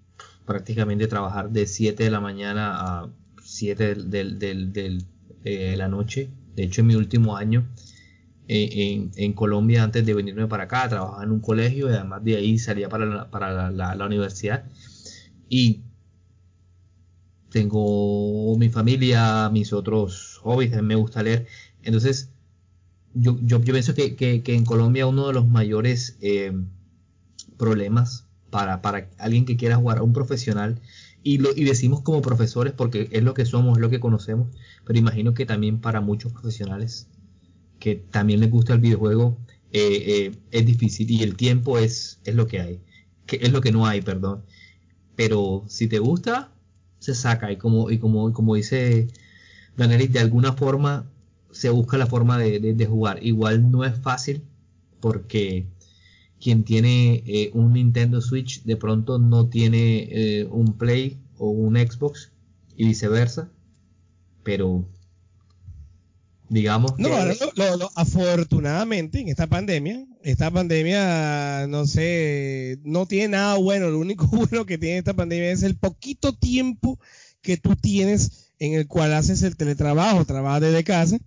prácticamente 0.46 1.06
trabajar 1.06 1.50
de 1.50 1.66
7 1.66 2.02
de 2.04 2.10
la 2.10 2.20
mañana 2.20 2.72
a 2.74 3.12
7 3.42 3.94
del, 4.06 4.38
de 4.38 5.76
la 5.76 5.88
noche. 5.88 6.30
De 6.54 6.64
hecho, 6.64 6.80
en 6.80 6.86
mi 6.88 6.94
último 6.94 7.36
año 7.36 7.68
eh, 8.48 9.08
en, 9.16 9.32
Colombia, 9.32 9.82
antes 9.82 10.06
de 10.06 10.14
venirme 10.14 10.46
para 10.46 10.64
acá, 10.64 10.88
trabajaba 10.88 11.24
en 11.24 11.32
un 11.32 11.40
colegio 11.40 11.90
y 11.90 11.92
además 11.94 12.22
de 12.22 12.36
ahí 12.36 12.58
salía 12.58 12.88
para 12.88 13.28
para 13.30 13.70
la, 13.72 13.94
la 13.94 14.06
universidad. 14.06 14.64
Y 15.48 15.82
tengo 17.50 18.56
mi 18.58 18.68
familia, 18.68 19.48
mis 19.50 19.72
otros 19.72 20.40
hobbies, 20.42 20.82
me 20.82 20.94
gusta 20.94 21.22
leer. 21.22 21.46
Entonces, 21.82 22.30
yo, 23.14 23.38
yo, 23.42 23.60
pienso 23.60 23.94
que, 23.94 24.16
que, 24.16 24.42
en 24.54 24.64
Colombia 24.64 25.06
uno 25.06 25.26
de 25.28 25.32
los 25.32 25.48
mayores 25.48 26.18
eh, 26.20 26.52
problemas 27.56 28.26
para, 28.50 28.82
para 28.82 29.08
alguien 29.18 29.44
que 29.46 29.56
quiera 29.56 29.76
jugar 29.76 29.98
a 29.98 30.02
un 30.02 30.12
profesional, 30.12 30.80
y, 31.22 31.38
lo, 31.38 31.50
y 31.56 31.64
decimos 31.64 32.02
como 32.02 32.22
profesores 32.22 32.72
porque 32.72 33.08
es 33.10 33.22
lo 33.24 33.34
que 33.34 33.46
somos, 33.46 33.78
es 33.78 33.82
lo 33.82 33.90
que 33.90 33.98
conocemos, 33.98 34.48
pero 34.84 34.98
imagino 34.98 35.34
que 35.34 35.44
también 35.44 35.80
para 35.80 36.00
muchos 36.00 36.32
profesionales 36.32 37.08
que 37.78 37.96
también 37.96 38.40
les 38.40 38.50
gusta 38.50 38.74
el 38.74 38.80
videojuego, 38.80 39.36
eh, 39.72 40.04
eh, 40.06 40.32
es 40.52 40.66
difícil 40.66 41.10
y 41.10 41.22
el 41.22 41.36
tiempo 41.36 41.78
es, 41.78 42.20
es 42.24 42.34
lo 42.34 42.46
que 42.46 42.60
hay, 42.60 42.80
que 43.26 43.40
es 43.42 43.52
lo 43.52 43.60
que 43.60 43.72
no 43.72 43.86
hay, 43.86 44.00
perdón. 44.02 44.44
Pero 45.16 45.64
si 45.66 45.88
te 45.88 45.98
gusta, 45.98 46.52
se 46.98 47.14
saca 47.14 47.52
y 47.52 47.56
como, 47.56 47.90
y 47.90 47.98
como, 47.98 48.32
como 48.32 48.54
dice 48.54 49.08
Daniel, 49.76 50.10
de 50.10 50.20
alguna 50.20 50.52
forma 50.52 51.10
se 51.50 51.70
busca 51.70 51.96
la 51.96 52.06
forma 52.06 52.38
de, 52.38 52.86
jugar. 52.86 53.24
Igual 53.24 53.70
no 53.70 53.84
es 53.84 53.98
fácil 53.98 54.42
porque 55.00 55.66
quien 56.40 56.64
tiene 56.64 57.22
eh, 57.26 57.50
un 57.54 57.72
Nintendo 57.74 58.20
Switch 58.20 58.62
de 58.64 58.76
pronto 58.76 59.18
no 59.18 59.48
tiene 59.48 60.08
eh, 60.10 60.44
un 60.50 60.74
Play 60.74 61.18
o 61.38 61.48
un 61.48 61.76
Xbox 61.76 62.32
y 62.76 62.86
viceversa. 62.86 63.50
Pero 64.42 64.86
digamos 66.48 66.94
no, 66.98 67.08
afortunadamente 67.96 69.20
en 69.20 69.28
esta 69.28 69.46
pandemia 69.46 70.04
esta 70.22 70.50
pandemia 70.50 71.66
no 71.68 71.86
sé 71.86 72.78
no 72.84 73.06
tiene 73.06 73.28
nada 73.28 73.56
bueno 73.56 73.88
lo 73.90 73.98
único 73.98 74.26
bueno 74.32 74.64
que 74.64 74.78
tiene 74.78 74.98
esta 74.98 75.14
pandemia 75.14 75.50
es 75.50 75.62
el 75.62 75.76
poquito 75.76 76.34
tiempo 76.34 76.98
que 77.42 77.56
tú 77.56 77.76
tienes 77.76 78.46
en 78.58 78.74
el 78.74 78.86
cual 78.86 79.14
haces 79.14 79.42
el 79.42 79.56
teletrabajo 79.56 80.24
trabajas 80.24 80.62
desde 80.62 80.84
casa. 80.84 81.18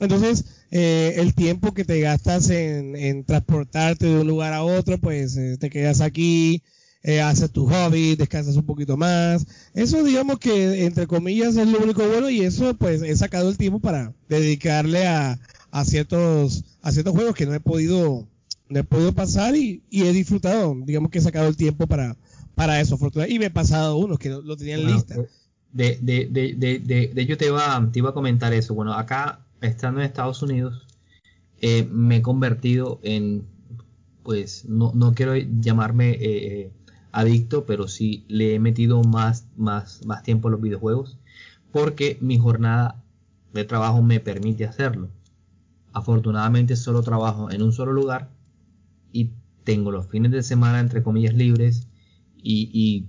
Entonces 0.00 0.44
eh, 0.70 1.14
el 1.16 1.34
tiempo 1.34 1.72
que 1.74 1.84
te 1.84 2.00
gastas 2.00 2.50
en, 2.50 3.24
transportarte 3.24 4.06
de 4.06 4.18
un 4.18 4.26
lugar 4.26 4.52
a 4.52 4.64
otro 4.64 4.98
pues 4.98 5.36
eh, 5.36 5.56
te 5.58 5.70
quedas 5.70 6.00
aquí 6.00 6.62
eh, 7.02 7.20
haces 7.20 7.50
tu 7.50 7.66
hobby, 7.66 8.16
descansas 8.16 8.56
un 8.56 8.64
poquito 8.64 8.96
más. 8.96 9.46
Eso 9.74 10.02
digamos 10.04 10.38
que 10.38 10.84
entre 10.84 11.06
comillas 11.06 11.56
es 11.56 11.68
lo 11.68 11.78
único 11.80 12.06
bueno 12.08 12.30
y 12.30 12.42
eso 12.42 12.74
pues 12.74 13.02
he 13.02 13.16
sacado 13.16 13.48
el 13.48 13.56
tiempo 13.56 13.80
para 13.80 14.12
dedicarle 14.28 15.06
a, 15.06 15.38
a 15.70 15.84
ciertos 15.84 16.64
a 16.82 16.92
ciertos 16.92 17.14
juegos 17.14 17.34
que 17.34 17.46
no 17.46 17.54
he 17.54 17.60
podido 17.60 18.26
no 18.68 18.80
he 18.80 18.84
podido 18.84 19.12
pasar 19.12 19.54
y, 19.54 19.82
y 19.90 20.02
he 20.02 20.12
disfrutado, 20.12 20.74
digamos 20.84 21.10
que 21.10 21.18
he 21.18 21.22
sacado 21.22 21.48
el 21.48 21.56
tiempo 21.56 21.86
para, 21.86 22.16
para 22.54 22.80
eso. 22.80 22.98
Y 23.28 23.38
me 23.38 23.46
he 23.46 23.50
pasado 23.50 23.96
unos 23.96 24.18
que 24.18 24.30
lo, 24.30 24.40
lo 24.40 24.56
tenía 24.56 24.76
en 24.76 24.82
Bueno, 24.82 24.96
lista. 24.96 25.14
De, 25.72 25.98
de, 26.00 26.26
de, 26.30 26.54
de, 26.54 26.78
de, 26.78 27.10
de 27.14 27.22
hecho, 27.22 27.36
te 27.36 27.46
iba, 27.46 27.90
te 27.92 27.98
iba 27.98 28.10
a 28.10 28.14
comentar 28.14 28.52
eso. 28.54 28.74
Bueno, 28.74 28.94
acá, 28.94 29.40
estando 29.60 30.00
en 30.00 30.06
Estados 30.06 30.42
Unidos, 30.42 30.86
eh, 31.60 31.86
me 31.90 32.16
he 32.16 32.22
convertido 32.22 32.98
en, 33.02 33.44
pues, 34.22 34.64
no, 34.66 34.92
no 34.94 35.12
quiero 35.14 35.36
llamarme 35.36 36.16
eh, 36.20 36.70
adicto, 37.12 37.66
pero 37.66 37.88
sí 37.88 38.24
le 38.28 38.54
he 38.54 38.58
metido 38.60 39.02
más, 39.04 39.46
más, 39.56 40.04
más 40.06 40.22
tiempo 40.22 40.48
a 40.48 40.50
los 40.52 40.60
videojuegos, 40.60 41.18
porque 41.72 42.18
mi 42.20 42.38
jornada 42.38 43.02
de 43.52 43.64
trabajo 43.64 44.02
me 44.02 44.20
permite 44.20 44.64
hacerlo. 44.66 45.10
Afortunadamente 45.92 46.76
solo 46.76 47.02
trabajo 47.02 47.50
en 47.50 47.62
un 47.62 47.72
solo 47.72 47.92
lugar 47.92 48.30
y 49.12 49.30
tengo 49.64 49.90
los 49.92 50.08
fines 50.08 50.32
de 50.32 50.42
semana, 50.42 50.80
entre 50.80 51.02
comillas, 51.02 51.34
libres 51.34 51.88
y, 52.42 52.70
y 52.72 53.06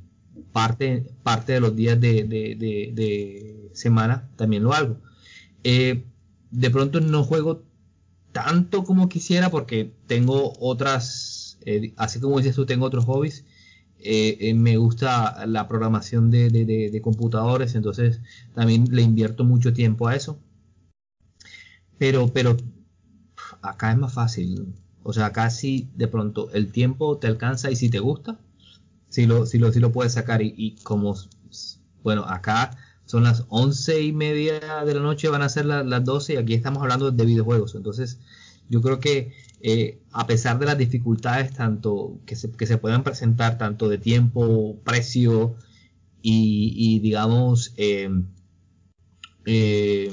parte, 0.51 1.05
parte 1.23 1.53
de 1.53 1.59
los 1.61 1.75
días 1.75 1.99
de, 1.99 2.23
de- 2.25 2.55
de- 2.55 2.91
de 2.93 3.71
semana 3.73 4.29
también 4.35 4.63
lo 4.63 4.73
hago. 4.73 4.97
Eh, 5.63 6.05
de 6.51 6.69
pronto 6.71 7.01
no 7.01 7.23
juego 7.23 7.63
tanto 8.31 8.83
como 8.83 9.09
quisiera 9.09 9.49
porque 9.51 9.93
tengo 10.07 10.53
otras, 10.59 11.57
eh, 11.65 11.93
así 11.97 12.19
como 12.19 12.37
dices 12.39 12.55
tú, 12.55 12.65
tengo 12.65 12.85
otros 12.85 13.05
hobbies. 13.05 13.45
Eh, 14.03 14.37
eh, 14.49 14.53
me 14.53 14.77
gusta 14.77 15.45
la 15.47 15.67
programación 15.67 16.29
de, 16.31 16.49
de- 16.49 16.65
computadores, 17.01 17.75
entonces 17.75 18.21
también 18.53 18.85
le 18.91 19.01
invierto 19.01 19.43
mucho 19.43 19.73
tiempo 19.73 20.07
a 20.07 20.15
eso. 20.15 20.39
Pero, 21.97 22.27
pero 22.33 22.57
acá 23.61 23.91
es 23.91 23.97
más 23.97 24.13
fácil. 24.13 24.73
O 25.03 25.13
sea, 25.13 25.27
acá 25.27 25.49
sí 25.49 25.89
de 25.95 26.07
pronto 26.07 26.49
el 26.53 26.71
tiempo 26.71 27.17
te 27.17 27.27
alcanza 27.27 27.71
y 27.71 27.75
si 27.75 27.89
te 27.89 27.99
gusta, 27.99 28.39
si 29.09 29.25
lo, 29.27 29.45
si 29.45 29.59
lo, 29.59 29.71
si 29.73 29.79
lo 29.79 29.91
puedes 29.91 30.13
sacar. 30.13 30.41
Y, 30.43 30.75
como, 30.83 31.15
bueno, 32.03 32.23
acá 32.25 32.77
son 33.05 33.23
las 33.23 33.45
once 33.49 34.01
y 34.03 34.13
media 34.13 34.59
de 34.85 34.95
la 34.95 35.01
noche, 35.01 35.29
van 35.29 35.41
a 35.43 35.49
ser 35.49 35.65
la- 35.65 35.83
las 35.83 36.03
12 36.05 36.33
y 36.33 36.37
aquí 36.37 36.53
estamos 36.53 36.81
hablando 36.83 37.11
de 37.11 37.25
videojuegos. 37.25 37.75
Entonces, 37.75 38.19
yo 38.69 38.81
creo 38.81 38.99
que 38.99 39.33
eh, 39.63 39.99
a 40.13 40.27
pesar 40.27 40.59
de 40.59 40.67
las 40.67 40.77
dificultades 40.79 41.53
tanto 41.53 42.19
que 42.27 42.35
se, 42.37 42.51
que 42.53 42.67
se 42.67 42.77
puedan 42.79 43.03
presentar, 43.03 43.57
tanto 43.59 43.89
de 43.89 43.99
tiempo, 43.99 44.77
precio 44.85 45.55
y, 46.23 46.73
y 46.77 46.99
digamos, 47.01 47.73
eh, 47.77 48.09
eh, 49.45 50.11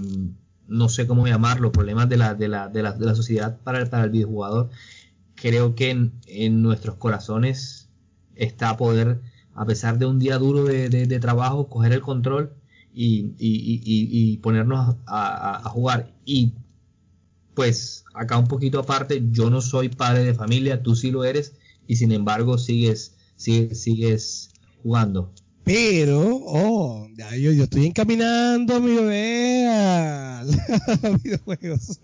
no 0.68 0.88
sé 0.88 1.07
cómo 1.07 1.26
llamarlo, 1.26 1.72
problemas 1.72 2.09
de 2.09 2.16
la, 2.16 2.34
de 2.34 2.48
la, 2.48 2.68
de 2.68 2.82
la, 2.82 2.92
de 2.92 3.07
la 3.07 3.14
sociedad 3.14 3.59
para 3.64 3.84
para 3.90 4.05
el 4.05 4.11
videojugador, 4.11 4.70
creo 5.34 5.74
que 5.74 5.90
en, 5.90 6.12
nuestros 6.62 6.96
corazones 6.96 7.88
está 8.36 8.76
poder, 8.76 9.20
a 9.55 9.66
pesar 9.66 9.98
de 9.98 10.07
un 10.07 10.18
día 10.18 10.38
duro 10.38 10.64
de, 10.64 10.88
trabajo, 11.20 11.68
coger 11.68 11.92
el 11.92 12.03
control 12.03 12.53
y- 13.38 13.82
y- 13.84 14.34
y 14.34 14.38
ponernos 14.38 14.96
a, 15.07 15.57
a- 15.57 15.59
a 15.66 15.70
jugar. 15.70 16.12
Y 16.26 16.55
pues 17.55 18.05
acá 18.14 18.38
un 18.38 18.46
poquito 18.46 18.78
aparte, 18.78 19.22
yo 19.30 19.51
no 19.51 19.61
soy 19.61 19.88
padre 19.88 20.24
de 20.24 20.34
familia, 20.34 20.82
tú 20.82 20.94
sí 20.96 21.11
lo 21.11 21.24
eres, 21.24 21.55
y 21.86 21.96
sin 21.96 22.12
embargo 22.12 22.59
sigues, 22.59 23.14
sigues, 23.36 23.82
sigues 23.82 24.51
jugando. 24.82 25.32
Pero, 25.64 26.40
oh, 26.46 27.07
ya 27.16 27.36
yo, 27.36 27.53
yo 27.53 27.64
estoy 27.64 27.86
encaminando 27.86 28.80
mi 28.80 28.94
bebé 28.94 29.66
a 29.68 30.42
los 31.03 31.22
videojuegos. 31.22 32.01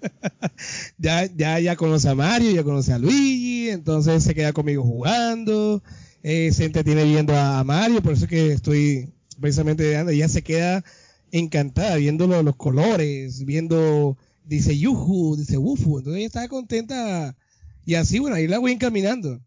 ya, 0.98 1.26
ya, 1.34 1.58
ya 1.58 1.76
conoce 1.76 2.08
a 2.08 2.14
Mario, 2.14 2.50
ya 2.52 2.62
conoce 2.62 2.92
a 2.92 2.98
Luigi, 2.98 3.70
entonces 3.70 4.22
se 4.22 4.34
queda 4.34 4.52
conmigo 4.52 4.82
jugando, 4.82 5.82
eh, 6.22 6.50
se 6.52 6.64
entretiene 6.66 7.04
viendo 7.04 7.34
a, 7.34 7.64
Mario, 7.64 8.02
por 8.02 8.12
eso 8.12 8.24
es 8.24 8.30
que 8.30 8.52
estoy 8.52 9.10
precisamente 9.40 9.98
ella 10.00 10.28
se 10.28 10.42
queda 10.42 10.84
encantada 11.32 11.96
viendo 11.96 12.26
lo- 12.26 12.42
los 12.42 12.56
colores, 12.56 13.44
viendo, 13.44 14.16
dice 14.46 14.76
yuju, 14.78 15.36
dice 15.36 15.58
wufu, 15.58 15.98
entonces 15.98 16.18
ella 16.18 16.26
está 16.26 16.48
contenta 16.48 17.36
y 17.84 17.94
así, 17.94 18.18
bueno, 18.18 18.36
ahí 18.36 18.46
la 18.48 18.58
voy 18.58 18.72
encaminando. 18.72 19.40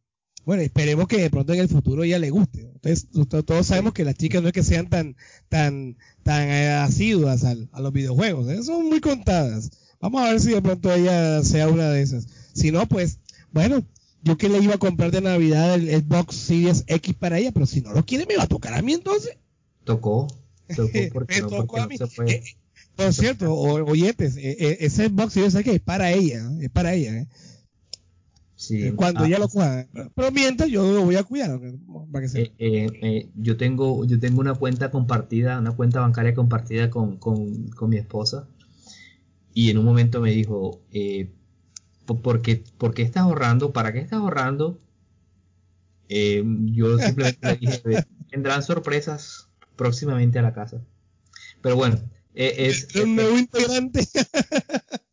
Bueno, 0.45 0.63
esperemos 0.63 1.07
que 1.07 1.17
de 1.17 1.29
pronto 1.29 1.53
en 1.53 1.59
el 1.59 1.67
futuro 1.67 2.05
ya 2.05 2.17
le 2.17 2.29
guste. 2.29 2.61
Entonces, 2.61 3.07
to- 3.29 3.43
todos 3.43 3.67
sabemos 3.67 3.93
que 3.93 4.03
las 4.05 4.15
chicas 4.15 4.41
no 4.41 4.47
es 4.47 4.53
que 4.53 4.63
sean 4.63 4.89
tan, 4.89 5.15
tan, 5.49 5.97
tan 6.23 6.49
eh, 6.49 6.69
asiduas 6.71 7.43
al- 7.43 7.69
a 7.71 7.81
los 7.81 7.91
videojuegos, 7.93 8.49
¿eh? 8.49 8.63
son 8.63 8.87
muy 8.87 8.99
contadas. 9.01 9.69
Vamos 9.99 10.21
a 10.21 10.31
ver 10.31 10.39
si 10.39 10.51
de 10.51 10.61
pronto 10.61 10.91
ella 10.93 11.43
sea 11.43 11.67
una 11.67 11.89
de 11.89 12.01
esas. 12.01 12.27
Si 12.53 12.71
no, 12.71 12.87
pues, 12.87 13.19
bueno, 13.51 13.83
yo 14.23 14.37
que 14.37 14.49
le 14.49 14.59
iba 14.59 14.75
a 14.75 14.79
comprar 14.79 15.11
de 15.11 15.21
Navidad 15.21 15.75
el 15.75 15.89
Xbox 16.03 16.35
Series 16.35 16.83
X 16.87 17.13
para 17.15 17.37
ella, 17.37 17.51
pero 17.51 17.65
si 17.65 17.81
no 17.81 17.91
lo 17.93 18.05
quiere, 18.05 18.25
me 18.25 18.37
va 18.37 18.43
a 18.43 18.47
tocar 18.47 18.73
a 18.73 18.81
mí 18.81 18.93
entonces. 18.93 19.37
Tocó, 19.83 20.27
tocó 20.75 20.89
porque 21.13 21.41
no, 21.41 21.49
porque 21.67 21.81
no 21.81 21.87
se 21.97 22.15
puede. 22.15 22.43
Eh, 22.99 23.05
por 23.05 23.13
cierto, 23.13 23.53
o- 23.53 23.83
oyentes, 23.89 24.35
eh, 24.37 24.57
eh, 24.59 24.77
ese 24.81 25.07
Xbox 25.07 25.33
Series 25.33 25.55
X 25.55 25.73
es 25.73 25.79
para 25.81 26.11
ella, 26.11 26.51
es 26.59 26.69
para 26.69 26.93
ella. 26.93 27.17
¿eh? 27.19 27.27
Sí, 28.55 28.91
Cuando 28.95 29.23
ah, 29.23 29.27
ella 29.27 29.39
lo 29.39 29.47
coja. 29.47 29.87
Pero, 30.15 30.31
mientras 30.31 30.69
yo 30.69 30.91
lo 30.91 31.05
voy 31.05 31.15
a 31.15 31.23
cuidar, 31.23 31.59
para 32.11 32.27
que 32.27 32.41
eh, 32.41 32.51
eh, 32.59 32.87
eh, 33.01 33.29
yo 33.35 33.55
tengo 33.55 34.03
yo 34.05 34.19
tengo 34.19 34.41
una 34.41 34.53
cuenta 34.53 34.91
compartida, 34.91 35.59
una 35.59 35.71
cuenta 35.71 36.01
bancaria 36.01 36.33
compartida 36.33 36.89
con, 36.89 37.17
con, 37.17 37.69
con 37.69 37.89
mi 37.89 37.97
esposa 37.97 38.47
y 39.53 39.69
en 39.69 39.77
un 39.77 39.85
momento 39.85 40.21
me 40.21 40.31
dijo, 40.31 40.79
eh, 40.91 41.29
¿por, 42.05 42.41
qué, 42.41 42.63
por 42.77 42.93
qué 42.93 43.01
estás 43.03 43.23
ahorrando? 43.23 43.71
¿Para 43.73 43.91
qué 43.93 43.99
estás 43.99 44.19
ahorrando? 44.19 44.79
Eh, 46.09 46.43
yo 46.73 46.97
simplemente 46.99 47.39
le 47.47 47.57
dije, 47.57 47.81
vendrán 48.31 48.63
sorpresas 48.63 49.47
próximamente 49.75 50.39
a 50.39 50.41
la 50.41 50.53
casa. 50.53 50.81
Pero 51.61 51.75
bueno, 51.75 51.99
eh, 52.36 52.55
es, 52.69 52.88
Es 52.95 52.95
un 53.03 53.15
nuevo 53.15 53.38
integrante. 53.38 54.07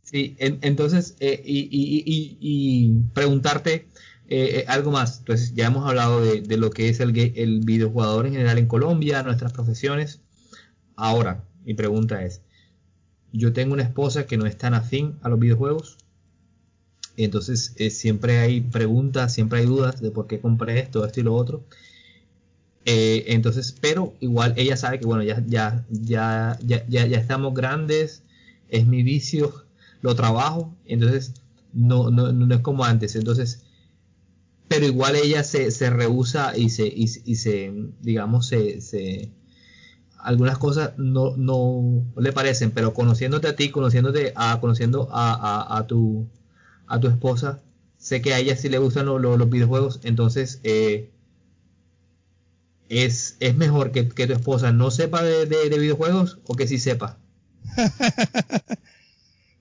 Sí, 0.03 0.37
en- 0.39 0.59
entonces, 0.63 1.17
eh, 1.21 1.43
y, 1.45 1.61
y- 1.71 2.03
y- 2.07 2.39
y 2.41 2.93
preguntarte 3.13 3.89
eh, 4.29 4.61
eh, 4.61 4.65
algo 4.69 4.91
más. 4.93 5.19
Entonces, 5.19 5.55
ya 5.55 5.67
hemos 5.67 5.87
hablado 5.89 6.21
de, 6.25 6.41
de 6.43 6.57
lo 6.57 6.71
que 6.71 6.89
es 6.89 7.01
el, 7.01 7.17
el 7.37 7.61
videojugador 7.61 8.27
en 8.27 8.33
general 8.33 8.59
en 8.59 8.67
Colombia, 8.69 9.23
nuestras 9.25 9.53
profesiones. 9.53 10.21
Ahora, 10.97 11.45
mi 11.65 11.75
pregunta 11.75 12.25
es, 12.25 12.43
yo 13.33 13.53
tengo 13.53 13.75
una 13.75 13.85
esposa 13.85 14.27
que 14.27 14.39
no 14.39 14.47
es 14.47 14.59
tan 14.59 14.75
afín 14.75 15.19
a 15.23 15.29
los 15.31 15.39
videojuegos. 15.41 15.99
Entonces, 17.17 17.73
eh, 17.79 17.91
siempre 17.91 18.39
hay 18.39 18.61
preguntas, 18.61 19.33
siempre 19.35 19.59
hay 19.61 19.67
dudas 19.67 20.01
de 20.01 20.11
por 20.13 20.27
qué 20.29 20.41
compré 20.41 20.79
esto, 20.81 21.05
esto 21.05 21.19
y 21.21 21.23
lo 21.25 21.35
otro. 21.35 21.65
Eh, 22.87 23.25
entonces, 23.35 23.77
pero 23.81 24.15
igual 24.21 24.55
ella 24.57 24.77
sabe 24.77 25.01
que 25.01 25.07
bueno, 25.07 25.23
ya, 25.25 25.43
ya, 25.47 25.85
ya, 25.91 26.59
ya, 26.65 26.87
ya, 26.89 27.07
ya 27.07 27.19
estamos 27.19 27.55
grandes, 27.55 28.23
es 28.69 28.87
mi 28.87 29.03
vicio, 29.03 29.65
lo 30.03 30.15
trabajo, 30.15 30.75
entonces 30.87 31.35
no, 31.75 32.11
no, 32.11 32.33
no 32.33 32.55
es 32.55 32.61
como 32.63 32.85
antes. 32.85 33.17
Entonces, 33.17 33.65
pero 34.69 34.87
igual 34.87 35.15
ella 35.17 35.45
se, 35.45 35.71
se 35.71 35.91
rehúsa 35.91 36.57
y 36.57 36.71
se, 36.71 36.87
y, 36.87 37.05
y 37.25 37.37
se 37.37 37.73
digamos, 38.01 38.47
se, 38.49 38.81
se 38.81 39.31
algunas 40.21 40.59
cosas 40.59 40.93
no, 40.99 41.37
no 41.37 42.05
le 42.19 42.33
parecen, 42.33 42.73
pero 42.73 42.95
conociéndote 42.95 43.49
a 43.49 43.57
ti, 43.57 43.71
conociéndote 43.71 44.33
a, 44.37 44.61
conociendo 44.61 45.09
a, 45.13 45.79
a, 45.79 45.87
tu 45.87 46.27
a 46.89 47.01
tu 47.01 47.09
esposa, 47.09 47.61
sé 47.99 48.23
que 48.23 48.35
a 48.35 48.39
ella 48.41 48.57
sí 48.57 48.69
le 48.69 48.79
gustan 48.79 49.07
lo- 49.07 49.19
los 49.19 49.51
videojuegos, 49.51 50.01
entonces 50.05 50.61
eh, 50.65 51.11
es, 52.89 53.37
es 53.41 53.57
mejor 53.57 53.93
que, 53.93 54.09
que 54.09 54.27
tu 54.27 54.33
esposa 54.35 54.73
no 54.73 54.91
sepa 54.91 55.23
de, 55.23 55.47
de- 55.47 55.69
de 55.71 55.79
videojuegos 55.79 56.39
o 56.47 56.55
que 56.55 56.67
sí 56.67 56.79
sepa. 56.79 57.19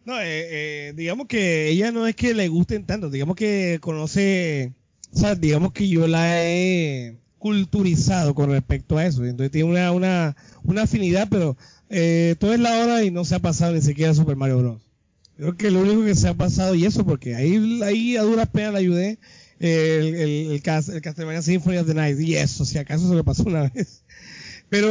No, 0.05 0.19
eh, 0.21 0.89
eh, 0.89 0.93
digamos 0.95 1.25
que 1.27 1.67
ella 1.69 1.91
no 1.91 2.05
es 2.05 2.15
que 2.15 2.35
le 2.35 2.47
gusten 2.47 2.85
tanto, 2.85 3.09
digamos 3.09 3.35
que 3.35 3.79
conoce, 3.81 4.71
o 5.11 5.17
sea, 5.17 5.33
digamos 5.33 5.71
que 5.73 5.87
yo 5.89 6.05
la 6.07 6.43
he 6.45 7.17
culturizado 7.39 8.35
con 8.35 8.51
respecto 8.51 8.99
a 8.99 9.05
eso, 9.07 9.25
entonces 9.25 9.49
tiene 9.51 9.67
una, 9.67 9.91
una, 9.91 10.35
una 10.63 10.83
afinidad, 10.83 11.27
pero 11.31 11.57
eh, 11.89 12.35
todo 12.37 12.53
es 12.53 12.59
la 12.59 12.77
hora 12.83 13.03
y 13.03 13.09
no 13.09 13.25
se 13.25 13.33
ha 13.33 13.39
pasado 13.39 13.73
ni 13.73 13.81
siquiera 13.81 14.13
Super 14.13 14.35
Mario 14.35 14.59
Bros. 14.59 14.81
Creo 15.37 15.57
que 15.57 15.71
lo 15.71 15.81
único 15.81 16.05
que 16.05 16.13
se 16.13 16.27
ha 16.27 16.35
pasado, 16.35 16.75
y 16.75 16.85
eso 16.85 17.03
porque 17.03 17.33
ahí, 17.35 17.81
ahí 17.83 18.15
a 18.15 18.21
duras 18.21 18.47
penas 18.49 18.73
le 18.73 18.79
ayudé, 18.79 19.19
el, 19.59 20.15
el, 20.15 20.51
el, 20.51 20.61
Cas- 20.61 20.89
el 20.89 21.01
Castlevania 21.01 21.41
Symphony 21.41 21.77
of 21.77 21.87
the 21.87 21.93
Night, 21.93 22.19
y 22.19 22.35
eso, 22.35 22.65
si 22.65 22.77
acaso 22.77 23.07
se 23.09 23.15
lo 23.15 23.23
pasó 23.23 23.43
una 23.43 23.69
vez. 23.75 24.03
Pero 24.69 24.89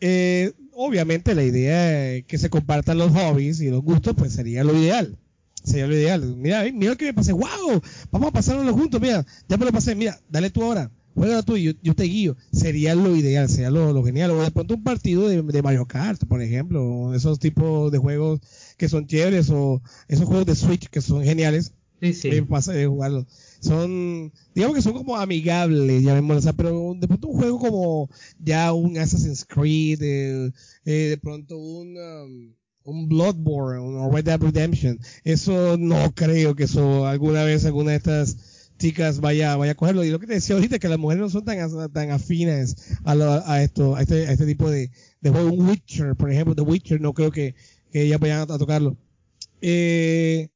eh, 0.00 0.52
obviamente 0.72 1.34
la 1.34 1.42
idea 1.44 2.22
que 2.22 2.38
se 2.38 2.50
compartan 2.50 2.98
los 2.98 3.12
hobbies 3.12 3.60
y 3.60 3.70
los 3.70 3.82
gustos, 3.82 4.14
pues 4.16 4.32
sería 4.32 4.64
lo 4.64 4.76
ideal. 4.76 5.16
Sería 5.64 5.86
lo 5.86 5.94
ideal. 5.94 6.36
Mira, 6.36 6.66
eh, 6.66 6.72
mira 6.72 6.92
lo 6.92 6.96
que 6.98 7.06
me 7.06 7.14
pasé. 7.14 7.32
¡Wow! 7.32 7.82
Vamos 8.10 8.28
a 8.28 8.32
pasárnoslo 8.32 8.72
juntos. 8.74 9.00
Mira, 9.00 9.26
ya 9.48 9.56
me 9.56 9.64
lo 9.66 9.72
pasé. 9.72 9.94
Mira, 9.94 10.18
dale 10.28 10.50
tú 10.50 10.62
ahora. 10.62 10.90
Juega 11.14 11.42
tú 11.42 11.56
y 11.56 11.74
yo, 11.82 11.94
te 11.94 12.04
guío. 12.04 12.36
Sería 12.52 12.94
lo 12.94 13.16
ideal, 13.16 13.48
sería 13.48 13.70
lo, 13.70 13.92
lo 13.92 14.04
genial. 14.04 14.30
O 14.30 14.42
de 14.42 14.50
pronto 14.52 14.74
un 14.74 14.84
partido 14.84 15.26
de, 15.28 15.62
Mario 15.62 15.86
Kart, 15.86 16.24
por 16.26 16.40
ejemplo. 16.42 17.12
Esos 17.14 17.38
tipos 17.40 17.90
de 17.90 17.98
juegos 17.98 18.40
que 18.76 18.88
son 18.88 19.06
chéveres 19.06 19.50
o 19.50 19.82
esos 20.06 20.26
juegos 20.26 20.46
de 20.46 20.54
Switch 20.54 20.88
que 20.88 21.00
son 21.00 21.24
geniales. 21.24 21.72
Sí, 22.00 22.12
sí. 22.14 22.28
Son, 23.60 24.32
digamos 24.54 24.76
que 24.76 24.82
son 24.82 24.92
como 24.92 25.16
amigables, 25.16 26.02
llamémoslo, 26.02 26.40
sea, 26.42 26.52
pero 26.52 26.94
de 26.96 27.08
pronto 27.08 27.28
un 27.28 27.36
juego 27.38 27.58
como 27.58 28.10
ya 28.38 28.72
un 28.72 28.96
Assassin's 28.98 29.44
Creed, 29.44 30.00
eh, 30.02 30.52
de 30.84 31.18
pronto 31.18 31.58
un, 31.58 31.96
um, 31.96 32.54
un 32.84 33.08
Bloodborne, 33.08 33.80
un 33.80 34.12
Red 34.12 34.24
Dead 34.26 34.40
Redemption, 34.40 34.98
eso 35.24 35.76
no 35.76 36.14
creo 36.14 36.54
que 36.54 36.64
eso 36.64 37.06
alguna 37.06 37.42
vez 37.44 37.64
alguna 37.64 37.90
de 37.92 37.96
estas 37.96 38.36
chicas 38.78 39.20
vaya, 39.20 39.56
vaya 39.56 39.72
a 39.72 39.74
cogerlo. 39.74 40.04
Y 40.04 40.10
lo 40.10 40.20
que 40.20 40.28
te 40.28 40.34
decía 40.34 40.54
ahorita, 40.54 40.78
que 40.78 40.88
las 40.88 40.98
mujeres 40.98 41.20
no 41.20 41.28
son 41.30 41.44
tan, 41.44 41.58
tan 41.92 42.10
afines 42.12 42.76
a, 43.04 43.16
lo- 43.16 43.42
a 43.44 43.60
esto, 43.62 43.96
a 43.96 44.02
este, 44.02 44.28
a 44.28 44.32
este 44.32 44.46
tipo 44.46 44.70
de, 44.70 44.90
de 45.20 45.30
juego. 45.30 45.50
Un 45.52 45.68
Witcher, 45.68 46.14
por 46.14 46.30
ejemplo, 46.30 46.54
The 46.54 46.62
Witcher, 46.62 47.00
no 47.00 47.12
creo 47.12 47.32
que, 47.32 47.56
que 47.90 48.02
ellas 48.02 48.20
vayan 48.20 48.38
a, 48.48 48.54
a 48.54 48.58
tocarlo. 48.58 48.96
Eh, 49.60 50.48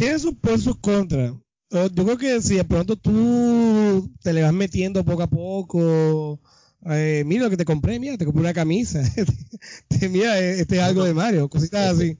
tiene 0.00 0.18
sus 0.18 0.34
pros 0.34 0.60
y 0.60 0.64
sus 0.64 0.78
contras. 0.78 1.34
Yo 1.70 2.04
creo 2.04 2.16
que 2.18 2.40
si 2.40 2.56
de 2.56 2.64
pronto 2.64 2.96
tú 2.96 4.10
te 4.22 4.32
le 4.32 4.42
vas 4.42 4.52
metiendo 4.52 5.04
poco 5.04 5.22
a 5.22 5.26
poco, 5.28 6.40
eh, 6.86 7.22
mira 7.26 7.44
lo 7.44 7.50
que 7.50 7.56
te 7.58 7.66
compré, 7.66 8.00
mira, 8.00 8.16
te 8.16 8.24
compré 8.24 8.40
una 8.40 8.54
camisa, 8.54 9.02
Te- 9.88 10.08
mira, 10.08 10.40
eh, 10.40 10.60
este 10.60 10.76
es 10.76 10.82
algo 10.82 11.04
de 11.04 11.14
Mario, 11.14 11.48
cositas 11.50 11.96
así. 11.96 12.18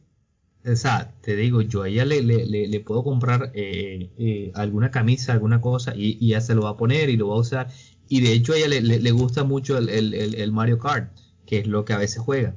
O 0.65 0.77
sea, 0.77 1.15
te 1.23 1.37
digo, 1.37 1.63
yo 1.63 1.83
a 1.83 1.89
ella 1.89 2.05
le, 2.05 2.23
le, 2.23 2.45
le, 2.47 2.69
le 2.69 2.81
puedo 2.81 3.03
comprar 3.03 3.51
eh, 3.55 4.11
eh, 4.19 4.53
alguna 4.55 4.91
camisa, 4.91 5.33
alguna 5.33 5.61
cosa, 5.61 5.95
y, 5.97 6.19
y 6.21 6.29
ella 6.33 6.41
se 6.43 6.55
lo 6.55 6.63
va 6.63 6.71
a 6.71 6.77
poner 6.77 7.09
y 7.09 7.17
lo 7.17 7.29
va 7.29 7.37
a 7.37 7.39
usar. 7.41 7.69
Y 8.09 8.21
de 8.21 8.33
hecho 8.33 8.53
a 8.53 8.57
ella 8.59 8.69
le, 8.69 8.81
le, 8.83 9.01
le 9.01 9.11
gusta 9.13 9.45
mucho 9.45 9.79
el, 9.79 9.89
el, 9.89 10.15
el 10.35 10.53
Mario 10.53 10.79
Kart, 10.79 11.11
que 11.47 11.61
es 11.61 11.67
lo 11.67 11.85
que 11.87 11.95
a 11.95 11.99
veces 11.99 12.19
juega. 12.23 12.55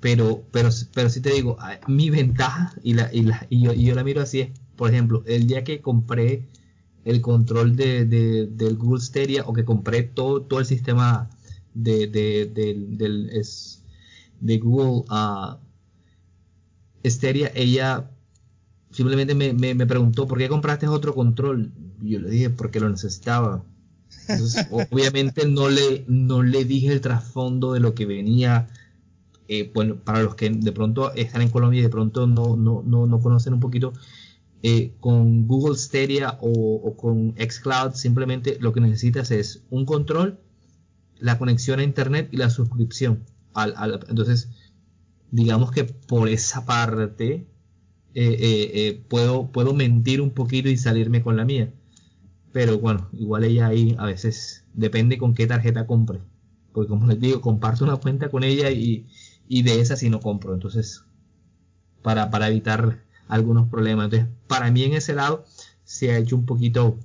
Pero, 0.00 0.44
pero, 0.50 0.70
pero 0.94 1.10
sí 1.10 1.20
te 1.20 1.30
digo, 1.32 1.58
mi 1.86 2.10
ventaja, 2.10 2.74
y, 2.82 2.94
la, 2.94 3.10
y, 3.12 3.22
la, 3.22 3.46
y, 3.50 3.62
yo, 3.62 3.72
y 3.74 3.84
yo 3.84 3.94
la 3.94 4.04
miro 4.04 4.22
así 4.22 4.40
es, 4.40 4.50
por 4.76 4.90
ejemplo, 4.90 5.22
el 5.26 5.46
día 5.46 5.62
que 5.64 5.80
compré 5.82 6.48
el 7.04 7.20
control 7.20 7.76
de, 7.76 8.06
de- 8.06 8.46
del 8.46 8.76
Google 8.76 9.00
Stadia 9.02 9.44
o 9.46 9.52
que 9.52 9.64
compré 9.64 10.02
todo, 10.04 10.42
todo 10.42 10.60
el 10.60 10.66
sistema 10.66 11.30
de, 11.74 12.06
de, 12.08 12.46
del- 12.46 13.30
es- 13.30 13.82
de 14.40 14.58
Google 14.58 15.04
Stadia, 17.04 17.50
ella 17.54 18.10
simplemente 18.90 19.34
me, 19.34 19.52
me, 19.52 19.74
me 19.74 19.86
preguntó, 19.86 20.26
¿por 20.28 20.38
qué 20.38 20.48
compraste 20.48 20.88
otro 20.88 21.14
control? 21.14 21.72
Y 22.02 22.10
yo 22.10 22.20
le 22.20 22.30
dije, 22.30 22.50
porque 22.50 22.80
lo 22.80 22.88
necesitaba. 22.90 23.64
Entonces, 24.28 24.66
obviamente 24.70 25.46
no 25.48 25.68
le, 25.68 26.04
no 26.08 26.42
le 26.42 26.64
dije 26.64 26.92
el 26.92 27.00
trasfondo 27.00 27.72
de 27.74 27.80
lo 27.80 27.94
que 27.94 28.06
venía. 28.06 28.68
Eh, 29.52 29.68
bueno, 29.74 29.96
para 29.96 30.22
los 30.22 30.36
que 30.36 30.48
de 30.48 30.70
pronto 30.70 31.12
están 31.14 31.42
en 31.42 31.48
Colombia 31.48 31.80
y 31.80 31.82
de 31.82 31.88
pronto 31.88 32.28
no, 32.28 32.56
no, 32.56 32.84
no, 32.86 33.08
no 33.08 33.20
conocen 33.20 33.52
un 33.52 33.58
poquito, 33.58 33.92
eh, 34.62 34.92
con 35.00 35.48
Google 35.48 35.76
Stadia 35.76 36.38
o, 36.40 36.94
con 36.96 37.34
Xcloud, 37.34 37.94
simplemente 37.94 38.58
lo 38.60 38.72
que 38.72 38.80
necesitas 38.80 39.32
es 39.32 39.64
un 39.68 39.86
control, 39.86 40.38
la 41.18 41.36
conexión 41.36 41.80
a 41.80 41.82
internet 41.82 42.28
y 42.30 42.36
la 42.36 42.48
suscripción. 42.48 43.24
Entonces, 44.08 44.50
digamos 45.32 45.72
que 45.72 45.82
por 45.82 46.28
esa 46.28 46.64
parte 46.64 47.44
eh, 48.14 49.02
puedo, 49.08 49.50
puedo 49.50 49.74
mentir 49.74 50.20
un 50.20 50.30
poquito 50.30 50.68
y 50.68 50.76
salirme 50.76 51.22
con 51.22 51.36
la 51.36 51.44
mía. 51.44 51.74
Pero 52.52 52.78
bueno, 52.78 53.08
igual 53.14 53.42
ella 53.42 53.66
ahí 53.66 53.96
a 53.98 54.06
veces 54.06 54.64
depende 54.74 55.18
con 55.18 55.34
qué 55.34 55.48
tarjeta 55.48 55.88
compre. 55.88 56.20
Porque 56.72 56.88
como 56.88 57.08
les 57.08 57.18
digo, 57.18 57.40
comparto 57.40 57.82
una 57.82 57.96
cuenta 57.96 58.28
con 58.28 58.44
ella 58.44 58.70
y, 58.70 59.08
y 59.52 59.64
de 59.64 59.80
esa 59.80 59.96
sí 59.96 60.08
no 60.08 60.20
compro. 60.20 60.54
Entonces, 60.54 61.02
para, 62.02 62.30
para 62.30 62.46
evitar 62.48 63.00
algunos 63.26 63.68
problemas. 63.68 64.04
Entonces, 64.04 64.28
para 64.46 64.70
mí 64.70 64.84
en 64.84 64.94
ese 64.94 65.12
lado 65.12 65.44
se 65.84 66.12
ha 66.12 66.18
hecho 66.18 66.36
un 66.36 66.46
poquito 66.46 66.96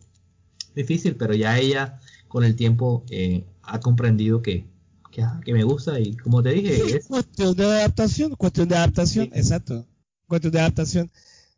difícil, 0.76 1.16
pero 1.16 1.34
ya 1.34 1.58
ella 1.58 2.00
con 2.28 2.44
el 2.44 2.56
tiempo 2.56 3.04
eh, 3.10 3.44
ha 3.64 3.80
comprendido 3.80 4.44
que, 4.44 4.64
que, 5.12 5.24
ah, 5.24 5.42
que 5.44 5.54
me 5.54 5.64
gusta 5.64 6.00
y 6.00 6.16
como 6.18 6.44
te 6.44 6.52
dije, 6.52 6.98
es, 6.98 7.08
Cuestión 7.08 7.56
de 7.56 7.66
adaptación, 7.66 8.36
cuestión 8.36 8.68
de 8.68 8.76
adaptación, 8.76 9.26
Sí. 9.26 9.40
exacto. 9.40 9.88
Cuestión 10.28 10.54
de 10.54 10.60
adaptación. 10.60 11.12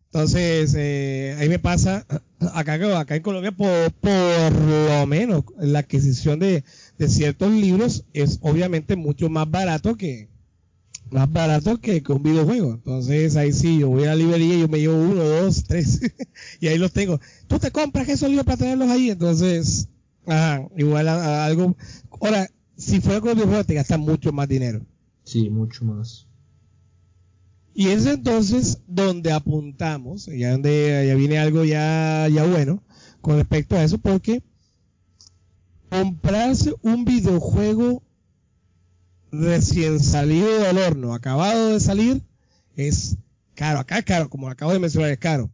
Entonces, 0.06 0.74
eh, 0.78 1.36
ahí 1.38 1.50
me 1.50 1.60
pasa, 1.60 2.06
acá, 2.54 2.98
acá 2.98 3.16
en 3.18 3.24
Colombia, 3.24 3.52
por, 3.52 3.92
por 3.92 4.52
lo 4.54 5.06
menos, 5.06 5.44
la 5.60 5.80
adquisición 5.80 6.40
de, 6.40 6.64
de 6.98 7.10
ciertos 7.10 7.52
libros 7.52 8.06
es 8.14 8.40
obviamente 8.42 8.96
mucho 8.96 9.30
más 9.30 9.52
barato 9.52 9.98
que 9.98 10.30
más 11.12 11.32
barato 11.32 11.80
que, 11.80 12.02
que 12.04 12.12
un 12.12 12.24
videojuego. 12.24 12.74
Entonces, 12.74 13.36
ahí 13.36 13.54
sí, 13.54 13.80
yo 13.80 13.90
voy 13.90 14.04
a 14.04 14.08
la 14.08 14.16
librería 14.16 14.56
y 14.56 14.60
yo 14.62 14.68
me 14.68 14.80
llevo 14.80 14.96
uno, 15.00 15.24
dos, 15.24 15.64
tres, 15.64 16.02
y 16.60 16.68
ahí 16.68 16.78
los 16.78 16.92
tengo. 16.94 17.20
Tú 17.48 17.60
te 17.60 17.72
compras 17.72 18.10
esos 18.10 18.30
libros 18.30 18.46
para 18.46 18.58
tenerlos 18.58 18.90
ahí, 18.90 19.10
entonces, 19.10 19.90
ajá, 20.26 20.68
igual 20.78 21.08
a, 21.08 21.16
a 21.16 21.46
algo. 21.46 21.76
Ahora, 22.22 22.50
si 22.76 23.02
fuera 23.02 23.22
con 23.22 23.34
videojuegos, 23.34 23.66
te 23.68 23.74
gastas 23.76 24.00
mucho 24.00 24.32
más 24.32 24.48
dinero. 24.48 24.86
sí, 25.24 25.50
mucho 25.50 25.86
más. 25.86 26.28
Y 27.74 27.90
es 27.90 28.08
entonces 28.08 28.80
donde 28.88 29.32
apuntamos, 29.32 30.26
ya 30.26 30.52
donde 30.52 31.06
ya 31.08 31.14
viene 31.14 31.38
algo 31.38 31.64
ya, 31.64 32.28
ya 32.28 32.44
bueno 32.44 32.82
con 33.22 33.36
respecto 33.38 33.76
a 33.76 33.84
eso, 33.84 34.00
porque 34.00 34.42
comprarse 35.90 36.74
un 36.82 37.06
videojuego 37.06 38.02
recién 39.42 40.00
salido 40.00 40.60
del 40.60 40.78
horno, 40.78 41.14
acabado 41.14 41.74
de 41.74 41.80
salir, 41.80 42.22
es 42.76 43.18
caro. 43.56 43.80
Acá 43.80 44.00
es 44.00 44.06
caro, 44.06 44.30
como 44.30 44.50
acabo 44.50 44.74
de 44.74 44.80
mencionar, 44.80 45.12
es 45.12 45.18
caro. 45.18 45.52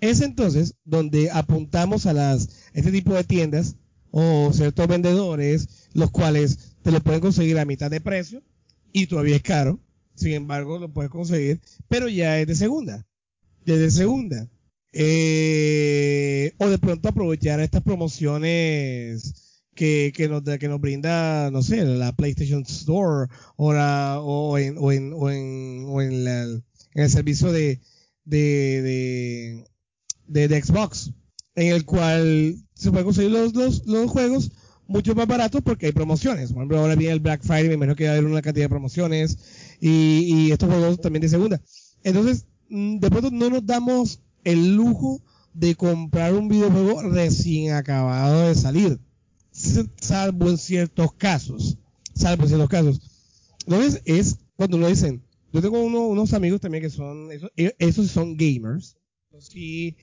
Es 0.00 0.20
entonces 0.20 0.74
donde 0.84 1.30
apuntamos 1.30 2.06
a 2.06 2.12
las 2.12 2.48
este 2.72 2.90
tipo 2.90 3.14
de 3.14 3.24
tiendas 3.24 3.76
o 4.10 4.52
ciertos 4.52 4.86
vendedores, 4.86 5.88
los 5.92 6.10
cuales 6.10 6.76
te 6.82 6.90
lo 6.90 7.00
pueden 7.00 7.20
conseguir 7.20 7.58
a 7.58 7.64
mitad 7.64 7.90
de 7.90 8.00
precio 8.00 8.42
y 8.92 9.06
todavía 9.06 9.36
es 9.36 9.42
caro. 9.42 9.80
Sin 10.14 10.32
embargo, 10.32 10.78
lo 10.78 10.92
puedes 10.92 11.10
conseguir, 11.10 11.60
pero 11.88 12.08
ya 12.08 12.38
es 12.38 12.46
de 12.46 12.54
segunda. 12.54 13.06
Ya 13.64 13.74
es 13.74 13.80
de 13.80 13.90
segunda. 13.90 14.48
Eh, 14.92 16.54
o 16.58 16.68
de 16.68 16.78
pronto 16.78 17.08
aprovechar 17.08 17.58
estas 17.58 17.82
promociones 17.82 19.43
que, 19.74 20.12
que, 20.14 20.28
nos, 20.28 20.42
que 20.42 20.68
nos 20.68 20.80
brinda, 20.80 21.50
no 21.50 21.62
sé, 21.62 21.84
la 21.84 22.12
PlayStation 22.14 22.62
Store 22.62 23.28
o, 23.56 23.72
la, 23.72 24.18
o, 24.20 24.58
en, 24.58 24.76
o, 24.78 24.92
en, 24.92 25.12
o, 25.14 25.30
en, 25.30 25.84
o 25.88 26.02
en, 26.02 26.24
la- 26.24 26.60
el 26.94 27.10
servicio 27.10 27.50
de, 27.52 27.80
de, 28.24 29.64
de, 30.26 30.48
de, 30.48 30.62
Xbox, 30.62 31.12
en 31.54 31.72
el 31.74 31.84
cual 31.84 32.56
se 32.74 32.90
pueden 32.90 33.04
conseguir 33.04 33.30
los, 33.32 33.54
los, 33.54 33.86
los 33.86 34.10
juegos 34.10 34.52
mucho 34.86 35.14
más 35.14 35.26
baratos 35.26 35.62
porque 35.62 35.86
hay 35.86 35.92
promociones. 35.92 36.48
Por 36.52 36.58
ejemplo, 36.58 36.78
ahora 36.78 36.94
viene 36.94 37.14
el 37.14 37.20
Black 37.20 37.42
Friday, 37.42 37.68
me 37.68 37.74
imagino 37.74 37.96
que 37.96 38.04
va 38.04 38.10
a 38.10 38.12
haber 38.14 38.26
una 38.30 38.42
cantidad 38.42 38.64
de 38.66 38.68
promociones 38.70 39.38
y, 39.80 40.46
y 40.48 40.52
estos 40.52 40.68
juegos 40.68 41.00
también 41.00 41.22
de 41.22 41.28
segunda. 41.28 41.60
Entonces, 42.02 42.46
mm, 42.68 42.98
de 42.98 43.10
pronto 43.10 43.30
no 43.30 43.50
nos 43.50 43.64
damos 43.66 44.20
el 44.44 44.74
lujo 44.76 45.22
de 45.54 45.74
comprar 45.74 46.34
un 46.34 46.48
videojuego 46.48 47.02
recién 47.02 47.72
acabado 47.74 48.48
de 48.48 48.54
salir, 48.54 48.98
salvo 50.00 50.50
en 50.50 50.58
ciertos 50.58 51.14
casos, 51.14 51.78
salvo 52.14 52.42
en 52.44 52.48
ciertos 52.48 52.68
casos. 52.68 53.00
Entonces, 53.66 54.02
es 54.04 54.36
cuando 54.56 54.76
uno 54.76 54.88
dicen, 54.88 55.22
yo 55.52 55.62
tengo 55.62 55.80
uno- 55.82 56.06
unos 56.08 56.32
amigos 56.34 56.60
también 56.60 56.82
que 56.82 56.90
son, 56.90 57.30
esos, 57.32 57.50
e- 57.56 57.74
esos 57.78 58.10
son 58.10 58.36
gamers, 58.36 58.96
sí, 59.38 59.96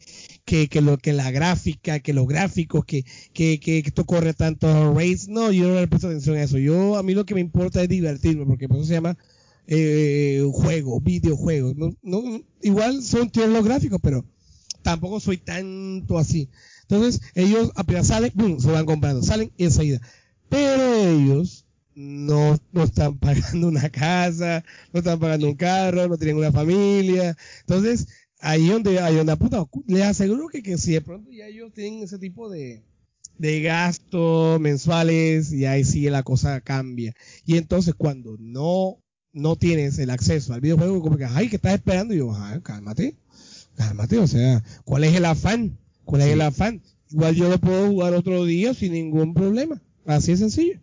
que, 0.45 0.68
que 0.68 0.82
lo 0.82 0.97
que 0.97 1.14
la 1.14 1.32
gráfica, 1.32 1.99
que 1.99 2.14
los 2.14 2.28
gráficos, 2.28 2.86
que, 2.86 3.06
que, 3.34 3.60
que 3.60 3.80
esto 3.80 4.06
corre 4.06 4.34
tantos 4.34 4.95
rates, 4.95 5.28
no, 5.28 5.52
yo 5.52 5.68
no 5.68 5.80
le 5.80 5.88
presto 5.88 6.08
atención 6.08 6.38
a 6.38 6.43
eso. 6.43 6.58
Yo, 6.58 6.97
a 6.97 7.04
mí 7.04 7.14
lo 7.14 7.26
que 7.26 7.36
me 7.36 7.41
importa 7.41 7.82
es 7.84 7.89
divertirme, 7.89 8.45
porque 8.45 8.68
por 8.68 8.78
eso 8.78 8.88
se 8.88 8.93
llama 8.95 9.18
eh, 9.68 10.43
juego, 10.52 10.99
videojuegos. 11.02 11.76
No, 11.76 11.95
no, 12.02 12.41
igual 12.62 13.02
son 13.04 13.30
tienen 13.30 13.54
los 13.54 13.64
gráficos, 13.66 13.99
pero 14.02 14.26
tampoco 14.82 15.20
soy 15.20 15.38
tanto 15.38 16.18
así. 16.18 16.49
Entonces, 16.92 17.22
ellos 17.36 17.72
apenas 17.76 18.08
salen, 18.08 18.32
¡pum! 18.32 18.60
se 18.60 18.70
van 18.70 18.86
comprando, 18.86 19.24
salen 19.24 19.50
enseguida. 19.58 20.02
Pero 20.50 20.94
ellos 20.94 21.66
no, 21.96 22.60
no 22.74 22.84
están 22.84 23.18
pagando 23.20 23.70
una 23.70 23.89
casa, 23.89 24.66
no 24.92 25.00
están 25.00 25.18
pagando 25.18 25.48
un 25.48 25.56
carro, 25.56 26.10
no 26.10 26.18
tienen 26.18 26.36
una 26.36 26.52
familia. 26.52 27.38
Entonces, 27.62 28.08
ahí 28.42 28.68
donde, 28.68 29.00
ahí 29.00 29.16
donde 29.16 29.32
apunta, 29.32 29.66
les 29.88 30.04
aseguro 30.04 30.50
que, 30.50 30.62
que 30.62 30.78
si 30.78 30.92
de 30.92 31.02
pronto 31.02 31.32
ya 31.32 31.48
ellos 31.48 31.72
tienen 31.74 32.04
ese 32.04 32.20
tipo 32.20 32.50
de, 32.50 32.84
de 33.38 33.62
gastos 33.62 34.60
mensuales, 34.60 35.54
y 35.54 35.66
ahí 35.66 35.86
sí 35.86 36.10
la 36.10 36.24
cosa 36.24 36.60
cambia. 36.60 37.14
Y 37.46 37.56
entonces 37.56 37.94
cuando 37.96 38.36
no, 38.38 38.98
no 39.32 39.56
tienes 39.56 39.98
el 39.98 40.10
acceso 40.10 40.54
al 40.54 40.60
videojuego, 40.60 41.02
como 41.02 41.16
que, 41.16 41.24
ay, 41.24 41.48
¿qué 41.48 41.56
estás 41.56 41.76
esperando? 41.76 42.14
Y 42.14 42.18
yo, 42.18 42.36
ay, 42.36 42.60
cálmate, 42.60 43.16
cálmate, 43.78 44.18
o 44.20 44.28
sea, 44.28 44.62
¿cuál 44.84 45.06
es 45.06 45.16
el 45.16 45.24
afán? 45.24 45.78
¿Cuál 46.12 46.24
es 46.24 46.28
Sí. 46.28 46.34
el 46.34 46.41
afán? 46.41 46.82
Igual 47.09 47.36
yo 47.36 47.47
lo 47.49 47.57
puedo 47.57 47.88
jugar 47.88 48.14
otro 48.14 48.43
día 48.43 48.74
sin 48.74 48.91
ningún 48.91 49.34
problema. 49.34 49.82
Así 50.05 50.32
de 50.32 50.38
sencillo. 50.39 50.78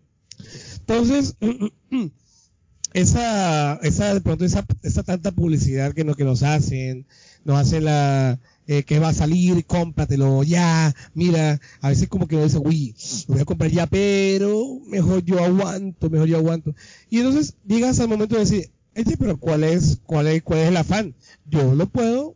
Entonces, 0.78 1.34
esa, 2.94 3.74
esa, 3.82 4.14
de 4.14 4.20
pronto, 4.22 4.46
esa, 4.46 4.64
esa 4.82 5.02
tanta 5.02 5.30
publicidad 5.32 5.92
que 5.92 6.04
nos, 6.04 6.16
que 6.16 6.24
nos 6.24 6.42
hacen, 6.42 7.06
nos 7.44 7.58
hacen 7.58 7.84
la, 7.84 8.38
eh, 8.68 8.84
que 8.84 8.98
va 9.00 9.08
a 9.10 9.14
salir, 9.14 9.66
cómpratelo 9.66 10.42
ya, 10.44 10.94
mira, 11.12 11.60
a 11.82 11.90
veces 11.90 12.08
como 12.08 12.26
que 12.26 12.36
uno 12.36 12.44
dice, 12.46 12.58
uy, 12.58 12.94
lo 13.26 13.34
voy 13.34 13.42
a 13.42 13.44
comprar 13.44 13.70
ya, 13.70 13.86
pero 13.86 14.80
mejor 14.86 15.22
yo 15.24 15.44
aguanto, 15.44 16.08
mejor 16.08 16.26
yo 16.28 16.38
aguanto. 16.38 16.74
Y 17.10 17.18
entonces 17.18 17.54
llegas 17.66 18.00
al 18.00 18.08
momento 18.08 18.34
de 18.36 18.40
decir, 18.40 18.70
este, 18.94 19.18
pero 19.18 19.36
¿cuál 19.38 19.62
es, 19.62 20.00
cuál 20.06 20.26
es, 20.28 20.42
cuál 20.42 20.60
es 20.60 20.68
el 20.68 20.76
afán? 20.78 21.14
Yo 21.44 21.74
lo 21.74 21.86
puedo 21.86 22.34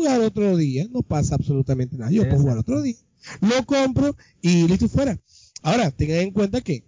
jugar 0.00 0.20
otro 0.22 0.56
día, 0.56 0.86
no 0.90 1.02
pasa 1.02 1.34
absolutamente 1.34 1.96
nada, 1.96 2.10
yo 2.10 2.28
puedo 2.28 2.40
jugar 2.40 2.58
otro 2.58 2.80
día, 2.80 2.96
lo 3.40 3.64
compro 3.66 4.16
y 4.40 4.66
listo 4.66 4.88
fuera. 4.88 5.18
Ahora, 5.62 5.90
tengan 5.90 6.20
en 6.20 6.30
cuenta 6.30 6.62
que 6.62 6.84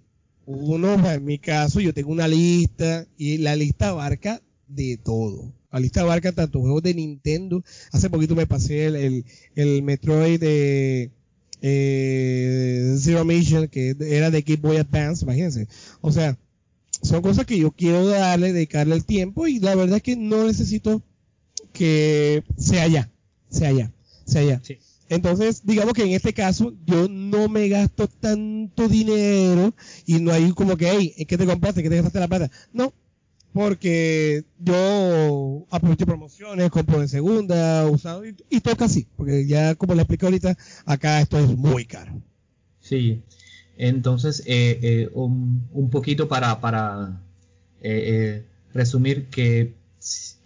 uno, 0.47 0.95
en 1.11 1.25
mi 1.25 1.39
caso, 1.39 1.81
yo 1.81 1.93
tengo 1.93 2.11
una 2.11 2.27
lista 2.27 3.07
y 3.17 3.39
la 3.39 3.55
lista 3.55 3.89
abarca 3.89 4.43
de 4.67 4.97
todo. 4.97 5.53
La 5.71 5.81
lista 5.81 6.01
abarca 6.01 6.33
tanto 6.33 6.61
juegos 6.61 6.83
de 6.83 6.95
Nintendo. 6.95 7.63
Hace 7.93 8.11
poquito 8.11 8.35
me 8.35 8.47
pasé 8.47 8.87
el, 8.87 9.25
el, 9.55 9.83
Metroid 9.83 10.41
de 10.41 11.11
eh, 11.61 12.97
Zero 12.99 13.25
Mission, 13.25 13.69
que 13.69 13.97
era 14.01 14.31
de 14.31 14.43
Game 14.43 14.61
Boy 14.61 14.79
Advance, 14.79 15.25
imagínense. 15.25 15.69
O 16.01 16.13
sea, 16.13 16.39
son 17.03 17.23
cosas 17.23 17.47
que 17.47 17.59
yo 17.59 17.73
quiero 17.73 18.07
darle, 18.07 18.53
dedicarle 18.53 18.95
el 18.95 19.05
tiempo 19.05 19.47
y 19.47 19.61
la 19.61 19.75
verdad 19.75 19.97
es 19.97 20.03
que 20.03 20.17
no 20.17 20.47
necesito 20.47 21.03
que 21.73 22.45
sea 22.57 22.87
ya, 22.87 23.11
sea 23.49 23.73
ya, 23.73 23.93
sea 24.25 24.43
ya. 24.43 24.63
Entonces, 25.09 25.67
digamos 25.67 25.93
que 25.93 26.05
en 26.05 26.13
este 26.13 26.33
caso 26.33 26.73
yo 26.87 27.07
no 27.09 27.49
me 27.49 27.69
gasto 27.69 28.09
tanto 28.09 28.89
dinero 28.89 29.75
y 30.07 30.21
no 30.21 30.33
hay 30.33 30.53
como 30.53 30.77
que, 30.77 30.91
hey, 30.91 31.15
¿en 31.19 31.27
qué 31.27 31.37
te 31.37 31.45
compraste? 31.45 31.83
¿Qué 31.83 31.91
te 31.91 31.97
gastaste 31.97 32.21
la 32.21 32.29
plata? 32.29 32.51
No, 32.73 32.95
porque 33.53 34.45
yo 34.59 35.67
aprovecho 35.71 36.07
promociones, 36.07 36.71
compro 36.71 37.01
de 37.01 37.09
segunda, 37.09 37.87
usado 37.87 38.25
y, 38.25 38.61
toca 38.61 38.87
así, 38.87 39.07
porque 39.17 39.47
ya 39.47 39.75
como 39.75 39.95
le 39.95 40.03
expliqué 40.03 40.25
ahorita, 40.25 40.57
acá 40.87 41.21
esto 41.21 41.39
es 41.39 41.57
muy 41.57 41.85
caro. 41.85 42.23
Sí, 42.81 43.21
entonces 43.77 44.43
eh, 44.47 44.79
eh, 44.83 45.11
un, 45.13 45.91
poquito 45.91 46.29
para, 46.29 46.61
para 46.61 47.21
eh, 47.83 48.47
resumir 48.73 49.27
que, 49.27 49.75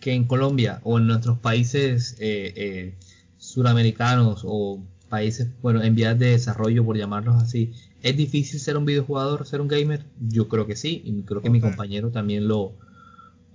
que 0.07 0.13
en 0.13 0.23
Colombia 0.23 0.81
o 0.85 0.99
en 0.99 1.09
nuestros 1.09 1.41
países 1.41 2.17
suramericanos 3.39 4.43
o 4.45 4.81
países, 5.09 5.49
bueno, 5.61 5.83
en 5.83 5.97
vías 5.97 6.17
de 6.17 6.27
desarrollo, 6.31 6.85
por 6.85 6.97
llamarlos 6.97 7.43
así, 7.43 7.73
¿es 8.03 8.17
difícil 8.17 8.61
ser 8.61 8.77
un 8.77 8.85
videojugador, 8.85 9.45
ser 9.49 9.61
un 9.61 9.67
gamer? 9.67 10.07
Yo 10.21 10.47
creo 10.47 10.65
que 10.69 10.77
sí, 10.77 11.03
y 11.05 11.23
creo 11.23 11.43
que 11.43 11.51
mi 11.51 11.61
compañero 11.61 12.13
también 12.13 12.47
lo, 12.47 12.77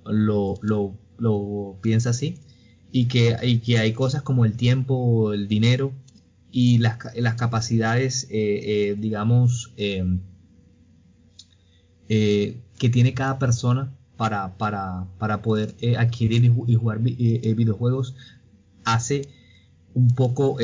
lo, 0.04 0.56
lo, 0.62 0.98
lo 1.18 1.78
piensa 1.82 2.10
así 2.10 2.38
y 2.92 3.06
que, 3.06 3.38
y 3.44 3.60
que 3.60 3.78
hay 3.78 3.94
cosas 3.94 4.22
como 4.22 4.44
el 4.44 4.58
tiempo, 4.58 5.32
el 5.32 5.48
dinero 5.48 5.94
y 6.52 6.80
las, 6.80 6.98
las 7.16 7.36
capacidades, 7.36 8.26
eh, 8.26 8.90
eh, 8.90 8.96
digamos, 9.00 9.74
eh, 9.78 10.18
que 12.10 12.90
tiene 12.90 13.14
cada 13.14 13.40
persona 13.40 13.96
para, 14.22 14.56
para, 14.60 15.08
para 15.18 15.42
poder 15.42 15.74
adquirir 15.98 16.46
y, 16.68 16.76
jugar 16.76 17.00
videojuegos 17.00 18.14
hace 18.84 19.28
un 19.96 20.10
poco 20.14 20.58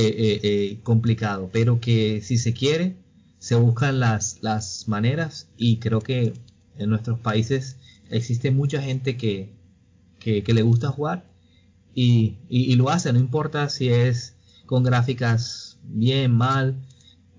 complicado, 0.83 1.49
pero 1.51 1.79
que 1.79 2.21
si 2.21 2.37
se 2.37 2.53
quiere, 2.53 2.97
se 3.39 3.55
buscan 3.55 3.99
las, 3.99 4.37
las 4.41 4.87
maneras 4.87 5.49
y 5.57 5.77
creo 5.77 6.01
que 6.01 6.33
en 6.77 6.91
nuestros 6.91 7.17
países 7.17 7.77
existe 8.11 8.51
mucha 8.51 8.79
gente 8.79 9.17
que, 9.17 9.55
le 10.23 10.61
gusta 10.61 10.89
jugar 10.89 11.25
y, 11.95 12.75
lo 12.75 12.91
hace, 12.91 13.11
no 13.11 13.17
importa 13.17 13.69
si 13.69 13.89
es 13.89 14.35
con 14.67 14.83
gráficas 14.83 15.79
bien, 15.81 16.31
mal, 16.31 16.75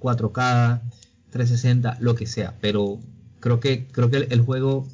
4K, 0.00 0.82
360, 1.30 1.98
lo 2.00 2.16
que 2.16 2.26
sea, 2.26 2.58
pero 2.60 2.98
creo 3.38 3.60
que 3.60 3.86
creo 3.86 4.10
que 4.10 4.16
el, 4.16 4.40
juego 4.40 4.88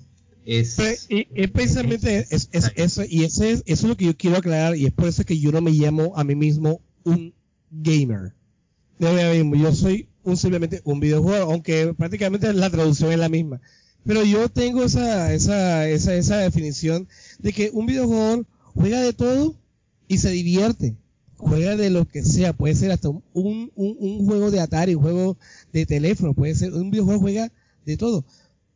es, 0.47 1.07
y, 1.09 1.25
precisamente 1.49 2.27
es, 2.31 2.49
eso 2.53 3.03
y 3.09 3.25
ese 3.25 3.53
es, 3.53 3.63
eso 3.67 3.87
es 3.87 3.89
lo 3.89 3.97
que 3.97 4.07
yo 4.07 4.17
quiero 4.17 4.37
aclarar 4.37 4.77
y 4.77 4.87
es 4.87 4.93
por 4.93 5.09
eso 5.09 5.25
que 5.25 5.39
yo 5.39 5.53
no 5.53 5.61
me 5.61 5.71
llamo 5.71 6.13
a 6.17 6.25
mí 6.25 6.35
mismo 6.35 6.81
un 7.05 7.33
gamer. 7.71 8.35
Yo 8.99 9.75
soy 9.75 10.09
un, 10.23 10.37
simplemente 10.37 10.81
un 10.85 11.01
videojuego, 11.01 11.51
aunque 11.51 11.95
prácticamente 11.95 12.53
la 12.53 12.71
traducción 12.71 13.13
es 13.13 13.19
la 13.19 13.29
misma. 13.29 13.61
Pero 14.05 14.23
yo 14.23 14.49
tengo 14.49 14.85
esa, 14.85 15.33
esa, 15.33 15.89
esa, 15.89 16.15
esa 16.15 16.37
definición 16.39 17.09
de 17.39 17.53
que 17.53 17.71
un 17.73 17.87
videojuego 17.87 18.45
juega 18.75 19.01
de 19.01 19.13
todo 19.13 19.55
y 20.09 20.19
se 20.19 20.31
divierte. 20.31 20.97
Juega 21.37 21.77
de 21.77 21.91
lo 21.91 22.07
que 22.07 22.23
sea, 22.23 22.53
puede 22.53 22.75
ser 22.75 22.91
hasta 22.91 23.09
un, 23.09 23.23
un, 23.33 23.71
un 23.75 24.27
juego 24.27 24.51
de 24.51 24.61
Atari, 24.61 24.95
un 24.95 25.03
juego 25.03 25.37
de 25.73 25.85
teléfono, 25.85 26.33
puede 26.33 26.55
ser, 26.55 26.73
un 26.73 26.91
videojuego 26.91 27.21
juega 27.21 27.53
de 27.85 27.97
todo. 27.97 28.25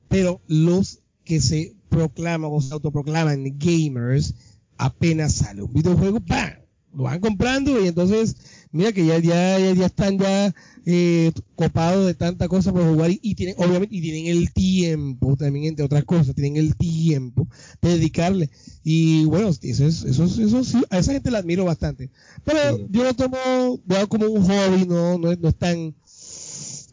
Pero 0.08 0.40
los 0.48 1.00
que 1.28 1.42
se 1.42 1.76
proclaman 1.90 2.50
o 2.50 2.60
se 2.62 2.72
autoproclaman 2.72 3.58
gamers, 3.58 4.34
apenas 4.78 5.34
sale 5.34 5.62
un 5.62 5.72
videojuego, 5.74 6.20
¡pam! 6.20 6.54
Lo 6.94 7.02
van 7.04 7.20
comprando 7.20 7.84
y 7.84 7.86
entonces, 7.86 8.34
mira 8.72 8.92
que 8.92 9.04
ya, 9.04 9.18
ya, 9.18 9.58
ya, 9.58 9.72
ya 9.74 9.86
están 9.86 10.18
ya 10.18 10.54
eh, 10.86 11.32
copados 11.54 12.06
de 12.06 12.14
tanta 12.14 12.48
cosa 12.48 12.72
por 12.72 12.82
jugar 12.82 13.10
y, 13.10 13.34
tienen, 13.34 13.56
obviamente, 13.58 13.94
y 13.94 14.00
tienen 14.00 14.26
el 14.26 14.50
tiempo 14.54 15.36
también, 15.36 15.66
entre 15.66 15.84
otras 15.84 16.04
cosas, 16.04 16.34
tienen 16.34 16.56
el 16.56 16.76
tiempo 16.76 17.46
de 17.82 17.90
dedicarle. 17.90 18.48
Y 18.82 19.26
bueno, 19.26 19.50
eso 19.50 19.86
es, 19.86 20.04
eso, 20.04 20.24
eso 20.24 20.64
sí, 20.64 20.82
a 20.88 20.98
esa 20.98 21.12
gente 21.12 21.30
la 21.30 21.40
admiro 21.40 21.66
bastante. 21.66 22.10
Pero 22.42 22.88
yo 22.88 23.04
lo 23.04 23.12
tomo, 23.12 23.36
veo 23.84 24.08
como 24.08 24.28
un 24.28 24.42
hobby, 24.44 24.86
no, 24.86 25.18
no, 25.18 25.30
es 25.30 25.56
tan, 25.56 25.94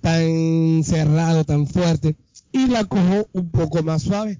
tan 0.01 0.83
cerrado, 0.83 1.45
tan 1.45 1.67
fuerte. 1.67 2.17
Y 2.55 2.67
la 2.67 2.85
cojo 2.85 3.27
un 3.33 3.51
poco 3.51 3.83
más 3.83 4.03
suave. 4.03 4.39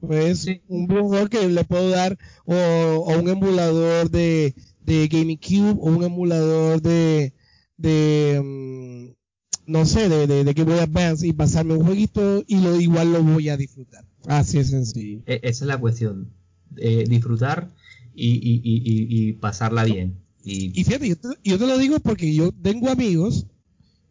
Pues 0.00 0.46
un 0.66 0.88
jugador 0.88 1.28
que 1.28 1.46
le 1.46 1.62
puedo 1.64 1.90
dar 1.90 2.16
o, 2.46 2.54
o 2.54 3.18
un 3.18 3.28
emulador 3.28 4.10
de, 4.10 4.54
de 4.82 5.08
GameCube 5.08 5.78
o 5.78 5.90
un 5.90 6.02
emulador 6.02 6.80
de, 6.80 7.34
de 7.76 8.40
mm, 8.42 9.70
no 9.70 9.84
sé, 9.84 10.08
de, 10.08 10.26
de, 10.26 10.42
de 10.44 10.52
Game 10.54 10.72
Boy 10.72 10.80
Advance 10.80 11.26
y 11.26 11.34
pasarme 11.34 11.74
un 11.74 11.84
jueguito 11.84 12.42
y 12.46 12.62
lo 12.62 12.80
igual 12.80 13.12
lo 13.12 13.22
voy 13.22 13.50
a 13.50 13.58
disfrutar. 13.58 14.06
Así 14.26 14.56
es 14.56 14.70
sencillo. 14.70 15.20
E, 15.26 15.40
esa 15.42 15.64
es 15.64 15.68
la 15.68 15.78
cuestión. 15.78 16.30
Eh, 16.78 17.04
disfrutar 17.06 17.74
y, 18.14 18.28
y, 18.28 18.60
y, 18.64 19.28
y, 19.28 19.32
pasarla 19.34 19.84
bien. 19.84 20.16
Y, 20.42 20.82
fíjate, 20.82 21.10
yo 21.10 21.16
te, 21.16 21.28
yo 21.44 21.58
te, 21.58 21.66
lo 21.66 21.76
digo 21.76 22.00
porque 22.00 22.34
yo 22.34 22.52
tengo 22.52 22.88
amigos, 22.88 23.46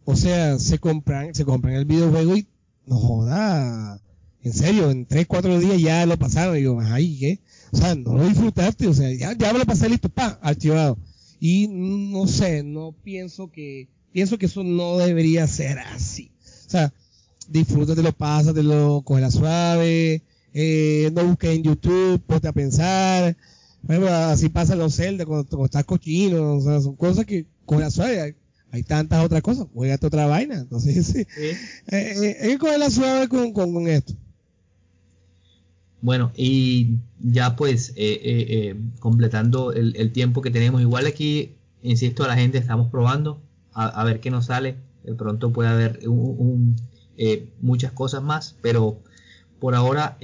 o 0.05 0.15
sea, 0.15 0.59
se 0.59 0.77
compran, 0.77 1.33
se 1.33 1.45
compran 1.45 1.73
el 1.73 1.85
videojuego 1.85 2.37
y 2.37 2.45
no 2.89 2.97
joda, 2.97 4.01
en 4.41 4.53
serio, 4.53 4.89
en 4.89 5.05
3, 5.05 5.27
4 5.27 5.59
días 5.59 5.79
ya 5.79 6.05
lo 6.05 6.17
pasaron 6.17 6.57
y 6.57 6.63
yo, 6.63 6.79
ay, 6.79 7.17
¿qué? 7.19 7.39
O 7.71 7.77
sea, 7.77 7.93
no 7.95 8.17
lo 8.17 8.27
disfrutaste, 8.27 8.87
o 8.87 8.93
sea, 8.93 9.13
ya, 9.13 9.37
ya 9.37 9.53
me 9.53 9.59
lo 9.59 9.65
pasé 9.65 9.87
listo, 9.87 10.09
pa, 10.09 10.39
archivado. 10.41 10.97
Y 11.39 11.67
no 11.67 12.27
sé, 12.27 12.63
no 12.63 12.93
pienso 13.03 13.51
que, 13.51 13.87
pienso 14.11 14.37
que 14.37 14.47
eso 14.47 14.63
no 14.63 14.97
debería 14.97 15.45
ser 15.47 15.79
así. 15.79 16.31
O 16.67 16.69
sea, 16.69 16.93
disfrútatelo, 17.47 18.11
pásatelo, 18.11 19.03
la 19.07 19.31
suave, 19.31 20.23
eh, 20.53 21.11
no 21.13 21.25
busques 21.25 21.55
en 21.55 21.63
YouTube, 21.63 22.21
ponte 22.25 22.47
a 22.47 22.53
pensar. 22.53 23.37
Bueno, 23.83 24.07
así 24.07 24.49
pasa 24.49 24.75
los 24.75 24.95
Zelda 24.95 25.25
cuando, 25.25 25.65
estás 25.65 25.85
cochino, 25.85 26.55
o 26.55 26.61
sea, 26.61 26.81
son 26.81 26.95
cosas 26.95 27.25
que 27.25 27.45
la 27.67 27.91
suave. 27.91 28.35
Hay, 28.71 28.83
tantas 28.83 29.25
otras 29.25 29.41
cosas, 29.41 29.67
juegate 29.73 30.07
otra 30.07 30.25
vaina. 30.25 30.55
Entonces, 30.55 31.05
sí, 31.07 31.19
eh, 31.37 31.57
eh, 31.87 32.37
hay 32.41 32.57
que 32.57 32.77
la 32.77 32.89
suave 32.89 33.27
con, 33.27 33.53
con 33.53 33.87
esto. 33.87 34.13
Bueno, 36.01 36.31
y 36.35 36.97
ya 37.19 37.55
pues 37.55 37.89
eh, 37.89 37.95
eh, 37.97 38.45
eh, 38.49 38.75
completando 38.99 39.73
el, 39.73 40.11
tiempo 40.13 40.41
que 40.41 40.51
tenemos, 40.51 40.81
igual 40.81 41.05
aquí, 41.05 41.55
insisto, 41.81 42.23
a 42.23 42.27
la 42.27 42.35
gente 42.35 42.57
estamos 42.57 42.89
probando 42.89 43.41
a, 43.73 44.03
ver 44.03 44.19
qué 44.19 44.31
nos 44.31 44.45
sale. 44.45 44.77
De 45.03 45.13
pronto 45.13 45.51
puede 45.51 45.69
haber 45.69 45.99
muchas 47.61 47.91
cosas 47.91 48.23
más, 48.23 48.55
pero 48.61 48.99
por 49.59 49.75
ahora 49.75 50.17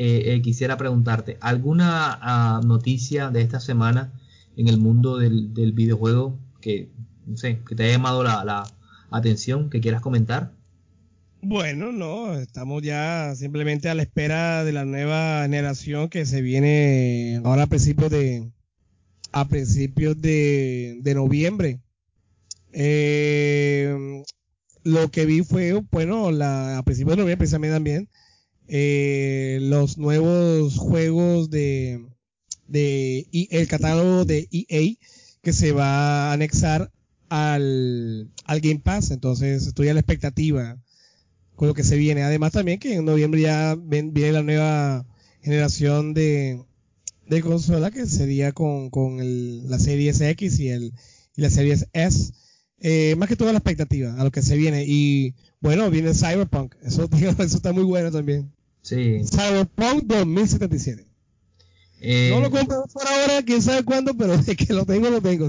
quisiera 0.43 0.77
preguntarte, 0.77 1.37
¿alguna 1.41 2.17
ah, 2.21 2.61
noticia 2.65 3.29
de 3.29 3.41
esta 3.41 3.59
semana 3.59 4.13
en 4.57 4.67
el 4.67 4.77
mundo 4.77 5.17
del, 5.17 5.51
videojuego 5.73 6.37
que, 6.61 6.89
no 7.25 7.37
sé, 7.37 7.59
que 7.67 7.75
te 7.75 7.83
haya 7.83 7.93
llamado 7.93 8.23
la 8.23 8.63
atención, 9.11 9.69
que 9.69 9.81
quieras 9.81 10.01
comentar? 10.01 10.51
Bueno, 11.47 11.91
no, 11.91 12.33
estamos 12.33 12.81
ya 12.81 13.35
simplemente 13.35 13.87
a 13.87 13.93
la 13.93 14.01
espera 14.01 14.63
de 14.63 14.71
la 14.71 14.83
nueva 14.83 15.43
generación 15.43 16.09
que 16.09 16.25
se 16.25 16.41
viene 16.41 17.39
ahora 17.43 17.63
a 17.63 17.67
principios 17.67 18.09
de 18.09 18.49
a 19.31 19.47
principios 19.47 20.19
de, 20.19 20.97
de 21.01 21.13
noviembre. 21.13 21.81
Eh, 22.73 24.23
lo 24.83 25.11
que 25.11 25.27
vi 25.27 25.43
fue, 25.43 25.73
bueno, 25.91 26.31
la, 26.31 26.79
a 26.79 26.83
principios 26.83 27.15
de 27.15 27.21
noviembre 27.21 27.37
precisamente 27.37 27.75
también, 27.75 28.09
eh, 28.67 29.59
los 29.61 29.99
nuevos 29.99 30.77
juegos 30.77 31.51
de, 31.51 32.07
de 32.67 33.27
el 33.51 33.67
catálogo 33.67 34.25
de 34.25 34.47
EA 34.51 34.95
que 35.43 35.53
se 35.53 35.73
va 35.73 36.31
a 36.31 36.33
anexar 36.33 36.91
al, 37.29 38.29
al 38.45 38.59
Game 38.61 38.79
Pass. 38.79 39.11
Entonces 39.11 39.67
estoy 39.67 39.89
a 39.89 39.93
la 39.93 39.99
expectativa 39.99 40.77
con 41.55 41.67
lo 41.67 41.73
que 41.73 41.83
se 41.83 41.97
viene. 41.97 42.23
Además 42.23 42.53
también 42.53 42.79
que 42.79 42.95
en 42.95 43.05
noviembre 43.05 43.41
ya 43.41 43.75
viene 43.75 44.31
la 44.31 44.43
nueva 44.43 45.05
generación 45.41 46.13
de, 46.13 46.63
de 47.27 47.41
consola 47.41 47.91
que 47.91 48.05
sería 48.05 48.51
con, 48.51 48.89
con 48.89 49.19
el, 49.19 49.69
la 49.69 49.79
Series 49.79 50.19
X 50.21 50.59
y, 50.59 50.69
el, 50.69 50.93
y 51.35 51.41
la 51.41 51.49
Series 51.49 51.87
S. 51.93 52.33
Eh, 52.79 53.15
más 53.17 53.29
que 53.29 53.35
toda 53.35 53.51
la 53.51 53.59
expectativa 53.59 54.13
a 54.15 54.23
lo 54.23 54.31
que 54.31 54.41
se 54.41 54.57
viene. 54.57 54.85
Y 54.87 55.35
bueno, 55.61 55.89
viene 55.89 56.13
Cyberpunk. 56.13 56.75
Eso, 56.83 57.09
eso 57.39 57.43
está 57.43 57.71
muy 57.71 57.83
bueno 57.83 58.11
también. 58.11 58.51
Sí. 58.81 59.21
Cyberpunk 59.25 60.03
2077. 60.03 61.05
Eh, 62.01 62.29
no 62.29 62.41
lo 62.41 62.51
compro 62.51 62.83
por 62.93 63.07
ahora, 63.07 63.41
quién 63.43 63.61
sabe 63.61 63.83
cuándo, 63.83 64.13
pero 64.15 64.37
de 64.37 64.55
que 64.55 64.73
lo 64.73 64.85
tengo, 64.85 65.09
lo 65.09 65.21
tengo. 65.21 65.47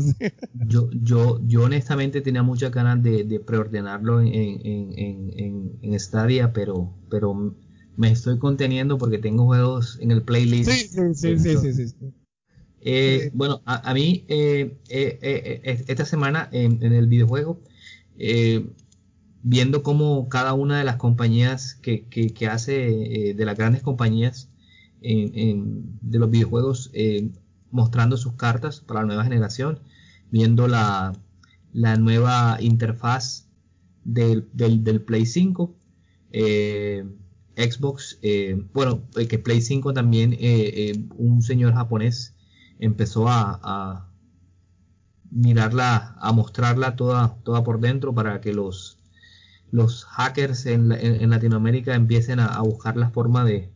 yo, 0.67 0.89
yo, 0.93 1.41
yo 1.47 1.65
honestamente 1.65 2.21
tenía 2.21 2.43
muchas 2.43 2.71
ganas 2.71 3.03
de, 3.03 3.25
de 3.25 3.41
preordenarlo 3.41 4.21
en, 4.21 4.29
en, 4.35 4.93
en, 4.97 5.79
en, 5.83 6.01
Stadia, 6.01 6.53
pero, 6.53 6.95
pero 7.11 7.55
me 7.97 8.11
estoy 8.11 8.39
conteniendo 8.39 8.97
porque 8.97 9.19
tengo 9.19 9.47
juegos 9.47 9.99
en 10.01 10.13
el 10.13 10.23
playlist. 10.23 10.71
Sí, 10.71 10.89
sí, 11.15 11.39
sí, 11.39 11.57
sí, 11.57 11.73
sí, 11.73 11.95
eh, 12.81 13.31
bueno, 13.35 13.63
a, 13.65 13.93
mí 13.93 14.25
eh, 14.29 14.77
esta 14.89 16.05
semana 16.05 16.49
en, 16.53 16.81
el 16.81 17.09
videojuego, 17.09 17.61
viendo 19.43 19.83
cómo 19.83 20.29
cada 20.29 20.55
una 20.55 20.79
de 20.79 20.85
las 20.85 20.97
compañías 20.97 21.75
que, 21.75 22.05
que, 22.05 22.33
que 22.33 22.47
hace, 22.47 23.35
de 23.37 23.45
las 23.45 23.59
grandes 23.59 23.83
compañías, 23.83 24.49
de 25.07 26.19
los 26.19 26.31
videojuegos 26.31 26.91
eh, 26.93 27.31
mostrando 27.71 28.17
sus 28.17 28.35
cartas 28.35 28.81
para 28.81 29.01
la 29.01 29.07
nueva 29.07 29.25
generación, 29.25 29.81
viendo 30.31 30.67
la, 30.67 31.13
la 31.73 31.97
nueva 31.97 32.59
interfaz 32.61 33.47
del, 34.05 34.49
del, 34.53 35.03
Play 35.03 35.27
5, 35.27 35.75
eh, 36.33 37.05
Xbox, 37.57 38.19
eh, 38.23 38.61
bueno, 38.73 39.03
que 39.29 39.39
Play 39.39 39.61
5 39.61 39.93
también 39.93 40.37
un 41.17 41.43
señor 41.43 41.75
japonés 41.75 42.35
empezó 42.79 43.29
a, 43.29 43.61
a, 43.63 44.11
mirarla, 45.31 46.17
a 46.19 46.33
mostrarla 46.33 46.97
toda, 46.97 47.37
toda 47.45 47.63
por 47.63 47.81
dentro 47.81 48.15
para 48.15 48.41
que 48.41 48.53
los, 48.53 48.99
los 49.71 50.05
hackers 50.05 50.67
en, 50.67 50.93
en, 50.93 51.31
Latinoamérica 51.31 51.95
empiecen 51.95 52.41
a 52.41 52.61
buscar 52.61 52.97
la 52.97 53.11
forma 53.11 53.45
de, 53.45 53.73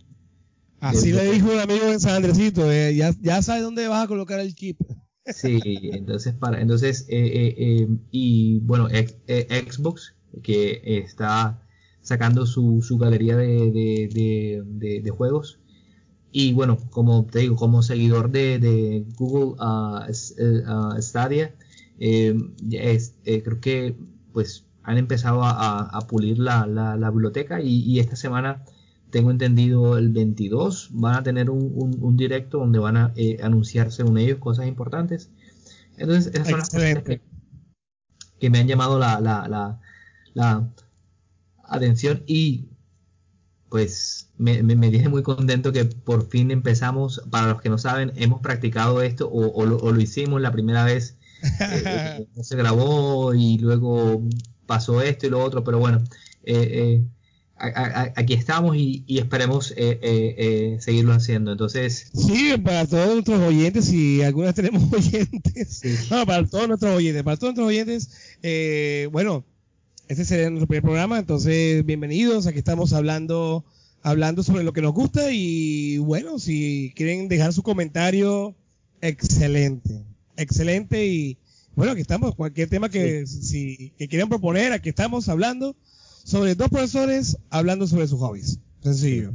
Así 0.80 1.12
le 1.12 1.30
dijo 1.30 1.52
un 1.52 1.58
amigo 1.58 1.86
en 1.86 2.00
San 2.00 2.14
Andresito, 2.16 2.72
eh, 2.72 2.94
ya, 2.94 3.12
ya 3.20 3.42
sabes 3.42 3.62
dónde 3.62 3.86
vas 3.86 4.04
a 4.04 4.08
colocar 4.08 4.40
el 4.40 4.54
chip. 4.54 4.80
Sí, 5.26 5.60
entonces 5.92 6.32
para, 6.34 6.60
entonces 6.60 7.06
eh, 7.08 7.54
eh, 7.56 7.88
y 8.10 8.58
bueno, 8.60 8.88
Xbox 8.88 10.16
que 10.42 10.80
está 10.82 11.62
sacando 12.00 12.46
su, 12.46 12.82
su 12.82 12.98
galería 12.98 13.36
de, 13.36 14.10
de, 14.64 15.10
juegos 15.10 15.60
y 16.32 16.52
bueno, 16.54 16.78
como 16.90 17.26
te 17.26 17.40
digo, 17.40 17.54
como 17.54 17.82
seguidor 17.82 18.30
de, 18.32 19.04
Google 19.18 19.56
uh, 19.60 21.00
Stadia, 21.00 21.54
creo 21.98 23.60
que 23.60 23.96
pues 24.32 24.64
han 24.82 24.98
empezado 24.98 25.42
a, 25.44 26.06
pulir 26.08 26.40
la, 26.40 26.66
la, 26.66 27.10
biblioteca 27.10 27.60
y, 27.60 27.82
y 27.82 28.00
esta 28.00 28.16
semana 28.16 28.64
tengo 29.10 29.30
entendido 29.30 29.98
el 29.98 30.10
22 30.10 30.90
van 30.92 31.16
a 31.16 31.22
tener 31.22 31.50
un, 31.50 31.96
un, 32.00 32.16
directo 32.16 32.58
donde 32.58 32.78
van 32.78 32.96
a 32.96 33.12
eh, 33.16 33.38
anunciar 33.42 33.92
según 33.92 34.18
ellos 34.18 34.38
cosas 34.38 34.66
importantes. 34.66 35.30
Entonces, 35.96 36.32
esas 36.34 36.48
son 36.48 36.58
las 36.58 36.70
cosas 36.70 37.02
que, 38.38 38.50
me 38.50 38.58
han 38.58 38.68
llamado 38.68 38.98
la, 38.98 39.20
la, 39.20 39.46
la, 39.48 39.80
la, 40.32 40.68
atención 41.64 42.22
y 42.26 42.68
pues 43.68 44.30
me, 44.38 44.62
me, 44.62 44.90
dije 44.90 45.08
muy 45.08 45.22
contento 45.22 45.72
que 45.72 45.84
por 45.84 46.28
fin 46.28 46.50
empezamos, 46.50 47.22
para 47.30 47.48
los 47.48 47.60
que 47.60 47.68
no 47.68 47.78
saben, 47.78 48.12
hemos 48.16 48.40
practicado 48.40 49.02
esto 49.02 49.30
o, 49.30 49.64
lo, 49.64 50.00
hicimos 50.00 50.40
la 50.40 50.50
primera 50.52 50.84
vez, 50.84 51.16
eh, 51.60 52.26
no 52.34 52.42
se 52.42 52.56
grabó 52.56 53.34
y 53.34 53.58
luego 53.58 54.22
pasó 54.66 55.02
esto 55.02 55.26
y 55.26 55.30
lo 55.30 55.44
otro, 55.44 55.62
pero 55.62 55.78
bueno, 55.78 56.02
eh, 56.44 57.04
eh 57.62 58.12
aquí 58.16 58.34
estamos 58.34 58.76
y, 58.76 59.04
esperemos 59.18 59.72
eh, 59.72 59.98
eh, 60.02 60.34
eh, 60.38 60.76
seguirlo 60.80 61.12
haciendo. 61.12 61.52
Entonces. 61.52 62.10
Sí, 62.14 62.52
para 62.64 62.86
todos 62.86 63.14
nuestros 63.14 63.40
oyentes, 63.40 63.92
y 63.92 64.22
algunas 64.22 64.54
tenemos 64.54 64.82
oyentes. 64.92 65.82
No, 66.10 66.26
para 66.26 66.46
todos 66.46 66.68
nuestros 66.68 66.96
oyentes, 66.96 67.22
para 67.22 67.36
todos 67.36 67.54
nuestros 67.54 67.68
oyentes, 67.68 69.10
bueno, 69.12 69.44
este 70.08 70.24
sería 70.24 70.50
nuestro 70.50 70.66
primer 70.66 70.82
programa, 70.82 71.18
entonces 71.18 71.84
bienvenidos. 71.84 72.46
Aquí 72.46 72.58
estamos 72.58 72.92
hablando, 72.92 73.64
hablando 74.02 74.42
sobre 74.42 74.64
lo 74.64 74.72
que 74.72 74.82
nos 74.82 74.92
gusta 74.92 75.30
y 75.32 75.98
bueno, 75.98 76.38
si 76.38 76.92
quieren 76.96 77.28
dejar 77.28 77.52
su 77.52 77.62
comentario, 77.62 78.54
excelente, 79.00 80.02
excelente 80.36 81.06
y 81.06 81.38
bueno, 81.76 81.92
aquí 81.92 82.00
estamos. 82.00 82.34
Cualquier 82.34 82.68
tema 82.68 82.88
que, 82.88 83.26
si, 83.26 83.92
que 83.96 84.08
quieran 84.08 84.28
proponer, 84.28 84.72
aquí 84.72 84.88
estamos 84.88 85.28
hablando 85.28 85.76
sobre 86.24 86.54
dos 86.54 86.68
profesores 86.68 87.38
hablando 87.50 87.86
sobre 87.86 88.06
sus 88.06 88.18
hobbies. 88.18 88.58
Sencillo. 88.82 89.34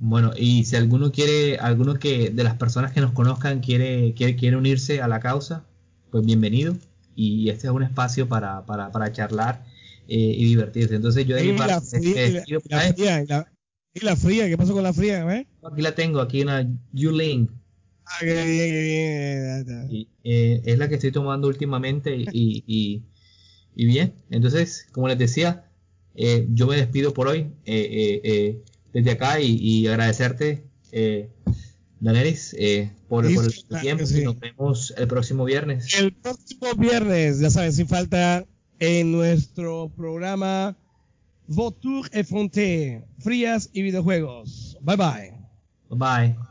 Bueno, 0.00 0.32
y 0.36 0.64
si 0.64 0.76
alguno 0.76 1.10
quiere, 1.10 1.58
alguno 1.58 1.98
que 1.98 2.30
de 2.30 2.44
las 2.44 2.54
personas 2.54 2.92
que 2.92 3.00
nos 3.00 3.12
conozcan 3.12 3.60
quiere, 3.60 4.14
quiere, 4.14 4.36
quiere 4.36 4.56
unirse 4.56 5.00
a 5.00 5.08
la 5.08 5.20
causa, 5.20 5.64
pues 6.10 6.24
bienvenido. 6.24 6.76
Y 7.16 7.48
este 7.48 7.66
es 7.66 7.72
un 7.72 7.82
espacio 7.82 8.28
para, 8.28 8.64
para, 8.64 8.92
para 8.92 9.12
charlar 9.12 9.64
eh, 10.06 10.16
y 10.16 10.44
divertirse. 10.44 10.94
Entonces 10.94 11.26
yo 11.26 11.34
de 11.34 11.44
mi 11.44 11.58
parte, 11.58 12.00
y 13.94 14.04
la 14.04 14.16
fría, 14.16 14.48
¿qué 14.48 14.56
pasó 14.56 14.74
con 14.74 14.82
la 14.82 14.92
fría? 14.92 15.26
Eh? 15.34 15.46
Aquí 15.70 15.82
la 15.82 15.94
tengo, 15.94 16.20
aquí 16.20 16.42
una 16.42 16.68
Yuling. 16.92 17.50
Ah, 18.04 18.24
bien, 18.24 18.46
bien, 18.46 19.86
y, 19.90 20.08
eh, 20.24 20.62
es 20.64 20.78
la 20.78 20.88
que 20.88 20.94
estoy 20.94 21.12
tomando 21.12 21.48
últimamente 21.48 22.16
y, 22.16 23.02
y, 23.78 23.86
bien. 23.86 24.12
Entonces, 24.30 24.86
como 24.92 25.08
les 25.08 25.18
decía, 25.18 25.64
eh, 26.14 26.46
yo 26.50 26.66
me 26.66 26.76
despido 26.76 27.14
por 27.14 27.28
hoy 27.28 27.52
eh, 27.64 28.20
eh, 28.24 28.62
desde 28.92 29.12
acá 29.12 29.40
y, 29.40 29.86
agradecerte, 29.86 30.64
Daneris, 32.00 32.56
por, 33.08 33.24
por, 33.32 33.44
el 33.44 33.80
tiempo. 33.80 34.04
y 34.04 34.24
nos 34.24 34.40
vemos 34.40 34.94
el 34.96 35.06
próximo 35.06 35.44
viernes. 35.44 35.94
El 35.94 36.12
próximo 36.12 36.74
viernes, 36.76 37.38
ya 37.38 37.50
saben, 37.50 37.72
sin 37.72 37.86
falta, 37.86 38.44
en 38.80 39.12
nuestro 39.12 39.92
programa 39.96 40.76
Votour 41.46 42.08
et 42.12 42.26
Frontier, 42.26 43.04
Frías 43.18 43.70
y 43.72 43.82
Videojuegos. 43.82 44.76
Bye 44.82 44.96
bye. 44.96 45.34
Bye 45.88 45.98
bye. 45.98 46.47